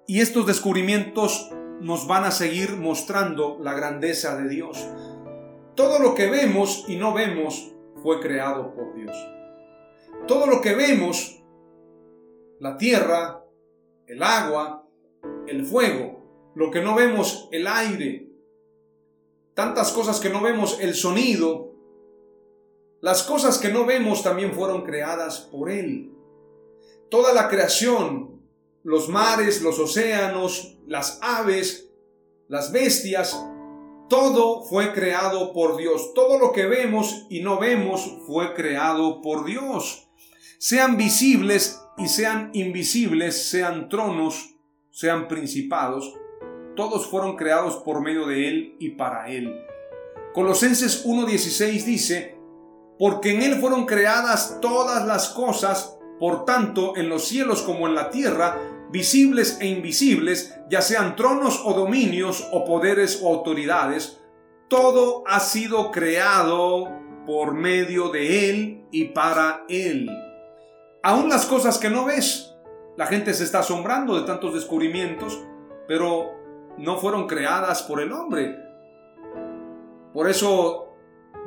y 0.07 0.21
estos 0.21 0.47
descubrimientos 0.47 1.51
nos 1.81 2.07
van 2.09 2.25
a 2.25 2.31
seguir 2.31 2.77
mostrando 2.77 3.59
la 3.61 3.75
grandeza 3.75 4.37
de 4.37 4.49
Dios. 4.49 4.85
Todo 5.77 6.01
lo 6.01 6.15
que 6.15 6.29
vemos 6.29 6.85
y 6.89 6.97
no 6.97 7.15
vemos 7.15 7.73
fue 8.03 8.21
creado 8.21 8.75
por 8.75 8.95
Dios. 8.95 9.17
Todo 10.27 10.47
lo 10.47 10.61
que 10.61 10.75
vemos, 10.75 11.41
la 12.59 12.77
tierra, 12.77 13.45
el 14.07 14.23
agua, 14.23 14.85
el 15.47 15.65
fuego, 15.65 16.28
lo 16.55 16.71
que 16.71 16.81
no 16.81 16.95
vemos, 16.95 17.49
el 17.53 17.67
aire, 17.67 18.29
tantas 19.55 19.93
cosas 19.93 20.21
que 20.21 20.31
no 20.31 20.41
vemos, 20.41 20.79
el 20.81 20.95
sonido, 20.95 21.75
las 23.01 23.23
cosas 23.23 23.59
que 23.59 23.71
no 23.71 23.87
vemos 23.87 24.23
también 24.23 24.53
fueron 24.53 24.85
creadas 24.85 25.41
por 25.41 25.71
Él. 25.71 26.13
Toda 27.11 27.33
la 27.33 27.49
creación, 27.49 28.43
los 28.83 29.09
mares, 29.09 29.63
los 29.63 29.79
océanos, 29.79 30.79
las 30.87 31.19
aves, 31.23 31.91
las 32.49 32.73
bestias, 32.73 33.41
todo 34.09 34.65
fue 34.65 34.93
creado 34.93 35.53
por 35.53 35.77
Dios. 35.77 36.13
Todo 36.15 36.39
lo 36.39 36.53
que 36.53 36.67
vemos 36.67 37.27
y 37.31 37.41
no 37.41 37.59
vemos 37.59 38.19
fue 38.27 38.55
creado 38.55 39.23
por 39.23 39.45
Dios 39.45 40.09
sean 40.59 40.97
visibles 40.97 41.81
y 41.97 42.09
sean 42.09 42.51
invisibles, 42.53 43.49
sean 43.49 43.89
tronos, 43.89 44.57
sean 44.91 45.29
principados, 45.29 46.13
todos 46.79 47.09
fueron 47.09 47.35
creados 47.35 47.75
por 47.79 48.01
medio 48.01 48.25
de 48.25 48.49
Él 48.49 48.77
y 48.79 48.91
para 48.91 49.29
Él. 49.29 49.65
Colosenses 50.33 51.05
1.16 51.05 51.85
dice, 51.85 52.39
porque 53.01 53.35
en 53.35 53.43
Él 53.43 53.57
fueron 53.57 53.85
creadas 53.85 54.61
todas 54.63 55.05
las 55.05 55.31
cosas, 55.31 55.99
por 56.21 56.45
tanto, 56.45 56.97
en 56.97 57.09
los 57.09 57.25
cielos 57.25 57.63
como 57.63 57.89
en 57.89 57.97
la 57.97 58.11
tierra, 58.11 58.61
visibles 58.93 59.59
e 59.61 59.67
invisibles, 59.67 60.57
ya 60.71 60.81
sean 60.81 61.17
tronos 61.17 61.61
o 61.65 61.75
dominios 61.75 62.47
o 62.53 62.65
poderes 62.65 63.19
o 63.25 63.35
autoridades, 63.35 64.21
todo 64.69 65.25
ha 65.27 65.41
sido 65.41 65.91
creado 65.91 66.93
por 67.27 67.55
medio 67.55 68.11
de 68.11 68.51
Él 68.51 68.85
y 68.93 69.07
para 69.07 69.65
Él. 69.69 70.09
Aún 71.03 71.29
las 71.29 71.45
cosas 71.45 71.79
que 71.79 71.91
no 71.91 72.05
ves, 72.05 72.55
la 72.97 73.07
gente 73.07 73.35
se 73.35 73.43
está 73.43 73.59
asombrando 73.59 74.15
de 74.15 74.25
tantos 74.25 74.55
descubrimientos, 74.55 75.43
pero 75.89 76.38
no 76.79 76.99
fueron 76.99 77.27
creadas 77.27 77.83
por 77.83 78.01
el 78.01 78.13
hombre. 78.13 78.57
Por 80.13 80.29
eso 80.29 80.95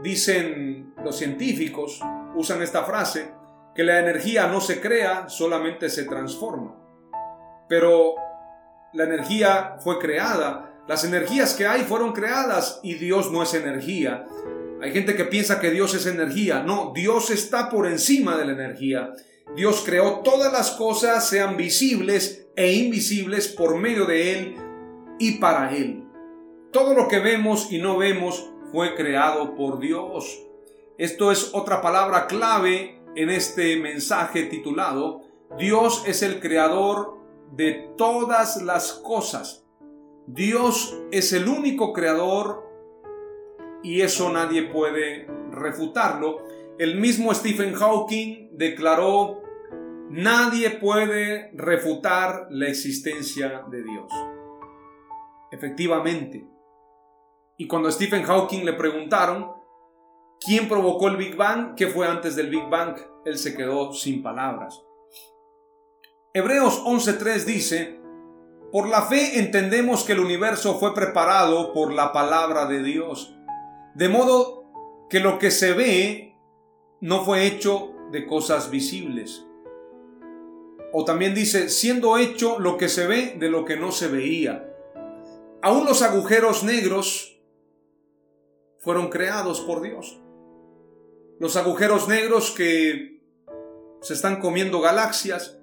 dicen 0.03 0.93
los 1.03 1.17
científicos, 1.17 2.01
usan 2.35 2.61
esta 2.61 2.83
frase, 2.83 3.33
que 3.73 3.83
la 3.83 3.99
energía 3.99 4.47
no 4.47 4.61
se 4.61 4.81
crea, 4.81 5.29
solamente 5.29 5.89
se 5.89 6.03
transforma. 6.03 6.75
Pero 7.69 8.15
la 8.93 9.05
energía 9.05 9.77
fue 9.79 9.99
creada, 9.99 10.71
las 10.87 11.05
energías 11.05 11.53
que 11.53 11.67
hay 11.67 11.81
fueron 11.81 12.11
creadas 12.11 12.79
y 12.83 12.95
Dios 12.95 13.31
no 13.31 13.43
es 13.43 13.53
energía. 13.53 14.25
Hay 14.81 14.91
gente 14.91 15.15
que 15.15 15.25
piensa 15.25 15.59
que 15.59 15.69
Dios 15.69 15.93
es 15.93 16.05
energía. 16.05 16.63
No, 16.63 16.91
Dios 16.93 17.29
está 17.29 17.69
por 17.69 17.87
encima 17.87 18.35
de 18.35 18.45
la 18.45 18.53
energía. 18.53 19.13
Dios 19.55 19.83
creó 19.85 20.19
todas 20.19 20.51
las 20.51 20.71
cosas, 20.71 21.27
sean 21.27 21.55
visibles 21.55 22.47
e 22.55 22.73
invisibles, 22.73 23.47
por 23.47 23.77
medio 23.77 24.05
de 24.05 24.33
Él 24.33 24.55
y 25.21 25.33
para 25.33 25.75
Él. 25.75 26.03
Todo 26.71 26.95
lo 26.95 27.07
que 27.07 27.19
vemos 27.19 27.71
y 27.71 27.77
no 27.77 27.97
vemos 27.97 28.51
fue 28.71 28.95
creado 28.95 29.55
por 29.55 29.79
Dios. 29.79 30.41
Esto 30.97 31.31
es 31.31 31.51
otra 31.53 31.81
palabra 31.81 32.25
clave 32.25 32.99
en 33.15 33.29
este 33.29 33.77
mensaje 33.77 34.45
titulado 34.45 35.21
Dios 35.59 36.03
es 36.07 36.23
el 36.23 36.39
creador 36.39 37.17
de 37.51 37.91
todas 37.97 38.63
las 38.63 38.93
cosas. 38.93 39.67
Dios 40.25 40.97
es 41.11 41.33
el 41.33 41.47
único 41.47 41.93
creador 41.93 42.67
y 43.83 44.01
eso 44.01 44.31
nadie 44.31 44.63
puede 44.63 45.27
refutarlo. 45.51 46.37
El 46.79 46.99
mismo 46.99 47.33
Stephen 47.33 47.73
Hawking 47.75 48.49
declaró 48.53 49.41
Nadie 50.09 50.71
puede 50.71 51.51
refutar 51.53 52.47
la 52.49 52.67
existencia 52.67 53.63
de 53.69 53.83
Dios. 53.83 54.30
Efectivamente. 55.51 56.47
Y 57.57 57.67
cuando 57.67 57.89
a 57.89 57.91
Stephen 57.91 58.23
Hawking 58.23 58.63
le 58.65 58.73
preguntaron 58.73 59.51
quién 60.39 60.67
provocó 60.67 61.09
el 61.09 61.17
Big 61.17 61.35
Bang, 61.35 61.75
qué 61.75 61.87
fue 61.87 62.07
antes 62.07 62.35
del 62.35 62.49
Big 62.49 62.67
Bang, 62.69 62.95
él 63.25 63.37
se 63.37 63.55
quedó 63.55 63.93
sin 63.93 64.23
palabras. 64.23 64.81
Hebreos 66.33 66.83
11.3 66.85 67.43
dice, 67.43 68.01
por 68.71 68.87
la 68.87 69.01
fe 69.01 69.37
entendemos 69.37 70.05
que 70.05 70.13
el 70.13 70.21
universo 70.21 70.79
fue 70.79 70.95
preparado 70.95 71.73
por 71.73 71.91
la 71.91 72.13
palabra 72.13 72.65
de 72.67 72.81
Dios, 72.81 73.35
de 73.95 74.07
modo 74.07 74.63
que 75.09 75.19
lo 75.19 75.39
que 75.39 75.51
se 75.51 75.73
ve 75.73 76.37
no 77.01 77.25
fue 77.25 77.45
hecho 77.45 77.93
de 78.11 78.25
cosas 78.25 78.71
visibles. 78.71 79.45
O 80.93 81.03
también 81.03 81.35
dice, 81.35 81.67
siendo 81.67 82.17
hecho 82.17 82.59
lo 82.59 82.77
que 82.77 82.87
se 82.87 83.07
ve 83.07 83.35
de 83.37 83.49
lo 83.49 83.65
que 83.65 83.75
no 83.75 83.91
se 83.91 84.07
veía. 84.07 84.70
Aún 85.63 85.85
los 85.85 86.01
agujeros 86.01 86.63
negros 86.63 87.39
fueron 88.79 89.09
creados 89.09 89.61
por 89.61 89.81
Dios. 89.81 90.19
Los 91.39 91.55
agujeros 91.55 92.07
negros 92.07 92.49
que 92.51 93.21
se 94.01 94.13
están 94.13 94.39
comiendo 94.39 94.81
galaxias, 94.81 95.59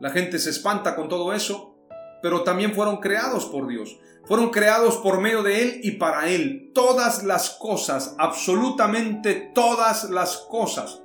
la 0.00 0.10
gente 0.10 0.40
se 0.40 0.50
espanta 0.50 0.96
con 0.96 1.08
todo 1.08 1.32
eso, 1.32 1.76
pero 2.20 2.42
también 2.42 2.74
fueron 2.74 2.96
creados 2.96 3.46
por 3.46 3.68
Dios. 3.68 3.98
Fueron 4.24 4.50
creados 4.50 4.96
por 4.96 5.20
medio 5.20 5.44
de 5.44 5.62
Él 5.62 5.80
y 5.84 5.92
para 5.92 6.28
Él. 6.28 6.72
Todas 6.74 7.22
las 7.22 7.50
cosas, 7.50 8.16
absolutamente 8.18 9.52
todas 9.54 10.10
las 10.10 10.36
cosas. 10.36 11.00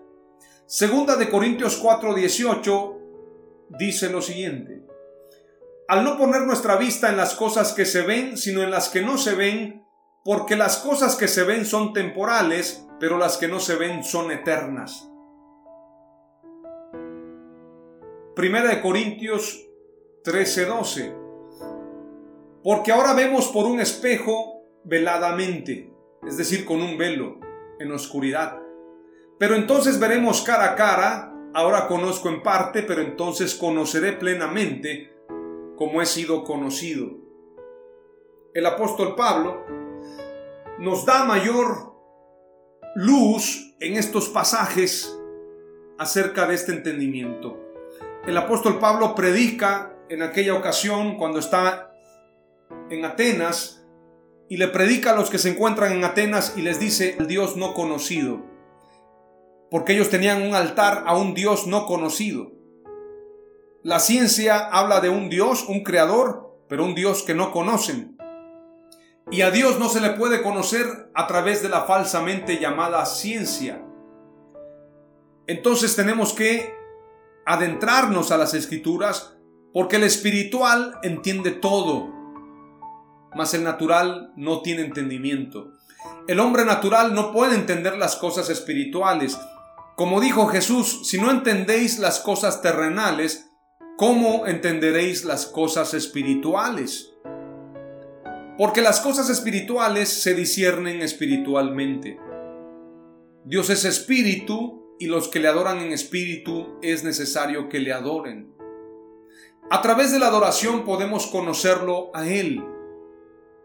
Segunda 0.66 1.16
de 1.18 1.30
Corintios 1.30 1.80
4:18 1.82 2.98
dice 3.78 4.10
lo 4.10 4.24
siguiente. 4.24 4.84
Al 5.88 6.04
no 6.04 6.18
poner 6.18 6.44
nuestra 6.44 6.78
vista 6.78 7.10
en 7.10 7.18
las 7.18 7.36
cosas 7.36 7.74
que 7.74 7.86
se 7.86 8.04
ven, 8.04 8.38
sino 8.38 8.64
en 8.64 8.72
las 8.72 8.90
que 8.90 9.02
no 9.02 9.18
se 9.18 9.36
ven, 9.36 9.86
porque 10.24 10.56
las 10.56 10.78
cosas 10.78 11.16
que 11.16 11.28
se 11.28 11.44
ven 11.44 11.66
son 11.66 11.92
temporales, 11.92 12.88
pero 13.00 13.18
las 13.18 13.38
que 13.38 13.50
no 13.50 13.60
se 13.60 13.76
ven 13.76 14.04
son 14.04 14.32
eternas. 14.32 15.10
Primera 18.34 18.70
de 18.70 18.82
Corintios 18.82 19.68
13:12. 20.24 21.14
Porque 22.64 22.94
ahora 22.94 23.14
vemos 23.14 23.50
por 23.50 23.66
un 23.66 23.82
espejo 23.82 24.64
veladamente, 24.86 25.94
es 26.26 26.38
decir, 26.38 26.64
con 26.64 26.82
un 26.82 26.98
velo, 26.98 27.40
en 27.80 27.92
oscuridad. 27.92 28.58
Pero 29.38 29.56
entonces 29.56 30.00
veremos 30.00 30.42
cara 30.44 30.72
a 30.72 30.76
cara, 30.76 31.34
ahora 31.54 31.88
conozco 31.88 32.30
en 32.30 32.42
parte, 32.42 32.84
pero 32.84 33.02
entonces 33.02 33.54
conoceré 33.54 34.14
plenamente 34.14 35.13
como 35.76 36.02
he 36.02 36.06
sido 36.06 36.44
conocido. 36.44 37.12
El 38.54 38.66
apóstol 38.66 39.16
Pablo 39.16 39.66
nos 40.80 41.06
da 41.06 41.24
mayor 41.26 41.94
luz 42.96 43.76
en 43.80 43.96
estos 43.96 44.30
pasajes 44.30 45.20
acerca 45.98 46.48
de 46.48 46.56
este 46.56 46.72
entendimiento 46.72 47.64
el 48.26 48.38
apóstol 48.38 48.80
Pablo 48.80 49.16
predica 49.16 49.94
en 50.08 50.22
aquella 50.22 50.54
ocasión 50.54 51.18
cuando 51.18 51.40
está 51.40 51.94
en 52.90 53.04
Atenas 53.04 53.86
y 54.48 54.56
le 54.56 54.70
predica 54.70 55.12
a 55.12 55.16
los 55.16 55.30
que 55.30 55.38
se 55.38 55.50
encuentran 55.50 55.92
en 55.92 56.06
Atenas 56.06 56.54
y 56.56 56.62
les 56.62 56.80
dice 56.80 57.18
el 57.20 57.28
Dios 57.28 57.58
no 57.58 57.74
conocido, 57.74 58.42
porque 59.70 59.92
ellos 59.92 60.10
tenían 60.10 60.42
un 60.42 60.56
altar 60.56 61.04
a 61.06 61.18
un 61.18 61.34
Dios 61.34 61.68
no 61.68 61.86
conocido. 61.86 62.54
La 63.84 64.00
ciencia 64.00 64.70
habla 64.70 65.02
de 65.02 65.10
un 65.10 65.30
Dios, 65.30 65.66
un 65.68 65.84
creador, 65.84 66.58
pero 66.70 66.86
un 66.86 66.96
Dios 66.96 67.22
que 67.22 67.36
no 67.36 67.52
conocen. 67.52 68.18
Y 69.30 69.42
a 69.42 69.52
Dios 69.52 69.78
no 69.78 69.90
se 69.90 70.00
le 70.00 70.12
puede 70.12 70.42
conocer 70.42 71.12
a 71.14 71.28
través 71.28 71.62
de 71.62 71.68
la 71.68 71.82
falsamente 71.82 72.60
llamada 72.60 73.06
ciencia. 73.06 73.84
Entonces 75.48 75.98
tenemos 75.98 76.32
que 76.32 76.74
adentrarnos 77.46 78.32
a 78.32 78.38
las 78.38 78.54
escrituras 78.54 79.36
porque 79.74 79.98
el 79.98 80.04
espiritual 80.04 80.98
entiende 81.04 81.52
todo, 81.52 82.10
mas 83.36 83.54
el 83.54 83.66
natural 83.66 84.32
no 84.38 84.62
tiene 84.62 84.84
entendimiento. 84.84 85.74
El 86.30 86.40
hombre 86.40 86.64
natural 86.64 87.14
no 87.14 87.34
puede 87.34 87.56
entender 87.56 87.98
las 87.98 88.16
cosas 88.16 88.50
espirituales. 88.50 89.38
Como 89.98 90.22
dijo 90.22 90.48
Jesús, 90.48 91.02
si 91.04 91.20
no 91.20 91.30
entendéis 91.30 92.00
las 92.00 92.22
cosas 92.22 92.62
terrenales, 92.62 93.50
¿cómo 94.06 94.48
entenderéis 94.48 95.24
las 95.24 95.46
cosas 95.46 95.94
espirituales? 95.94 97.14
Porque 98.58 98.82
las 98.82 99.00
cosas 99.00 99.30
espirituales 99.30 100.10
se 100.10 100.36
disciernen 100.36 101.02
espiritualmente. 101.02 102.20
Dios 103.46 103.70
es 103.70 103.86
espíritu 103.86 104.98
y 105.00 105.06
los 105.06 105.30
que 105.30 105.40
le 105.40 105.48
adoran 105.48 105.80
en 105.80 105.94
espíritu 105.94 106.78
es 106.82 107.06
necesario 107.06 107.70
que 107.70 107.80
le 107.80 107.94
adoren. 107.94 108.54
A 109.72 109.82
través 109.82 110.12
de 110.12 110.20
la 110.20 110.28
adoración 110.28 110.84
podemos 110.84 111.28
conocerlo 111.28 112.12
a 112.14 112.28
Él. 112.28 112.62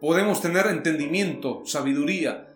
Podemos 0.00 0.40
tener 0.40 0.68
entendimiento, 0.68 1.62
sabiduría. 1.64 2.54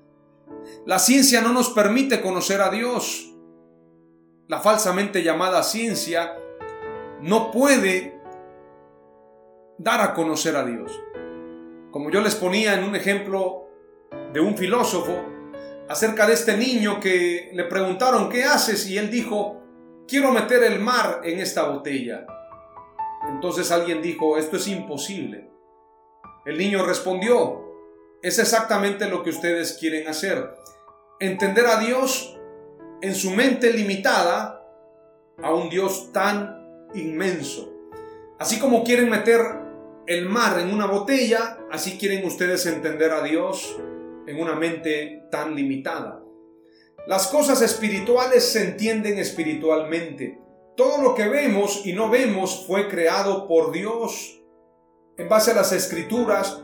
La 0.87 1.01
ciencia 1.01 1.41
no 1.41 1.53
nos 1.53 1.71
permite 1.71 2.21
conocer 2.21 2.61
a 2.61 2.71
Dios. 2.71 3.35
La 4.47 4.61
falsamente 4.61 5.25
llamada 5.25 5.65
ciencia 5.65 6.37
no 7.23 7.51
puede 7.53 8.21
dar 9.79 10.01
a 10.01 10.13
conocer 10.15 10.57
a 10.57 10.65
Dios. 10.65 10.93
Como 11.91 12.11
yo 12.11 12.21
les 12.21 12.35
ponía 12.35 12.75
en 12.75 12.85
un 12.85 12.97
ejemplo 12.97 13.69
de 14.33 14.41
un 14.41 14.57
filósofo, 14.57 15.13
acerca 15.89 16.27
de 16.27 16.33
este 16.33 16.57
niño 16.57 17.01
que 17.01 17.51
le 17.53 17.65
preguntaron, 17.65 18.29
¿qué 18.29 18.45
haces? 18.45 18.89
Y 18.89 18.99
él 18.99 19.11
dijo, 19.11 19.63
quiero 20.09 20.33
meter 20.33 20.65
el 20.65 20.81
mar 20.81 21.21
en 21.23 21.39
esta 21.39 21.65
botella. 21.69 22.27
Entonces 23.29 23.71
alguien 23.71 24.03
dijo, 24.03 24.37
esto 24.37 24.57
es 24.57 24.67
imposible. 24.67 25.49
El 26.45 26.59
niño 26.59 26.85
respondió, 26.85 27.63
es 28.21 28.39
exactamente 28.39 29.09
lo 29.09 29.23
que 29.23 29.31
ustedes 29.31 29.75
quieren 29.79 30.09
hacer. 30.09 30.55
Entender 31.21 31.67
a 31.67 31.79
Dios 31.79 32.37
en 33.01 33.15
su 33.15 33.31
mente 33.31 33.73
limitada 33.73 34.67
a 35.41 35.55
un 35.55 35.69
Dios 35.69 36.13
tan 36.13 36.62
inmenso. 36.95 37.73
Así 38.39 38.59
como 38.59 38.85
quieren 38.85 39.09
meter 39.09 39.41
el 40.07 40.29
mar 40.29 40.59
en 40.59 40.73
una 40.73 40.87
botella, 40.87 41.59
así 41.71 41.99
quieren 41.99 42.25
ustedes 42.25 42.67
entender 42.67 43.13
a 43.13 43.23
Dios 43.23 43.77
en 44.27 44.41
una 44.41 44.55
mente 44.55 45.25
tan 45.31 45.55
limitada. 45.55 46.23
Las 47.07 47.27
cosas 47.29 47.63
espirituales 47.63 48.45
se 48.45 48.65
entienden 48.65 49.19
espiritualmente. 49.19 50.39
Todo 50.77 51.03
lo 51.03 51.15
que 51.15 51.29
vemos 51.29 51.83
y 51.85 51.93
no 51.93 52.09
vemos 52.09 52.65
fue 52.67 52.89
creado 52.89 53.47
por 53.47 53.73
Dios 53.73 54.41
en 55.17 55.29
base 55.29 55.51
a 55.51 55.55
las 55.55 55.73
escrituras 55.73 56.63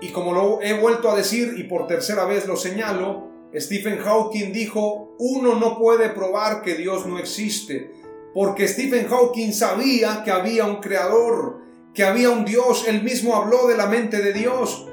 y 0.00 0.08
como 0.08 0.32
lo 0.32 0.62
he 0.62 0.78
vuelto 0.78 1.10
a 1.10 1.16
decir 1.16 1.54
y 1.56 1.64
por 1.64 1.86
tercera 1.86 2.24
vez 2.24 2.46
lo 2.46 2.56
señalo, 2.56 3.28
Stephen 3.54 3.98
Hawking 3.98 4.52
dijo, 4.52 5.14
uno 5.18 5.54
no 5.54 5.78
puede 5.78 6.10
probar 6.10 6.62
que 6.62 6.74
Dios 6.74 7.06
no 7.06 7.18
existe, 7.18 7.90
porque 8.36 8.68
Stephen 8.68 9.08
Hawking 9.08 9.54
sabía 9.54 10.22
que 10.22 10.30
había 10.30 10.66
un 10.66 10.82
creador, 10.82 11.62
que 11.94 12.04
había 12.04 12.28
un 12.28 12.44
Dios, 12.44 12.84
él 12.86 13.02
mismo 13.02 13.34
habló 13.34 13.66
de 13.66 13.78
la 13.78 13.86
mente 13.86 14.20
de 14.20 14.34
Dios, 14.34 14.86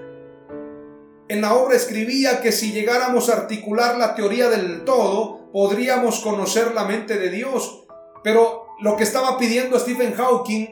en 1.27 1.41
la 1.41 1.53
obra 1.53 1.75
escribía 1.75 2.39
que 2.39 2.53
si 2.53 2.71
llegáramos 2.71 3.27
a 3.27 3.33
articular 3.33 3.97
la 3.97 4.15
teoría 4.15 4.49
del 4.49 4.85
todo, 4.85 5.51
podríamos 5.51 6.21
conocer 6.21 6.73
la 6.73 6.85
mente 6.85 7.17
de 7.17 7.29
Dios. 7.31 7.83
Pero 8.23 8.67
lo 8.79 8.95
que 8.95 9.03
estaba 9.03 9.37
pidiendo 9.37 9.77
Stephen 9.77 10.13
Hawking 10.13 10.67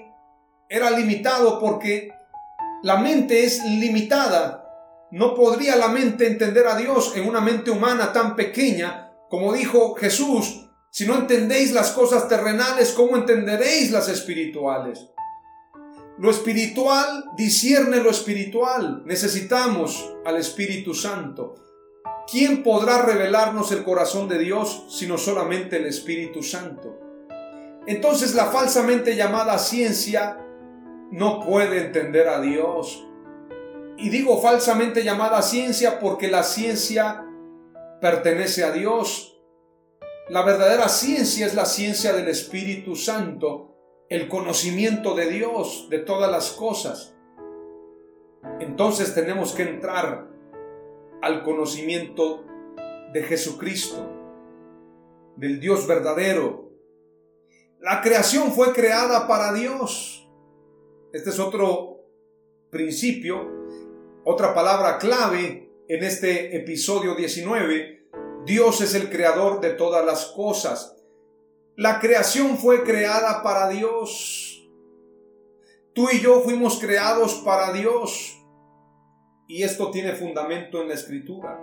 era 0.70 0.92
limitado 0.92 1.60
porque 1.60 2.14
la 2.84 2.96
mente 2.96 3.44
es 3.44 3.62
limitada. 3.66 4.66
No 5.12 5.36
podría 5.36 5.76
la 5.76 5.90
mente 5.90 6.26
entender 6.26 6.68
a 6.68 6.78
Dios 6.78 7.18
en 7.18 7.28
una 7.28 7.42
mente 7.42 7.70
humana 7.70 8.14
tan 8.14 8.38
pequeña 8.38 9.12
como 9.30 9.52
dijo 9.52 9.94
Jesús. 9.96 10.71
Si 10.94 11.06
no 11.06 11.16
entendéis 11.16 11.72
las 11.72 11.92
cosas 11.92 12.28
terrenales, 12.28 12.92
¿cómo 12.92 13.16
entenderéis 13.16 13.92
las 13.92 14.10
espirituales? 14.10 15.08
Lo 16.18 16.30
espiritual 16.30 17.32
discierne 17.38 18.04
lo 18.04 18.10
espiritual. 18.10 19.02
Necesitamos 19.06 20.14
al 20.26 20.36
Espíritu 20.36 20.94
Santo. 20.94 21.56
¿Quién 22.30 22.62
podrá 22.62 23.04
revelarnos 23.04 23.72
el 23.72 23.84
corazón 23.84 24.28
de 24.28 24.38
Dios 24.38 24.86
sino 24.90 25.18
solamente 25.18 25.78
el 25.78 25.86
Espíritu 25.86 26.44
Santo? 26.44 27.00
Entonces 27.88 28.36
la 28.36 28.48
falsamente 28.48 29.16
llamada 29.16 29.58
ciencia 29.60 30.46
no 31.10 31.40
puede 31.40 31.86
entender 31.86 32.28
a 32.28 32.42
Dios. 32.42 33.08
Y 33.98 34.10
digo 34.10 34.42
falsamente 34.42 35.06
llamada 35.06 35.42
ciencia 35.42 36.00
porque 36.02 36.28
la 36.28 36.44
ciencia 36.44 37.26
pertenece 38.02 38.66
a 38.66 38.72
Dios. 38.72 39.31
La 40.32 40.44
verdadera 40.44 40.88
ciencia 40.88 41.46
es 41.46 41.56
la 41.56 41.66
ciencia 41.66 42.14
del 42.14 42.30
Espíritu 42.30 42.96
Santo 42.96 43.76
el 44.08 44.30
conocimiento 44.30 45.14
de 45.14 45.30
Dios, 45.30 45.88
de 45.90 46.00
todas 46.00 46.32
las 46.32 46.52
cosas. 46.52 47.18
Entonces 48.62 49.14
tenemos 49.14 49.54
que 49.54 49.64
entrar 49.64 50.30
al 51.22 51.44
conocimiento 51.44 52.46
de 53.12 53.24
Jesucristo, 53.24 54.10
del 55.36 55.60
Dios 55.60 55.86
verdadero. 55.86 56.72
La 57.82 58.00
creación 58.02 58.54
fue 58.54 58.72
creada 58.72 59.28
para 59.28 59.52
Dios. 59.52 60.30
Este 61.12 61.32
es 61.32 61.40
otro 61.40 62.06
principio, 62.70 63.50
otra 64.24 64.54
palabra 64.54 64.98
clave 64.98 65.70
en 65.90 66.04
este 66.06 66.56
episodio 66.56 67.16
19. 67.16 68.01
Dios 68.46 68.82
es 68.82 68.96
el 68.96 69.10
creador 69.10 69.62
de 69.62 69.72
todas 69.72 70.04
las 70.06 70.26
cosas. 70.26 70.98
La 71.76 72.00
creación 72.00 72.58
fue 72.58 72.84
creada 72.84 73.44
para 73.44 73.70
Dios. 73.70 74.68
Tú 75.94 76.08
y 76.12 76.20
yo 76.20 76.42
fuimos 76.42 76.80
creados 76.80 77.36
para 77.46 77.72
Dios. 77.72 78.38
Y 79.48 79.64
esto 79.64 79.92
tiene 79.92 80.14
fundamento 80.14 80.82
en 80.82 80.88
la 80.88 80.96
escritura. 80.96 81.62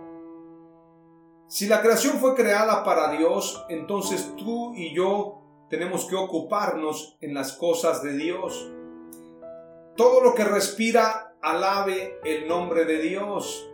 Si 1.48 1.66
la 1.66 1.80
creación 1.80 2.18
fue 2.18 2.34
creada 2.34 2.84
para 2.84 3.10
Dios, 3.10 3.64
entonces 3.70 4.34
tú 4.36 4.74
y 4.74 4.94
yo 4.94 5.66
tenemos 5.70 6.04
que 6.04 6.14
ocuparnos 6.14 7.16
en 7.20 7.34
las 7.34 7.52
cosas 7.54 8.02
de 8.02 8.16
Dios. 8.16 8.70
Todo 9.96 10.22
lo 10.22 10.34
que 10.34 10.44
respira 10.44 11.34
alabe 11.42 12.20
el 12.24 12.46
nombre 12.46 12.84
de 12.84 12.98
Dios. 13.00 13.68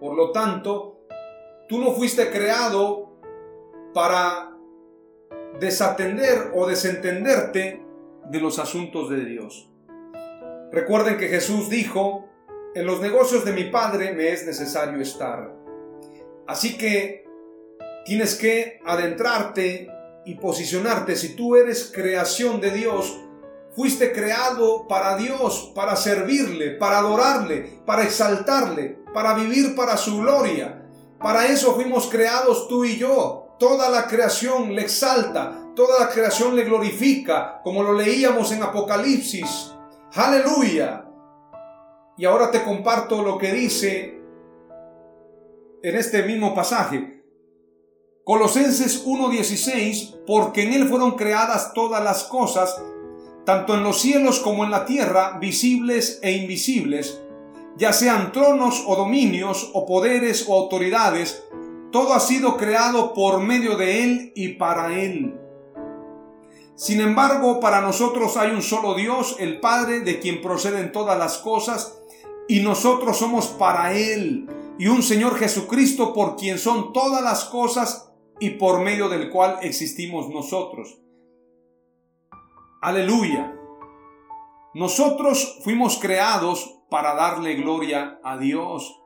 Por 0.00 0.14
lo 0.14 0.32
tanto, 0.32 0.93
tú 1.68 1.78
no 1.78 1.92
fuiste 1.92 2.30
creado 2.30 3.18
para 3.92 4.56
desatender 5.60 6.50
o 6.54 6.66
desentenderte 6.66 7.82
de 8.30 8.40
los 8.40 8.58
asuntos 8.58 9.10
de 9.10 9.24
Dios. 9.24 9.70
Recuerden 10.72 11.16
que 11.16 11.28
Jesús 11.28 11.68
dijo, 11.68 12.28
en 12.74 12.86
los 12.86 13.00
negocios 13.00 13.44
de 13.44 13.52
mi 13.52 13.64
Padre 13.64 14.12
me 14.12 14.30
es 14.30 14.44
necesario 14.46 15.00
estar. 15.00 15.54
Así 16.46 16.76
que 16.76 17.24
tienes 18.04 18.34
que 18.34 18.80
adentrarte 18.84 19.88
y 20.24 20.34
posicionarte. 20.34 21.16
Si 21.16 21.36
tú 21.36 21.56
eres 21.56 21.92
creación 21.94 22.60
de 22.60 22.70
Dios, 22.70 23.20
fuiste 23.74 24.12
creado 24.12 24.88
para 24.88 25.16
Dios, 25.16 25.72
para 25.74 25.96
servirle, 25.96 26.72
para 26.72 26.98
adorarle, 26.98 27.80
para 27.86 28.02
exaltarle, 28.02 28.98
para 29.12 29.34
vivir 29.34 29.74
para 29.76 29.96
su 29.96 30.18
gloria. 30.20 30.83
Para 31.18 31.46
eso 31.46 31.74
fuimos 31.74 32.06
creados 32.08 32.68
tú 32.68 32.84
y 32.84 32.96
yo. 32.96 33.56
Toda 33.58 33.88
la 33.88 34.06
creación 34.06 34.74
le 34.74 34.82
exalta, 34.82 35.70
toda 35.74 36.00
la 36.00 36.08
creación 36.08 36.56
le 36.56 36.64
glorifica, 36.64 37.60
como 37.62 37.82
lo 37.82 37.92
leíamos 37.92 38.52
en 38.52 38.62
Apocalipsis. 38.62 39.72
Aleluya. 40.14 41.06
Y 42.16 42.24
ahora 42.24 42.50
te 42.50 42.62
comparto 42.62 43.22
lo 43.22 43.38
que 43.38 43.52
dice 43.52 44.20
en 45.82 45.96
este 45.96 46.22
mismo 46.22 46.54
pasaje. 46.54 47.22
Colosenses 48.24 49.04
1:16, 49.04 50.24
porque 50.26 50.62
en 50.62 50.72
Él 50.72 50.88
fueron 50.88 51.12
creadas 51.12 51.74
todas 51.74 52.02
las 52.02 52.24
cosas, 52.24 52.80
tanto 53.44 53.74
en 53.74 53.82
los 53.82 54.00
cielos 54.00 54.40
como 54.40 54.64
en 54.64 54.70
la 54.70 54.86
tierra, 54.86 55.38
visibles 55.38 56.20
e 56.22 56.32
invisibles, 56.32 57.20
ya 57.76 57.92
sean 57.92 58.32
tronos 58.32 58.84
o 58.86 58.96
dominios 58.96 59.70
o 59.74 59.86
poderes 59.86 60.46
o 60.48 60.54
autoridades, 60.54 61.44
todo 61.90 62.14
ha 62.14 62.20
sido 62.20 62.56
creado 62.56 63.14
por 63.14 63.40
medio 63.40 63.76
de 63.76 64.04
Él 64.04 64.32
y 64.34 64.54
para 64.54 64.98
Él. 64.98 65.38
Sin 66.76 67.00
embargo, 67.00 67.60
para 67.60 67.80
nosotros 67.80 68.36
hay 68.36 68.50
un 68.50 68.62
solo 68.62 68.94
Dios, 68.94 69.36
el 69.38 69.60
Padre, 69.60 70.00
de 70.00 70.18
quien 70.18 70.42
proceden 70.42 70.90
todas 70.90 71.18
las 71.18 71.38
cosas, 71.38 71.98
y 72.48 72.60
nosotros 72.60 73.16
somos 73.16 73.46
para 73.46 73.96
Él, 73.96 74.48
y 74.78 74.88
un 74.88 75.02
Señor 75.02 75.36
Jesucristo 75.36 76.12
por 76.12 76.36
quien 76.36 76.58
son 76.58 76.92
todas 76.92 77.22
las 77.22 77.44
cosas 77.44 78.10
y 78.40 78.50
por 78.50 78.80
medio 78.80 79.08
del 79.08 79.30
cual 79.30 79.58
existimos 79.62 80.28
nosotros. 80.30 80.98
Aleluya. 82.82 83.54
Nosotros 84.74 85.60
fuimos 85.62 85.98
creados 85.98 86.80
para 86.94 87.16
darle 87.16 87.54
gloria 87.56 88.20
a 88.22 88.38
Dios. 88.38 89.02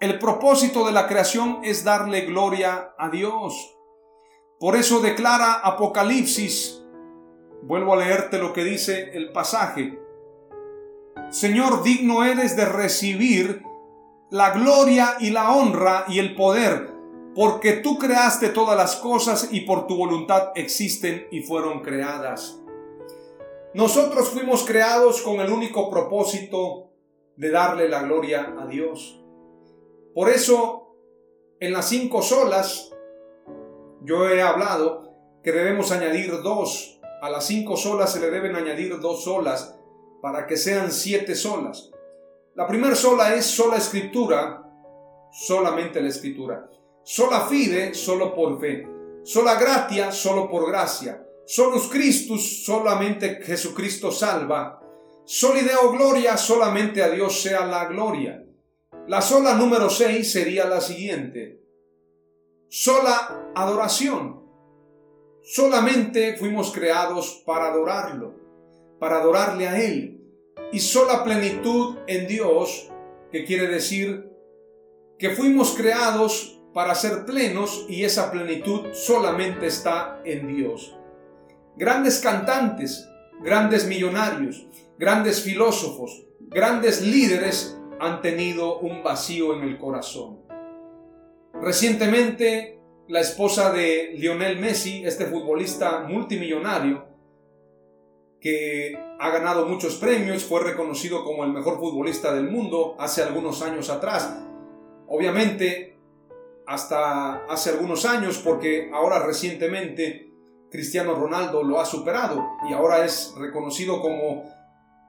El 0.00 0.18
propósito 0.18 0.86
de 0.86 0.92
la 0.92 1.06
creación 1.06 1.58
es 1.62 1.84
darle 1.84 2.22
gloria 2.22 2.94
a 2.96 3.10
Dios. 3.10 3.76
Por 4.58 4.74
eso 4.74 5.00
declara 5.00 5.60
Apocalipsis, 5.62 6.82
vuelvo 7.64 7.92
a 7.92 7.96
leerte 7.98 8.38
lo 8.38 8.54
que 8.54 8.64
dice 8.64 9.10
el 9.12 9.30
pasaje, 9.30 10.00
Señor, 11.28 11.82
digno 11.82 12.24
eres 12.24 12.56
de 12.56 12.64
recibir 12.64 13.62
la 14.30 14.52
gloria 14.52 15.16
y 15.20 15.28
la 15.32 15.52
honra 15.52 16.06
y 16.08 16.18
el 16.18 16.34
poder, 16.34 16.94
porque 17.34 17.74
tú 17.74 17.98
creaste 17.98 18.48
todas 18.48 18.74
las 18.74 18.96
cosas 18.96 19.50
y 19.52 19.60
por 19.66 19.86
tu 19.86 19.98
voluntad 19.98 20.52
existen 20.54 21.26
y 21.30 21.42
fueron 21.42 21.82
creadas. 21.82 22.63
Nosotros 23.74 24.28
fuimos 24.28 24.62
creados 24.64 25.20
con 25.20 25.40
el 25.40 25.50
único 25.50 25.90
propósito 25.90 26.92
de 27.36 27.50
darle 27.50 27.88
la 27.88 28.02
gloria 28.02 28.54
a 28.56 28.68
Dios. 28.68 29.20
Por 30.14 30.30
eso, 30.30 30.94
en 31.58 31.72
las 31.72 31.88
cinco 31.88 32.22
solas, 32.22 32.92
yo 34.02 34.28
he 34.28 34.40
hablado 34.40 35.12
que 35.42 35.50
debemos 35.50 35.90
añadir 35.90 36.40
dos. 36.40 37.00
A 37.20 37.28
las 37.30 37.48
cinco 37.48 37.76
solas 37.76 38.12
se 38.12 38.20
le 38.20 38.30
deben 38.30 38.54
añadir 38.54 39.00
dos 39.00 39.24
solas 39.24 39.76
para 40.22 40.46
que 40.46 40.56
sean 40.56 40.92
siete 40.92 41.34
solas. 41.34 41.90
La 42.54 42.68
primera 42.68 42.94
sola 42.94 43.34
es 43.34 43.44
sola 43.44 43.78
escritura, 43.78 44.70
solamente 45.32 46.00
la 46.00 46.10
escritura. 46.10 46.70
Sola 47.02 47.40
fide, 47.40 47.92
solo 47.92 48.36
por 48.36 48.60
fe. 48.60 48.86
Sola 49.24 49.56
gratia, 49.56 50.12
solo 50.12 50.48
por 50.48 50.70
gracia. 50.70 51.23
Solus 51.46 51.88
Christus, 51.88 52.64
solamente 52.64 53.40
Jesucristo 53.42 54.10
salva. 54.10 54.80
Solideo 55.26 55.92
gloria, 55.92 56.36
solamente 56.36 57.02
a 57.02 57.10
Dios 57.10 57.40
sea 57.40 57.66
la 57.66 57.86
gloria. 57.86 58.44
La 59.06 59.20
sola 59.20 59.54
número 59.54 59.90
6 59.90 60.30
sería 60.30 60.66
la 60.66 60.80
siguiente. 60.80 61.60
Sola 62.68 63.50
adoración. 63.54 64.42
Solamente 65.42 66.36
fuimos 66.38 66.72
creados 66.72 67.42
para 67.44 67.66
adorarlo, 67.66 68.34
para 68.98 69.18
adorarle 69.18 69.68
a 69.68 69.78
Él. 69.82 70.22
Y 70.72 70.80
sola 70.80 71.22
plenitud 71.24 71.98
en 72.06 72.26
Dios, 72.26 72.90
que 73.30 73.44
quiere 73.44 73.68
decir 73.68 74.30
que 75.18 75.30
fuimos 75.30 75.74
creados 75.76 76.58
para 76.72 76.94
ser 76.94 77.24
plenos 77.26 77.86
y 77.88 78.04
esa 78.04 78.32
plenitud 78.32 78.92
solamente 78.92 79.66
está 79.66 80.20
en 80.24 80.48
Dios. 80.48 80.96
Grandes 81.76 82.20
cantantes, 82.20 83.10
grandes 83.42 83.86
millonarios, 83.86 84.64
grandes 84.96 85.42
filósofos, 85.42 86.24
grandes 86.38 87.02
líderes 87.02 87.76
han 87.98 88.22
tenido 88.22 88.78
un 88.78 89.02
vacío 89.02 89.54
en 89.56 89.64
el 89.64 89.76
corazón. 89.76 90.40
Recientemente, 91.54 92.78
la 93.08 93.20
esposa 93.20 93.72
de 93.72 94.12
Lionel 94.14 94.60
Messi, 94.60 95.04
este 95.04 95.26
futbolista 95.26 96.04
multimillonario, 96.08 97.06
que 98.40 98.96
ha 99.18 99.30
ganado 99.30 99.66
muchos 99.66 99.96
premios, 99.96 100.44
fue 100.44 100.62
reconocido 100.62 101.24
como 101.24 101.42
el 101.44 101.52
mejor 101.52 101.80
futbolista 101.80 102.32
del 102.32 102.50
mundo 102.50 102.94
hace 103.00 103.22
algunos 103.22 103.62
años 103.62 103.90
atrás. 103.90 104.44
Obviamente, 105.08 105.96
hasta 106.66 107.46
hace 107.46 107.70
algunos 107.70 108.04
años 108.04 108.38
porque 108.38 108.90
ahora 108.92 109.26
recientemente 109.26 110.23
Cristiano 110.74 111.14
Ronaldo 111.14 111.62
lo 111.62 111.78
ha 111.78 111.86
superado 111.86 112.44
y 112.68 112.72
ahora 112.72 113.04
es 113.04 113.32
reconocido 113.38 114.02
como 114.02 114.42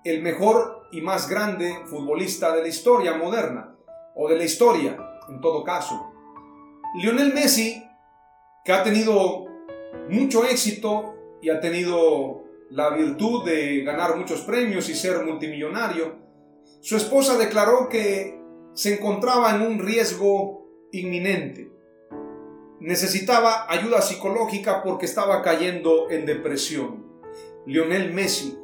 el 0.03 0.21
mejor 0.21 0.83
y 0.91 1.01
más 1.01 1.27
grande 1.27 1.75
futbolista 1.87 2.55
de 2.55 2.61
la 2.61 2.67
historia 2.67 3.17
moderna 3.17 3.75
o 4.13 4.29
de 4.29 4.37
la 4.37 4.43
historia 4.43 4.95
en 5.27 5.41
todo 5.41 5.63
caso. 5.63 6.13
Lionel 7.01 7.33
Messi, 7.33 7.83
que 8.63 8.73
ha 8.73 8.83
tenido 8.83 9.45
mucho 10.07 10.45
éxito 10.45 11.15
y 11.41 11.49
ha 11.49 11.59
tenido 11.59 12.43
la 12.69 12.91
virtud 12.91 13.43
de 13.43 13.81
ganar 13.81 14.17
muchos 14.17 14.41
premios 14.41 14.87
y 14.87 14.93
ser 14.93 15.25
multimillonario, 15.25 16.15
su 16.81 16.95
esposa 16.95 17.39
declaró 17.39 17.89
que 17.89 18.39
se 18.75 18.93
encontraba 18.93 19.55
en 19.55 19.61
un 19.63 19.79
riesgo 19.79 20.67
inminente. 20.91 21.74
Necesitaba 22.85 23.65
ayuda 23.67 23.99
psicológica 23.99 24.83
porque 24.83 25.07
estaba 25.07 25.41
cayendo 25.41 26.11
en 26.11 26.27
depresión. 26.27 27.03
Lionel 27.65 28.13
Messi. 28.13 28.59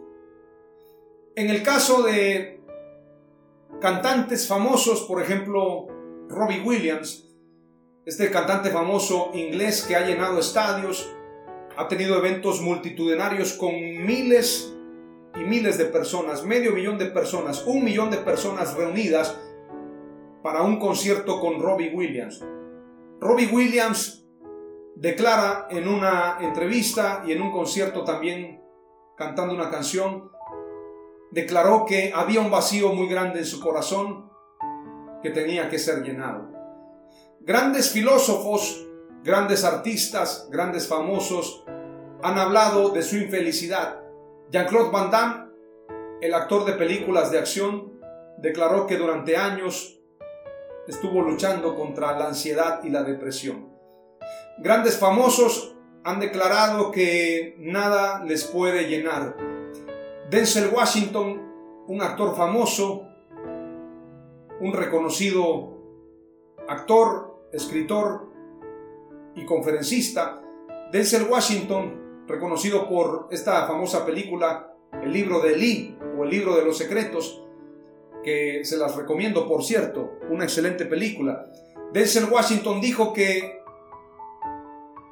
En 1.35 1.49
el 1.49 1.63
caso 1.63 2.03
de 2.03 2.61
cantantes 3.79 4.47
famosos, 4.47 5.01
por 5.05 5.23
ejemplo, 5.23 5.87
Robbie 6.29 6.61
Williams, 6.61 7.27
este 8.05 8.29
cantante 8.29 8.69
famoso 8.69 9.31
inglés 9.33 9.81
que 9.81 9.95
ha 9.95 10.05
llenado 10.05 10.37
estadios, 10.37 11.11
ha 11.75 11.87
tenido 11.87 12.15
eventos 12.15 12.61
multitudinarios 12.61 13.53
con 13.53 13.73
miles 14.05 14.71
y 15.33 15.39
miles 15.39 15.79
de 15.79 15.85
personas, 15.85 16.43
medio 16.43 16.73
millón 16.73 16.99
de 16.99 17.07
personas, 17.07 17.63
un 17.65 17.83
millón 17.83 18.11
de 18.11 18.17
personas 18.17 18.75
reunidas 18.75 19.35
para 20.43 20.61
un 20.61 20.77
concierto 20.77 21.39
con 21.39 21.59
Robbie 21.59 21.91
Williams. 21.91 22.43
Robbie 23.21 23.49
Williams 23.53 24.25
declara 24.95 25.67
en 25.69 25.87
una 25.87 26.39
entrevista 26.41 27.23
y 27.23 27.31
en 27.33 27.43
un 27.43 27.51
concierto 27.51 28.03
también 28.03 28.63
cantando 29.15 29.53
una 29.53 29.69
canción, 29.69 30.31
declaró 31.29 31.85
que 31.85 32.11
había 32.15 32.41
un 32.41 32.49
vacío 32.49 32.91
muy 32.93 33.07
grande 33.07 33.39
en 33.39 33.45
su 33.45 33.61
corazón 33.61 34.27
que 35.21 35.29
tenía 35.29 35.69
que 35.69 35.77
ser 35.77 36.01
llenado. 36.01 36.49
Grandes 37.41 37.91
filósofos, 37.91 38.87
grandes 39.23 39.65
artistas, 39.65 40.47
grandes 40.49 40.87
famosos 40.87 41.63
han 42.23 42.39
hablado 42.39 42.89
de 42.89 43.03
su 43.03 43.17
infelicidad. 43.17 44.01
Jean-Claude 44.49 44.89
Van 44.91 45.11
Damme, 45.11 45.51
el 46.21 46.33
actor 46.33 46.65
de 46.65 46.73
películas 46.73 47.29
de 47.29 47.37
acción, 47.37 47.99
declaró 48.39 48.87
que 48.87 48.97
durante 48.97 49.37
años 49.37 50.00
estuvo 50.87 51.21
luchando 51.21 51.75
contra 51.75 52.17
la 52.17 52.27
ansiedad 52.27 52.83
y 52.83 52.89
la 52.89 53.03
depresión. 53.03 53.69
Grandes 54.57 54.97
famosos 54.97 55.75
han 56.03 56.19
declarado 56.19 56.91
que 56.91 57.55
nada 57.59 58.23
les 58.23 58.43
puede 58.43 58.87
llenar. 58.87 59.35
Denzel 60.29 60.69
Washington, 60.73 61.83
un 61.87 62.01
actor 62.01 62.35
famoso, 62.35 63.07
un 64.59 64.73
reconocido 64.73 65.77
actor, 66.67 67.47
escritor 67.51 68.31
y 69.35 69.45
conferencista, 69.45 70.41
Denzel 70.91 71.27
Washington, 71.29 72.25
reconocido 72.27 72.87
por 72.87 73.27
esta 73.31 73.65
famosa 73.65 74.05
película 74.05 74.73
El 75.01 75.11
libro 75.11 75.39
de 75.39 75.55
Lee 75.57 75.97
o 76.17 76.23
El 76.23 76.29
libro 76.29 76.55
de 76.55 76.65
los 76.65 76.77
secretos, 76.77 77.43
que 78.23 78.63
se 78.63 78.77
las 78.77 78.95
recomiendo, 78.95 79.47
por 79.47 79.63
cierto, 79.63 80.19
una 80.29 80.43
excelente 80.43 80.85
película. 80.85 81.45
Denzel 81.93 82.25
Washington 82.25 82.81
dijo 82.81 83.13
que 83.13 83.61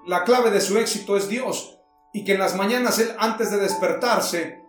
la 0.05 0.24
clave 0.24 0.51
de 0.51 0.62
su 0.62 0.78
éxito 0.78 1.18
es 1.18 1.28
Dios 1.28 1.80
y 2.14 2.24
que 2.24 2.34
en 2.34 2.39
las 2.39 2.55
mañanas 2.55 2.99
él 2.99 3.14
antes 3.20 3.51
de 3.51 3.57
despertarse 3.57 4.64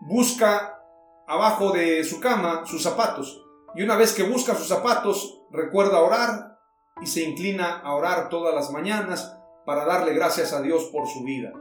busca 0.00 0.82
abajo 1.26 1.72
de 1.72 2.04
su 2.04 2.20
cama 2.20 2.62
sus 2.64 2.82
zapatos 2.82 3.44
y 3.74 3.82
una 3.82 3.96
vez 3.96 4.12
que 4.12 4.22
busca 4.22 4.54
sus 4.54 4.68
zapatos 4.68 5.42
recuerda 5.50 6.00
orar 6.00 6.58
y 7.00 7.06
se 7.06 7.22
inclina 7.22 7.80
a 7.80 7.94
orar 7.94 8.28
todas 8.28 8.54
las 8.54 8.70
mañanas 8.70 9.36
para 9.64 9.84
darle 9.84 10.14
gracias 10.14 10.52
a 10.52 10.62
Dios 10.62 10.84
por 10.84 11.06
su 11.06 11.22
vida. 11.22 11.52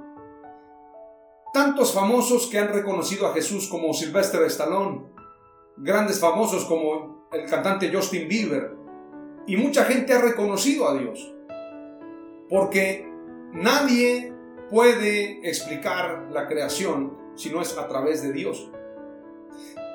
Tantos 1.53 1.93
famosos 1.93 2.47
que 2.47 2.59
han 2.59 2.69
reconocido 2.69 3.27
a 3.27 3.33
Jesús 3.33 3.67
como 3.67 3.93
Sylvester 3.93 4.43
Stallone, 4.43 5.05
grandes 5.77 6.19
famosos 6.19 6.65
como 6.65 7.27
el 7.31 7.49
cantante 7.49 7.91
Justin 7.93 8.27
Bieber, 8.27 8.75
y 9.45 9.55
mucha 9.55 9.85
gente 9.85 10.13
ha 10.13 10.21
reconocido 10.21 10.89
a 10.89 10.97
Dios. 10.97 11.33
Porque 12.49 13.09
nadie 13.53 14.33
puede 14.69 15.47
explicar 15.47 16.27
la 16.31 16.47
creación 16.47 17.17
si 17.35 17.49
no 17.49 17.61
es 17.61 17.77
a 17.77 17.87
través 17.87 18.21
de 18.21 18.33
Dios. 18.33 18.69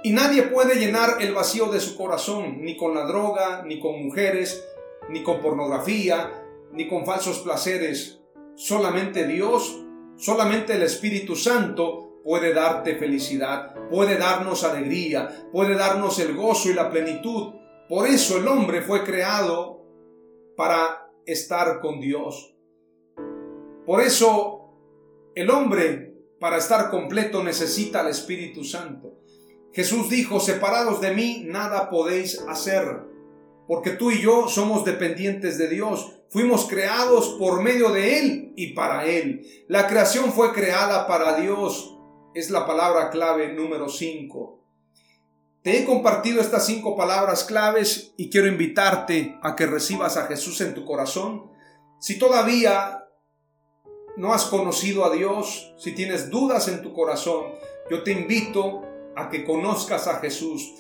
Y 0.04 0.12
nadie 0.12 0.42
puede 0.44 0.76
llenar 0.76 1.18
el 1.20 1.34
vacío 1.34 1.66
de 1.66 1.80
su 1.80 1.96
corazón, 1.96 2.62
ni 2.62 2.76
con 2.76 2.94
la 2.94 3.04
droga, 3.04 3.62
ni 3.64 3.78
con 3.78 4.02
mujeres, 4.02 4.64
ni 5.10 5.22
con 5.22 5.40
pornografía, 5.40 6.32
ni 6.72 6.88
con 6.88 7.04
falsos 7.04 7.40
placeres. 7.40 8.20
Solamente 8.54 9.26
Dios, 9.26 9.84
solamente 10.16 10.74
el 10.74 10.82
Espíritu 10.82 11.36
Santo 11.36 12.11
puede 12.24 12.52
darte 12.52 12.96
felicidad, 12.96 13.74
puede 13.90 14.16
darnos 14.16 14.64
alegría, 14.64 15.48
puede 15.52 15.74
darnos 15.74 16.18
el 16.18 16.34
gozo 16.34 16.70
y 16.70 16.74
la 16.74 16.90
plenitud. 16.90 17.54
Por 17.88 18.06
eso 18.06 18.38
el 18.38 18.48
hombre 18.48 18.82
fue 18.82 19.04
creado 19.04 19.84
para 20.56 21.10
estar 21.26 21.80
con 21.80 22.00
Dios. 22.00 22.54
Por 23.86 24.00
eso 24.00 24.74
el 25.34 25.50
hombre, 25.50 26.14
para 26.38 26.58
estar 26.58 26.90
completo, 26.90 27.42
necesita 27.42 28.00
al 28.00 28.08
Espíritu 28.08 28.64
Santo. 28.64 29.18
Jesús 29.72 30.10
dijo, 30.10 30.38
separados 30.38 31.00
de 31.00 31.14
mí, 31.14 31.44
nada 31.46 31.88
podéis 31.88 32.38
hacer 32.48 33.12
porque 33.66 33.90
tú 33.90 34.10
y 34.10 34.20
yo 34.20 34.48
somos 34.48 34.84
dependientes 34.84 35.56
de 35.58 35.68
Dios. 35.68 36.12
Fuimos 36.28 36.66
creados 36.66 37.36
por 37.38 37.62
medio 37.62 37.90
de 37.90 38.18
Él 38.18 38.52
y 38.56 38.74
para 38.74 39.06
Él. 39.06 39.46
La 39.68 39.86
creación 39.86 40.32
fue 40.32 40.52
creada 40.52 41.06
para 41.06 41.36
Dios. 41.36 41.98
Es 42.34 42.50
la 42.50 42.66
palabra 42.66 43.10
clave 43.10 43.52
número 43.52 43.88
5. 43.88 44.58
Te 45.62 45.78
he 45.78 45.84
compartido 45.84 46.40
estas 46.40 46.66
cinco 46.66 46.96
palabras 46.96 47.44
claves 47.44 48.14
y 48.16 48.30
quiero 48.30 48.46
invitarte 48.46 49.38
a 49.42 49.54
que 49.54 49.66
recibas 49.66 50.16
a 50.16 50.26
Jesús 50.26 50.60
en 50.62 50.74
tu 50.74 50.84
corazón. 50.84 51.50
Si 52.00 52.18
todavía 52.18 53.06
no 54.16 54.32
has 54.32 54.44
conocido 54.46 55.04
a 55.04 55.14
Dios, 55.14 55.74
si 55.78 55.92
tienes 55.92 56.30
dudas 56.30 56.68
en 56.68 56.82
tu 56.82 56.92
corazón, 56.94 57.44
yo 57.90 58.02
te 58.02 58.12
invito 58.12 58.82
a 59.14 59.28
que 59.28 59.44
conozcas 59.44 60.08
a 60.08 60.18
Jesús 60.20 60.72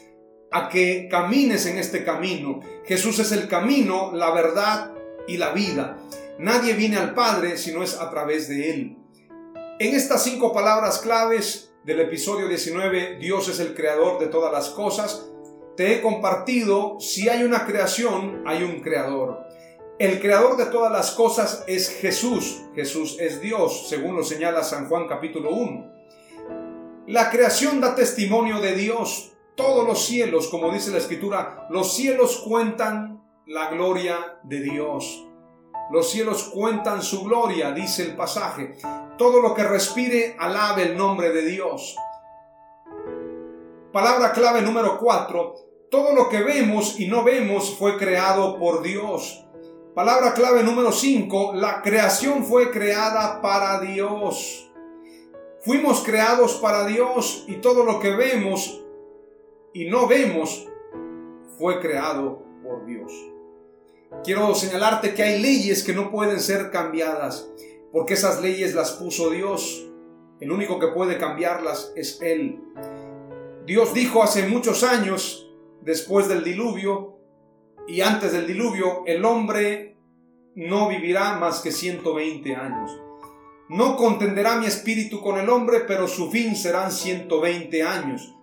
a 0.52 0.68
que 0.68 1.08
camines 1.10 1.66
en 1.66 1.78
este 1.78 2.04
camino. 2.04 2.60
Jesús 2.84 3.18
es 3.18 3.32
el 3.32 3.48
camino, 3.48 4.12
la 4.12 4.30
verdad 4.30 4.92
y 5.26 5.38
la 5.38 5.50
vida. 5.52 5.98
Nadie 6.38 6.74
viene 6.74 6.98
al 6.98 7.14
Padre 7.14 7.56
si 7.56 7.72
no 7.72 7.82
es 7.82 7.98
a 7.98 8.10
través 8.10 8.48
de 8.48 8.70
Él. 8.70 8.96
En 9.82 9.96
estas 9.96 10.22
cinco 10.22 10.52
palabras 10.52 11.00
claves 11.00 11.74
del 11.82 11.98
episodio 11.98 12.46
19, 12.46 13.16
Dios 13.18 13.48
es 13.48 13.58
el 13.58 13.74
creador 13.74 14.20
de 14.20 14.28
todas 14.28 14.52
las 14.52 14.70
cosas, 14.70 15.28
te 15.76 15.92
he 15.92 16.00
compartido, 16.00 17.00
si 17.00 17.28
hay 17.28 17.42
una 17.42 17.66
creación, 17.66 18.44
hay 18.46 18.62
un 18.62 18.78
creador. 18.78 19.40
El 19.98 20.20
creador 20.20 20.56
de 20.56 20.66
todas 20.66 20.92
las 20.92 21.10
cosas 21.10 21.64
es 21.66 21.90
Jesús. 21.90 22.62
Jesús 22.76 23.16
es 23.18 23.40
Dios, 23.40 23.88
según 23.88 24.14
lo 24.14 24.22
señala 24.22 24.62
San 24.62 24.88
Juan 24.88 25.08
capítulo 25.08 25.50
1. 25.50 25.92
La 27.08 27.28
creación 27.32 27.80
da 27.80 27.96
testimonio 27.96 28.60
de 28.60 28.76
Dios, 28.76 29.32
todos 29.56 29.84
los 29.84 30.04
cielos, 30.04 30.46
como 30.46 30.72
dice 30.72 30.92
la 30.92 30.98
escritura, 30.98 31.66
los 31.70 31.92
cielos 31.92 32.40
cuentan 32.46 33.20
la 33.48 33.68
gloria 33.68 34.38
de 34.44 34.60
Dios. 34.60 35.26
Los 35.90 36.10
cielos 36.10 36.50
cuentan 36.54 37.02
su 37.02 37.24
gloria, 37.24 37.72
dice 37.72 38.02
el 38.02 38.16
pasaje. 38.16 38.76
Todo 39.18 39.40
lo 39.40 39.54
que 39.54 39.64
respire 39.64 40.36
alabe 40.38 40.82
el 40.82 40.96
nombre 40.96 41.30
de 41.30 41.42
Dios. 41.42 41.96
Palabra 43.92 44.32
clave 44.32 44.62
número 44.62 44.98
4. 44.98 45.54
Todo 45.90 46.14
lo 46.14 46.28
que 46.30 46.42
vemos 46.42 46.98
y 46.98 47.08
no 47.08 47.22
vemos 47.22 47.76
fue 47.78 47.98
creado 47.98 48.58
por 48.58 48.82
Dios. 48.82 49.44
Palabra 49.94 50.32
clave 50.32 50.62
número 50.62 50.90
5. 50.90 51.52
La 51.54 51.82
creación 51.82 52.44
fue 52.44 52.70
creada 52.70 53.42
para 53.42 53.80
Dios. 53.80 54.70
Fuimos 55.60 56.02
creados 56.02 56.54
para 56.54 56.86
Dios 56.86 57.44
y 57.46 57.56
todo 57.56 57.84
lo 57.84 58.00
que 58.00 58.16
vemos 58.16 58.82
y 59.74 59.84
no 59.90 60.06
vemos 60.06 60.66
fue 61.58 61.78
creado 61.80 62.42
por 62.64 62.86
Dios. 62.86 63.12
Quiero 64.24 64.54
señalarte 64.54 65.14
que 65.14 65.22
hay 65.22 65.42
leyes 65.42 65.82
que 65.82 65.94
no 65.94 66.10
pueden 66.10 66.38
ser 66.38 66.70
cambiadas, 66.70 67.48
porque 67.90 68.14
esas 68.14 68.40
leyes 68.40 68.74
las 68.74 68.92
puso 68.92 69.30
Dios. 69.30 69.84
El 70.40 70.52
único 70.52 70.78
que 70.78 70.88
puede 70.88 71.18
cambiarlas 71.18 71.92
es 71.96 72.20
Él. 72.22 72.60
Dios 73.66 73.94
dijo 73.94 74.22
hace 74.22 74.48
muchos 74.48 74.82
años, 74.82 75.50
después 75.82 76.28
del 76.28 76.44
diluvio 76.44 77.18
y 77.88 78.00
antes 78.00 78.32
del 78.32 78.46
diluvio, 78.46 79.02
el 79.06 79.24
hombre 79.24 79.96
no 80.54 80.88
vivirá 80.88 81.38
más 81.38 81.60
que 81.60 81.72
120 81.72 82.54
años. 82.54 83.00
No 83.68 83.96
contenderá 83.96 84.56
mi 84.56 84.66
espíritu 84.66 85.20
con 85.20 85.38
el 85.38 85.48
hombre, 85.48 85.80
pero 85.80 86.06
su 86.06 86.30
fin 86.30 86.54
serán 86.54 86.92
120 86.92 87.82
años. 87.82 88.34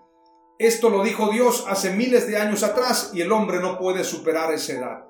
Esto 0.58 0.90
lo 0.90 1.04
dijo 1.04 1.30
Dios 1.30 1.66
hace 1.70 1.92
miles 1.92 2.28
de 2.28 2.38
años 2.38 2.64
atrás 2.64 3.12
y 3.14 3.22
el 3.22 3.32
hombre 3.32 3.60
no 3.60 3.78
puede 3.78 4.04
superar 4.04 4.54
esa 4.54 4.74
edad. 4.74 5.09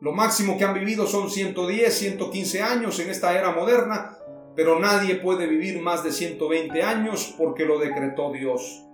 Lo 0.00 0.12
máximo 0.12 0.58
que 0.58 0.64
han 0.64 0.74
vivido 0.74 1.06
son 1.06 1.30
110, 1.30 1.92
115 1.92 2.62
años 2.62 2.98
en 3.00 3.10
esta 3.10 3.38
era 3.38 3.50
moderna, 3.52 4.18
pero 4.54 4.78
nadie 4.78 5.16
puede 5.16 5.46
vivir 5.46 5.80
más 5.80 6.04
de 6.04 6.12
120 6.12 6.82
años 6.82 7.34
porque 7.38 7.64
lo 7.64 7.78
decretó 7.78 8.32
Dios. 8.32 8.84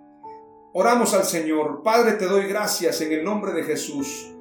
Oramos 0.72 1.14
al 1.14 1.24
Señor. 1.24 1.82
Padre, 1.82 2.12
te 2.12 2.26
doy 2.26 2.46
gracias 2.46 3.00
en 3.00 3.12
el 3.12 3.24
nombre 3.24 3.52
de 3.52 3.64
Jesús. 3.64 4.32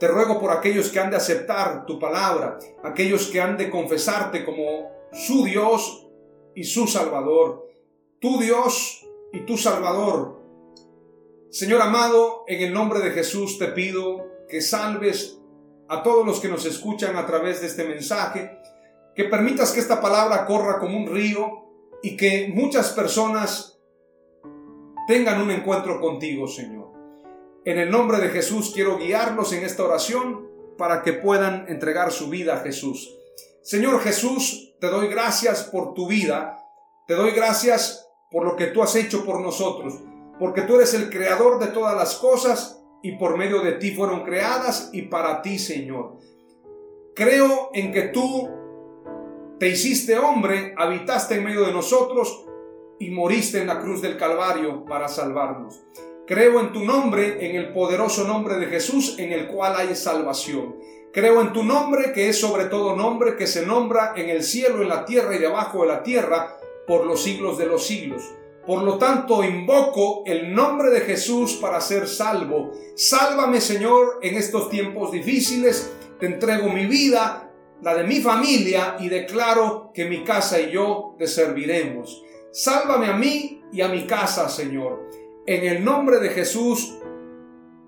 Te 0.00 0.08
ruego 0.08 0.40
por 0.40 0.50
aquellos 0.50 0.90
que 0.90 1.00
han 1.00 1.10
de 1.10 1.16
aceptar 1.16 1.86
tu 1.86 1.98
palabra, 1.98 2.58
aquellos 2.82 3.28
que 3.28 3.40
han 3.40 3.56
de 3.56 3.70
confesarte 3.70 4.44
como 4.44 4.90
su 5.12 5.44
Dios 5.44 6.08
y 6.54 6.64
su 6.64 6.86
Salvador. 6.86 7.68
Tu 8.20 8.40
Dios 8.40 9.06
y 9.32 9.40
tu 9.40 9.56
Salvador, 9.56 10.38
Señor 11.50 11.80
amado, 11.80 12.44
en 12.46 12.62
el 12.62 12.74
nombre 12.74 13.00
de 13.00 13.10
Jesús 13.10 13.58
te 13.58 13.68
pido 13.68 14.26
que 14.50 14.60
salves 14.60 15.37
a 15.88 16.02
todos 16.02 16.26
los 16.26 16.40
que 16.40 16.48
nos 16.48 16.64
escuchan 16.66 17.16
a 17.16 17.26
través 17.26 17.60
de 17.60 17.66
este 17.66 17.84
mensaje, 17.84 18.58
que 19.14 19.24
permitas 19.24 19.72
que 19.72 19.80
esta 19.80 20.00
palabra 20.00 20.46
corra 20.46 20.78
como 20.78 20.96
un 20.96 21.06
río 21.06 21.66
y 22.02 22.16
que 22.16 22.50
muchas 22.54 22.90
personas 22.92 23.78
tengan 25.06 25.40
un 25.40 25.50
encuentro 25.50 26.00
contigo, 26.00 26.46
Señor. 26.46 26.92
En 27.64 27.78
el 27.78 27.90
nombre 27.90 28.18
de 28.18 28.28
Jesús 28.28 28.72
quiero 28.74 28.98
guiarlos 28.98 29.52
en 29.52 29.64
esta 29.64 29.84
oración 29.84 30.46
para 30.76 31.02
que 31.02 31.12
puedan 31.12 31.66
entregar 31.68 32.12
su 32.12 32.28
vida 32.28 32.54
a 32.54 32.60
Jesús. 32.60 33.14
Señor 33.62 34.00
Jesús, 34.00 34.74
te 34.80 34.88
doy 34.88 35.08
gracias 35.08 35.64
por 35.64 35.94
tu 35.94 36.06
vida, 36.06 36.58
te 37.06 37.14
doy 37.14 37.32
gracias 37.32 38.08
por 38.30 38.44
lo 38.44 38.56
que 38.56 38.66
tú 38.66 38.82
has 38.82 38.94
hecho 38.94 39.24
por 39.24 39.40
nosotros 39.40 39.94
porque 40.38 40.62
tú 40.62 40.76
eres 40.76 40.94
el 40.94 41.10
creador 41.10 41.58
de 41.58 41.68
todas 41.68 41.96
las 41.96 42.16
cosas 42.16 42.77
y 43.02 43.12
por 43.12 43.36
medio 43.36 43.60
de 43.60 43.72
ti 43.72 43.92
fueron 43.92 44.24
creadas 44.24 44.90
y 44.92 45.02
para 45.02 45.42
ti, 45.42 45.58
Señor. 45.58 46.18
Creo 47.14 47.70
en 47.74 47.92
que 47.92 48.02
tú 48.02 48.48
te 49.58 49.68
hiciste 49.68 50.18
hombre, 50.18 50.74
habitaste 50.76 51.36
en 51.36 51.44
medio 51.44 51.66
de 51.66 51.72
nosotros 51.72 52.46
y 52.98 53.10
moriste 53.10 53.60
en 53.60 53.66
la 53.66 53.80
cruz 53.80 54.02
del 54.02 54.16
Calvario 54.16 54.84
para 54.84 55.08
salvarnos. 55.08 55.82
Creo 56.26 56.60
en 56.60 56.72
tu 56.72 56.84
nombre, 56.84 57.46
en 57.48 57.56
el 57.56 57.72
poderoso 57.72 58.24
nombre 58.24 58.56
de 58.56 58.66
Jesús, 58.66 59.18
en 59.18 59.32
el 59.32 59.48
cual 59.48 59.74
hay 59.76 59.94
salvación. 59.94 60.76
Creo 61.12 61.40
en 61.40 61.52
tu 61.52 61.64
nombre, 61.64 62.12
que 62.12 62.28
es 62.28 62.38
sobre 62.38 62.66
todo 62.66 62.94
nombre 62.94 63.36
que 63.36 63.46
se 63.46 63.64
nombra 63.64 64.12
en 64.14 64.28
el 64.28 64.42
cielo, 64.42 64.82
en 64.82 64.88
la 64.88 65.06
tierra 65.06 65.34
y 65.34 65.38
debajo 65.38 65.82
de 65.82 65.88
la 65.88 66.02
tierra, 66.02 66.58
por 66.86 67.06
los 67.06 67.22
siglos 67.22 67.56
de 67.56 67.66
los 67.66 67.86
siglos. 67.86 68.22
Por 68.68 68.82
lo 68.82 68.98
tanto, 68.98 69.42
invoco 69.42 70.24
el 70.26 70.54
nombre 70.54 70.90
de 70.90 71.00
Jesús 71.00 71.54
para 71.54 71.80
ser 71.80 72.06
salvo. 72.06 72.72
Sálvame, 72.94 73.62
Señor, 73.62 74.18
en 74.20 74.36
estos 74.36 74.68
tiempos 74.68 75.10
difíciles. 75.10 75.90
Te 76.20 76.26
entrego 76.26 76.68
mi 76.68 76.84
vida, 76.84 77.50
la 77.80 77.94
de 77.94 78.04
mi 78.04 78.20
familia, 78.20 78.98
y 79.00 79.08
declaro 79.08 79.90
que 79.94 80.04
mi 80.04 80.22
casa 80.22 80.60
y 80.60 80.70
yo 80.70 81.14
te 81.18 81.26
serviremos. 81.26 82.22
Sálvame 82.52 83.06
a 83.06 83.16
mí 83.16 83.62
y 83.72 83.80
a 83.80 83.88
mi 83.88 84.06
casa, 84.06 84.50
Señor. 84.50 85.08
En 85.46 85.64
el 85.64 85.82
nombre 85.82 86.18
de 86.18 86.28
Jesús, 86.28 86.98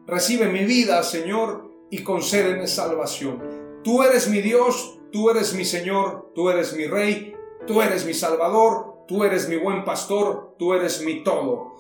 recibe 0.07 0.47
mi 0.47 0.65
vida, 0.65 1.03
Señor, 1.03 1.71
y 1.91 1.99
concédeme 2.03 2.67
salvación. 2.67 3.83
Tú 3.85 4.03
eres 4.03 4.31
mi 4.31 4.41
Dios, 4.41 4.99
tú 5.13 5.29
eres 5.29 5.53
mi 5.53 5.67
Señor, 5.67 6.33
tú 6.35 6.49
eres 6.49 6.75
mi 6.75 6.87
Rey, 6.87 7.35
tú 7.67 7.83
eres 7.83 8.07
mi 8.07 8.15
Salvador, 8.15 8.90
tú 9.11 9.25
eres 9.25 9.49
mi 9.49 9.57
buen 9.57 9.85
pastor, 9.85 10.55
tú 10.57 10.73
eres 10.73 11.03
mi 11.03 11.25
todo. 11.25 11.75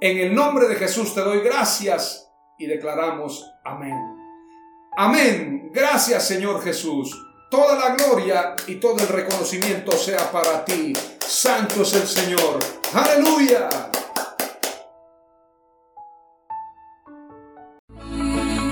En 0.00 0.16
el 0.16 0.34
nombre 0.34 0.66
de 0.66 0.76
Jesús 0.76 1.14
te 1.14 1.20
doy 1.20 1.40
gracias 1.40 2.32
y 2.58 2.66
declaramos 2.66 3.44
amén. 3.62 3.98
Amén. 4.96 5.70
Gracias 5.74 6.26
Señor 6.26 6.62
Jesús. 6.62 7.14
Toda 7.50 7.76
la 7.76 7.94
gloria 7.96 8.56
y 8.66 8.76
todo 8.76 8.96
el 8.96 9.08
reconocimiento 9.08 9.92
sea 9.92 10.32
para 10.32 10.64
ti. 10.64 10.94
Santo 11.18 11.82
es 11.82 11.92
el 11.92 12.06
Señor. 12.06 12.58
Aleluya. 12.94 13.68